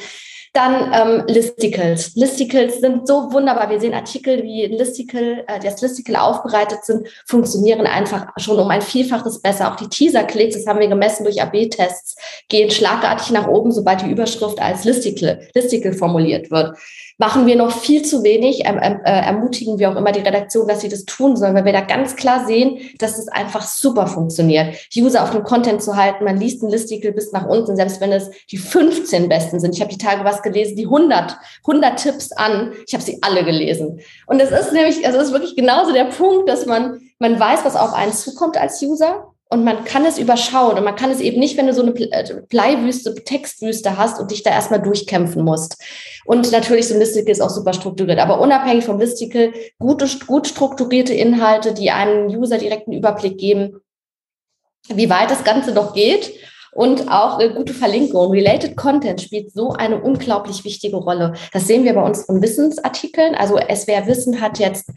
dann 0.53 0.93
ähm, 0.93 1.25
Listicles. 1.27 2.15
Listicles 2.15 2.81
sind 2.81 3.07
so 3.07 3.33
wunderbar. 3.33 3.71
Wir 3.71 3.81
sehen 3.81 3.95
Artikel, 3.95 4.43
wie 4.43 4.67
Listicle, 4.67 5.45
äh, 5.47 5.61
das 5.61 5.81
Listicle 5.81 6.21
aufbereitet 6.21 6.85
sind, 6.85 7.09
funktionieren 7.27 7.87
einfach 7.87 8.29
schon 8.37 8.59
um 8.59 8.69
ein 8.69 8.83
Vielfaches 8.83 9.41
besser. 9.41 9.71
Auch 9.71 9.77
die 9.77 9.89
Teaser-Klicks, 9.89 10.57
das 10.57 10.67
haben 10.67 10.81
wir 10.81 10.89
gemessen 10.89 11.25
durch 11.25 11.41
AB-Tests, 11.41 12.17
gehen 12.49 12.71
schlagartig 12.71 13.31
nach 13.31 13.47
oben, 13.47 13.73
sobald 13.73 14.03
die 14.03 14.11
Überschrift 14.11 14.61
als 14.61 14.85
Listicle, 14.85 15.49
Listicle 15.55 15.93
formuliert 15.93 16.51
wird 16.51 16.77
machen 17.19 17.47
wir 17.47 17.57
noch 17.57 17.73
viel 17.73 18.03
zu 18.03 18.23
wenig. 18.23 18.63
Ähm, 18.65 18.79
äh, 18.79 18.93
ermutigen 19.05 19.79
wir 19.79 19.91
auch 19.91 19.97
immer 19.97 20.13
die 20.13 20.21
Redaktion, 20.21 20.69
dass 20.69 20.81
sie 20.81 20.89
das 20.89 21.05
tun 21.05 21.37
sollen, 21.37 21.55
weil 21.55 21.65
wir 21.65 21.73
da 21.73 21.81
ganz 21.81 22.17
klar 22.17 22.47
sehen, 22.47 22.79
dass 22.99 23.19
es 23.19 23.29
einfach 23.29 23.63
super 23.63 24.07
funktioniert. 24.07 24.77
User 24.97 25.23
auf 25.25 25.33
dem 25.33 25.43
Content 25.43 25.83
zu 25.83 25.97
halten, 25.97 26.25
man 26.25 26.39
liest 26.39 26.63
ein 26.63 26.71
Listicle 26.71 27.13
bis 27.13 27.33
nach 27.33 27.47
unten, 27.47 27.77
selbst 27.77 28.01
wenn 28.01 28.13
es 28.13 28.31
die 28.51 28.57
15 28.57 29.29
besten 29.29 29.61
sind. 29.61 29.75
Ich 29.75 29.81
habe 29.81 29.91
die 29.91 29.99
Tage 29.99 30.25
was 30.25 30.43
gelesen, 30.43 30.77
die 30.77 30.85
100, 30.85 31.37
100 31.67 31.99
Tipps 31.99 32.33
an. 32.33 32.73
Ich 32.87 32.95
habe 32.95 33.03
sie 33.03 33.19
alle 33.23 33.45
gelesen. 33.45 34.01
Und 34.27 34.41
es 34.41 34.51
ist 34.51 34.73
nämlich, 34.73 35.05
also 35.05 35.19
es 35.19 35.27
ist 35.29 35.33
wirklich 35.33 35.57
genauso 35.57 35.93
der 35.93 36.05
Punkt, 36.05 36.49
dass 36.49 36.67
man, 36.67 37.01
man 37.19 37.39
weiß, 37.39 37.65
was 37.65 37.77
auf 37.77 37.93
einen 37.93 38.13
zukommt 38.13 38.57
als 38.57 38.81
User 38.81 39.33
und 39.51 39.65
man 39.65 39.85
kann 39.85 40.05
es 40.05 40.19
überschauen 40.19 40.77
und 40.77 40.85
man 40.85 40.97
kann 40.97 41.11
es 41.11 41.21
eben 41.21 41.41
nicht, 41.41 41.57
wenn 41.57 41.67
du 41.67 41.73
so 41.73 41.83
eine 41.83 41.93
äh, 41.93 42.43
Bleiwüste, 42.49 43.15
Textwüste 43.15 43.97
hast 43.97 44.21
und 44.21 44.31
dich 44.31 44.43
da 44.43 44.51
erstmal 44.51 44.83
durchkämpfen 44.83 45.43
musst. 45.43 45.83
Und 46.27 46.53
natürlich, 46.53 46.89
so 46.89 46.95
ein 46.95 47.01
Listicle 47.01 47.33
ist 47.33 47.41
auch 47.41 47.49
super 47.51 47.73
strukturiert. 47.73 48.19
Aber 48.19 48.41
unabhängig 48.41 48.85
vom 48.85 48.99
Listicle, 48.99 49.55
gute, 49.79 50.07
gut 50.27 50.47
strukturierte 50.47 51.15
Inhalte, 51.15 51.73
die 51.73 51.91
einem 51.91 52.27
User 52.27 52.59
direkten 52.59 52.93
Überblick 52.93 53.39
geben, 53.39 53.81
wie 54.89 55.09
weit 55.09 55.31
das 55.31 55.45
Ganze 55.45 55.73
noch 55.73 55.95
geht. 55.95 56.31
Und 56.73 57.11
auch 57.11 57.39
eine 57.39 57.55
gute 57.55 57.73
Verlinkung. 57.73 58.31
Related 58.31 58.77
Content 58.77 59.23
spielt 59.23 59.51
so 59.53 59.71
eine 59.71 60.01
unglaublich 60.01 60.65
wichtige 60.65 60.97
Rolle. 60.97 61.33
Das 61.53 61.67
sehen 61.67 61.85
wir 61.85 61.95
bei 61.95 62.03
unseren 62.03 62.43
Wissensartikeln. 62.43 63.35
Also 63.35 63.57
SWR 63.57 64.07
Wissen 64.07 64.43
hat 64.43 64.59
jetzt 64.59 64.91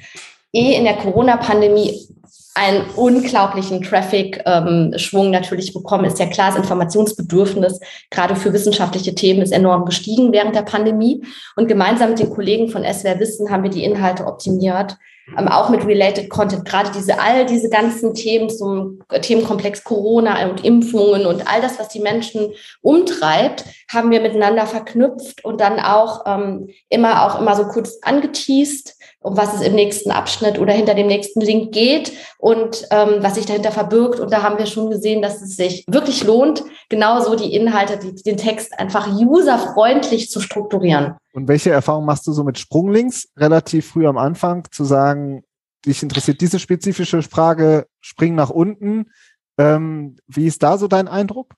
eh 0.52 0.76
in 0.76 0.84
der 0.84 0.98
Corona-Pandemie 0.98 2.08
einen 2.54 2.90
unglaublichen 2.96 3.82
Traffic-Schwung 3.82 5.26
ähm, 5.26 5.32
natürlich 5.32 5.74
bekommen. 5.74 6.06
Ist 6.06 6.20
ja 6.20 6.26
klar, 6.26 6.50
das 6.50 6.58
Informationsbedürfnis 6.58 7.80
gerade 8.10 8.36
für 8.36 8.52
wissenschaftliche 8.52 9.16
Themen 9.16 9.42
ist 9.42 9.52
enorm 9.54 9.86
gestiegen 9.86 10.34
während 10.34 10.56
der 10.56 10.64
Pandemie. 10.64 11.24
Und 11.56 11.68
gemeinsam 11.68 12.10
mit 12.10 12.20
den 12.20 12.30
Kollegen 12.30 12.70
von 12.70 12.84
SWR 12.84 13.20
Wissen 13.20 13.50
haben 13.50 13.64
wir 13.64 13.70
die 13.70 13.86
Inhalte 13.86 14.26
optimiert, 14.26 14.98
ähm, 15.38 15.48
auch 15.48 15.70
mit 15.70 15.86
Related 15.86 16.30
Content. 16.30 16.66
Gerade 16.66 16.92
diese, 16.94 17.22
all 17.22 17.46
diese 17.46 17.70
ganzen 17.70 18.14
Themen 18.14 18.50
zum 18.50 19.02
Themenkomplex 19.22 19.86
Corona 19.86 20.50
und 20.50 20.66
Impfungen 20.66 21.26
und 21.26 21.48
all 21.48 21.62
das, 21.62 21.80
was 21.80 21.88
die 21.88 22.02
Menschen 22.02 22.52
umtreibt, 22.82 23.64
haben 23.90 24.12
wir 24.12 24.20
miteinander 24.20 24.66
verknüpft 24.66 25.46
und 25.46 25.62
dann 25.62 25.80
auch 25.80 26.26
ähm, 26.26 26.70
immer 26.90 27.26
auch 27.26 27.40
immer 27.40 27.56
so 27.56 27.64
kurz 27.66 28.00
angeteased 28.02 28.96
um 29.22 29.38
was 29.38 29.54
es 29.54 29.62
im 29.62 29.76
nächsten 29.76 30.12
Abschnitt 30.12 30.60
oder 30.60 30.74
hinter 30.74 30.96
dem 30.96 31.08
nächsten 31.08 31.42
Link 31.42 31.72
geht 31.72 32.12
und 32.40 32.88
ähm, 32.90 33.18
was 33.20 33.36
sich 33.36 33.46
dahinter 33.46 33.72
verbirgt. 33.72 34.20
Und 34.20 34.34
da 34.34 34.42
haben 34.42 34.58
wir 34.58 34.66
schon 34.66 34.90
gesehen, 34.90 35.22
dass 35.22 35.42
es 35.42 35.56
sich 35.56 35.86
wirklich 35.88 36.24
lohnt, 36.24 36.64
genauso 36.90 37.36
die 37.36 37.54
Inhalte, 37.54 37.98
die, 37.98 38.16
den 38.24 38.38
Text 38.38 38.78
einfach 38.80 39.08
userfreundlich 39.08 40.30
zu 40.30 40.42
strukturieren. 40.42 41.16
Und 41.34 41.48
welche 41.48 41.70
Erfahrungen 41.70 42.08
machst 42.08 42.26
du 42.26 42.34
so 42.34 42.44
mit 42.44 42.58
Sprunglinks 42.58 43.30
relativ 43.38 43.92
früh 43.92 44.08
am 44.08 44.18
Anfang, 44.18 44.68
zu 44.72 44.84
sagen, 44.84 45.44
dich 45.86 46.02
interessiert 46.04 46.42
diese 46.42 46.60
spezifische 46.60 47.22
Frage, 47.22 47.86
spring 48.02 48.36
nach 48.36 48.50
unten. 48.50 49.12
Ähm, 49.58 50.18
wie 50.28 50.48
ist 50.48 50.64
da 50.64 50.78
so 50.78 50.88
dein 50.88 51.08
Eindruck? 51.08 51.54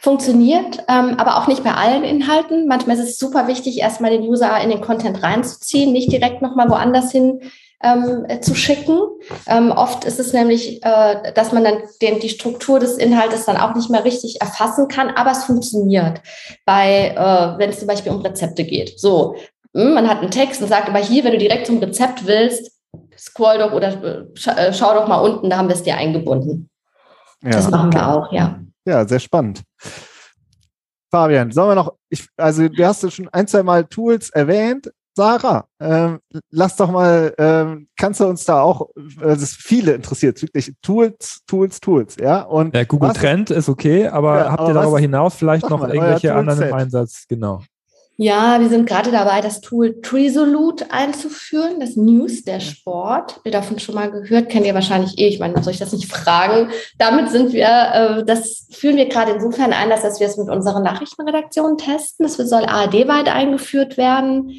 Funktioniert, 0.00 0.84
ähm, 0.88 1.16
aber 1.18 1.36
auch 1.36 1.46
nicht 1.46 1.64
bei 1.64 1.74
allen 1.74 2.04
Inhalten. 2.04 2.66
Manchmal 2.66 2.96
ist 2.96 3.08
es 3.08 3.18
super 3.18 3.48
wichtig, 3.48 3.78
erstmal 3.78 4.10
den 4.10 4.22
User 4.22 4.60
in 4.60 4.70
den 4.70 4.80
Content 4.80 5.22
reinzuziehen, 5.22 5.92
nicht 5.92 6.12
direkt 6.12 6.42
nochmal 6.42 6.68
woanders 6.68 7.10
hin 7.10 7.40
ähm, 7.84 8.26
zu 8.40 8.54
schicken. 8.54 8.98
Ähm, 9.46 9.70
oft 9.70 10.04
ist 10.04 10.18
es 10.18 10.32
nämlich, 10.32 10.82
äh, 10.84 11.32
dass 11.34 11.52
man 11.52 11.64
dann 11.64 11.82
den, 12.00 12.18
die 12.18 12.28
Struktur 12.28 12.80
des 12.80 12.96
Inhaltes 12.96 13.44
dann 13.44 13.56
auch 13.56 13.74
nicht 13.74 13.90
mehr 13.90 14.04
richtig 14.04 14.40
erfassen 14.40 14.88
kann, 14.88 15.10
aber 15.10 15.32
es 15.32 15.44
funktioniert. 15.44 16.22
Bei, 16.64 17.08
äh, 17.10 17.58
wenn 17.58 17.70
es 17.70 17.78
zum 17.78 17.88
Beispiel 17.88 18.12
um 18.12 18.22
Rezepte 18.22 18.64
geht. 18.64 18.98
So, 18.98 19.36
hm, 19.74 19.94
man 19.94 20.08
hat 20.08 20.20
einen 20.20 20.30
Text 20.30 20.62
und 20.62 20.68
sagt 20.68 20.88
aber 20.88 21.00
hier, 21.00 21.24
wenn 21.24 21.32
du 21.32 21.38
direkt 21.38 21.66
zum 21.66 21.78
Rezept 21.78 22.26
willst, 22.26 22.72
scroll 23.18 23.58
doch 23.58 23.72
oder 23.72 23.88
äh, 24.02 24.50
äh 24.50 24.72
schau 24.72 24.94
doch 24.94 25.06
mal 25.06 25.18
unten, 25.18 25.50
da 25.50 25.58
haben 25.58 25.68
wir 25.68 25.74
es 25.74 25.82
dir 25.82 25.96
eingebunden. 25.96 26.70
Ja, 27.42 27.50
das 27.50 27.70
machen 27.70 27.92
wir 27.92 28.08
auch, 28.08 28.32
ja. 28.32 28.60
Ja, 28.86 29.06
sehr 29.06 29.20
spannend. 29.20 29.62
Fabian, 31.10 31.52
sollen 31.52 31.70
wir 31.70 31.74
noch, 31.76 31.94
ich, 32.08 32.26
also 32.36 32.68
du 32.68 32.84
hast 32.84 33.10
schon 33.12 33.28
ein, 33.28 33.46
zwei 33.46 33.62
Mal 33.62 33.84
Tools 33.84 34.30
erwähnt. 34.30 34.90
Sarah, 35.16 35.68
ähm, 35.80 36.18
lass 36.50 36.74
doch 36.74 36.90
mal, 36.90 37.32
ähm, 37.38 37.86
kannst 37.96 38.18
du 38.18 38.26
uns 38.26 38.44
da 38.44 38.60
auch, 38.60 38.88
es 39.20 39.54
viele 39.54 39.92
interessiert, 39.92 40.42
wirklich 40.42 40.74
Tools, 40.82 41.42
Tools, 41.46 41.78
Tools, 41.78 42.16
ja? 42.20 42.42
Und 42.42 42.74
ja, 42.74 42.82
Google 42.82 43.12
Trend 43.12 43.50
ist 43.50 43.68
okay, 43.68 44.08
aber 44.08 44.38
ja, 44.38 44.50
habt 44.50 44.60
aber 44.60 44.70
ihr 44.70 44.74
darüber 44.74 44.98
hinaus 44.98 45.36
vielleicht 45.36 45.70
noch 45.70 45.78
mal, 45.78 45.94
irgendwelche 45.94 46.34
anderen 46.34 46.62
im 46.62 46.74
Einsatz? 46.74 47.26
Genau. 47.28 47.62
Ja, 48.16 48.60
wir 48.60 48.68
sind 48.68 48.86
gerade 48.86 49.10
dabei, 49.10 49.40
das 49.40 49.60
Tool 49.60 50.00
Tresolute 50.00 50.92
einzuführen, 50.92 51.80
das 51.80 51.96
News 51.96 52.44
der 52.44 52.60
Sport. 52.60 53.40
Ihr 53.44 53.50
davon 53.50 53.80
schon 53.80 53.96
mal 53.96 54.08
gehört, 54.08 54.50
kennt 54.50 54.66
ihr 54.66 54.74
wahrscheinlich 54.74 55.18
eh. 55.18 55.26
Ich 55.26 55.40
meine, 55.40 55.60
soll 55.62 55.72
ich 55.72 55.80
das 55.80 55.92
nicht 55.92 56.10
fragen? 56.10 56.70
Damit 56.96 57.30
sind 57.30 57.52
wir, 57.52 57.66
äh, 57.66 58.24
das 58.24 58.68
führen 58.70 58.96
wir 58.96 59.08
gerade 59.08 59.32
insofern 59.32 59.72
ein, 59.72 59.90
dass, 59.90 60.02
dass 60.02 60.20
wir 60.20 60.28
es 60.28 60.36
mit 60.36 60.48
unseren 60.48 60.84
Nachrichtenredaktionen 60.84 61.76
testen. 61.76 62.24
Das 62.24 62.36
soll 62.36 62.64
ARD-weit 62.64 63.28
eingeführt 63.28 63.96
werden, 63.96 64.52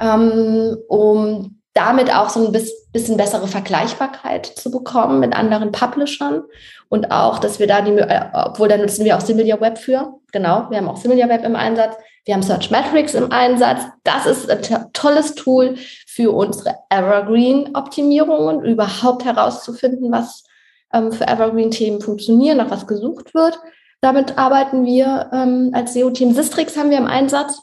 ähm, 0.00 0.76
um 0.86 1.58
damit 1.74 2.14
auch 2.14 2.28
so 2.28 2.46
ein 2.46 2.52
bisschen 2.52 3.16
bessere 3.16 3.48
Vergleichbarkeit 3.48 4.46
zu 4.46 4.70
bekommen 4.70 5.18
mit 5.18 5.34
anderen 5.34 5.72
Publishern 5.72 6.44
und 6.88 7.10
auch, 7.10 7.40
dass 7.40 7.58
wir 7.58 7.66
da 7.66 7.80
die, 7.80 7.92
äh, 7.92 8.26
obwohl 8.32 8.68
da 8.68 8.76
nutzen 8.76 9.04
wir 9.04 9.16
auch 9.16 9.22
Similia 9.22 9.60
Web 9.60 9.78
für. 9.78 10.14
Genau, 10.30 10.66
wir 10.70 10.78
haben 10.78 10.88
auch 10.88 10.98
Similia 10.98 11.28
Web 11.28 11.44
im 11.44 11.56
Einsatz 11.56 11.96
wir 12.24 12.34
haben 12.34 12.42
Search 12.42 12.70
Metrics 12.70 13.14
im 13.14 13.32
Einsatz. 13.32 13.82
Das 14.04 14.26
ist 14.26 14.48
ein 14.48 14.92
tolles 14.92 15.34
Tool 15.34 15.76
für 16.06 16.30
unsere 16.30 16.76
Evergreen-Optimierungen, 16.88 18.64
überhaupt 18.64 19.24
herauszufinden, 19.24 20.12
was 20.12 20.44
ähm, 20.92 21.10
für 21.10 21.26
Evergreen-Themen 21.26 22.00
funktionieren, 22.00 22.58
nach 22.58 22.70
was 22.70 22.86
gesucht 22.86 23.34
wird. 23.34 23.58
Damit 24.00 24.38
arbeiten 24.38 24.84
wir 24.84 25.30
ähm, 25.32 25.70
als 25.72 25.94
SEO-Team. 25.94 26.32
Sistrix 26.34 26.76
haben 26.76 26.90
wir 26.90 26.98
im 26.98 27.06
Einsatz. 27.06 27.60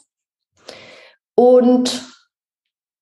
Und 1.34 2.02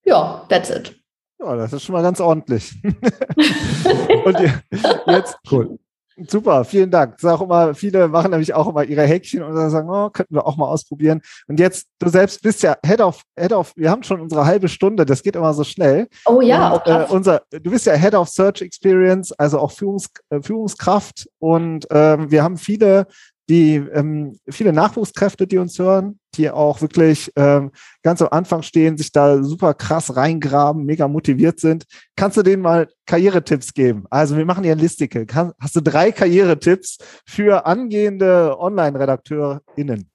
ja, 0.05 0.44
that's 0.49 0.71
it. 0.71 0.94
Ja, 1.40 1.57
das 1.57 1.73
ist 1.73 1.85
schon 1.85 1.92
mal 1.94 2.03
ganz 2.03 2.21
ordentlich. 2.21 2.73
Und 4.25 4.38
jetzt, 5.07 5.38
cool. 5.51 5.79
Super, 6.26 6.64
vielen 6.64 6.90
Dank. 6.90 7.22
Auch 7.22 7.40
immer, 7.40 7.74
viele 7.74 8.09
machen 8.09 8.31
nämlich 8.31 8.54
auch 8.54 8.68
immer 8.68 8.85
ihre 8.85 9.02
Häkchen 9.02 9.42
und 9.42 9.70
sagen, 9.70 9.88
oh, 9.90 10.11
könnten 10.11 10.35
wir 10.35 10.46
auch 10.46 10.57
mal 10.57 10.66
ausprobieren. 10.66 11.20
Und 11.46 11.61
jetzt, 11.61 11.87
du 11.98 12.09
selbst 12.09 12.42
bist 12.42 12.62
ja 12.62 12.76
Head 12.85 13.00
of, 13.00 13.22
Head 13.38 13.52
of, 13.52 13.72
wir 13.76 13.90
haben 13.90 14.02
schon 14.02 14.20
unsere 14.20 14.44
halbe 14.44 14.68
Stunde, 14.68 15.07
das 15.07 15.22
geht 15.22 15.37
immer 15.37 15.54
so 15.54 15.64
schnell. 15.64 16.09
Oh 16.26 16.40
ja, 16.40 16.72
und, 16.72 16.87
äh, 16.87 17.07
unser, 17.11 17.42
du 17.50 17.70
bist 17.70 17.87
ja 17.87 17.94
Head 17.94 18.14
of 18.14 18.28
Search 18.28 18.62
Experience, 18.62 19.33
also 19.33 19.59
auch 19.59 19.70
Führungs, 19.70 20.09
äh, 20.31 20.40
Führungskraft 20.42 21.28
und 21.38 21.87
ähm, 21.90 22.31
wir 22.31 22.42
haben 22.42 22.57
viele 22.57 23.07
die 23.48 23.76
ähm, 23.76 24.38
viele 24.48 24.72
Nachwuchskräfte, 24.72 25.46
die 25.46 25.58
uns 25.58 25.78
hören, 25.78 26.18
die 26.34 26.50
auch 26.50 26.82
wirklich 26.82 27.32
ähm, 27.37 27.70
ganz 28.02 28.20
am 28.20 28.28
Anfang 28.30 28.62
stehen, 28.62 28.98
sich 28.98 29.11
da 29.11 29.42
super 29.42 29.72
krass 29.72 30.14
reingraben, 30.16 30.84
mega 30.84 31.08
motiviert 31.08 31.58
sind. 31.58 31.84
Kannst 32.14 32.37
du 32.37 32.42
denen 32.42 32.62
mal 32.62 32.88
Karrieretipps 33.06 33.72
geben? 33.72 34.04
Also 34.11 34.37
wir 34.37 34.44
machen 34.44 34.64
ja 34.64 34.72
ein 34.72 34.78
Listicle. 34.78 35.26
Hast 35.61 35.76
du 35.76 35.80
drei 35.80 36.12
Karrieretipps 36.12 36.98
für 37.26 37.64
angehende 37.64 38.56
Online-RedakteurInnen? 38.58 40.11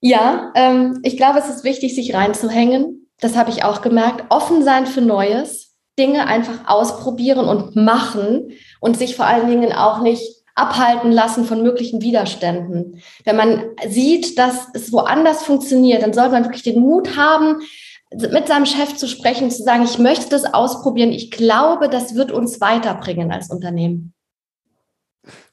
Ja, 0.00 0.52
ähm, 0.54 1.00
ich 1.02 1.16
glaube, 1.16 1.40
es 1.40 1.48
ist 1.48 1.64
wichtig, 1.64 1.94
sich 1.94 2.14
reinzuhängen. 2.14 3.10
Das 3.20 3.36
habe 3.36 3.50
ich 3.50 3.64
auch 3.64 3.82
gemerkt. 3.82 4.24
Offen 4.30 4.62
sein 4.62 4.86
für 4.86 5.00
Neues, 5.00 5.76
Dinge 5.98 6.26
einfach 6.26 6.66
ausprobieren 6.66 7.46
und 7.46 7.76
machen 7.76 8.52
und 8.80 8.96
sich 8.96 9.16
vor 9.16 9.26
allen 9.26 9.48
Dingen 9.48 9.72
auch 9.72 10.00
nicht 10.00 10.37
abhalten 10.58 11.12
lassen 11.12 11.44
von 11.44 11.62
möglichen 11.62 12.02
Widerständen. 12.02 13.00
Wenn 13.24 13.36
man 13.36 13.64
sieht, 13.88 14.38
dass 14.38 14.68
es 14.74 14.92
woanders 14.92 15.42
funktioniert, 15.42 16.02
dann 16.02 16.12
sollte 16.12 16.32
man 16.32 16.44
wirklich 16.44 16.62
den 16.62 16.80
Mut 16.80 17.16
haben, 17.16 17.62
mit 18.10 18.48
seinem 18.48 18.66
Chef 18.66 18.96
zu 18.96 19.06
sprechen, 19.06 19.50
zu 19.50 19.62
sagen, 19.62 19.84
ich 19.84 19.98
möchte 19.98 20.30
das 20.30 20.54
ausprobieren. 20.54 21.12
Ich 21.12 21.30
glaube, 21.30 21.88
das 21.88 22.14
wird 22.14 22.32
uns 22.32 22.60
weiterbringen 22.60 23.32
als 23.32 23.50
Unternehmen. 23.50 24.14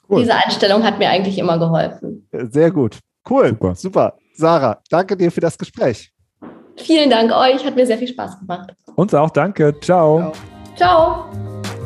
cool. 0.09 0.21
diese 0.21 0.35
Einstellung 0.35 0.83
hat 0.83 0.97
mir 0.99 1.09
eigentlich 1.09 1.37
immer 1.37 1.59
geholfen. 1.59 2.29
Sehr 2.31 2.71
gut. 2.71 2.99
Cool. 3.29 3.49
Super. 3.49 3.75
Super. 3.75 4.17
Sarah, 4.35 4.81
danke 4.89 5.17
dir 5.17 5.31
für 5.31 5.41
das 5.41 5.57
Gespräch. 5.57 6.11
Vielen 6.77 7.09
Dank 7.09 7.31
euch. 7.31 7.65
Hat 7.65 7.75
mir 7.75 7.85
sehr 7.85 7.97
viel 7.97 8.07
Spaß 8.07 8.39
gemacht. 8.39 8.73
Uns 8.95 9.13
auch. 9.13 9.29
Danke. 9.29 9.77
Ciao. 9.79 10.31
Ciao. 10.75 11.29
Ciao. 11.29 11.84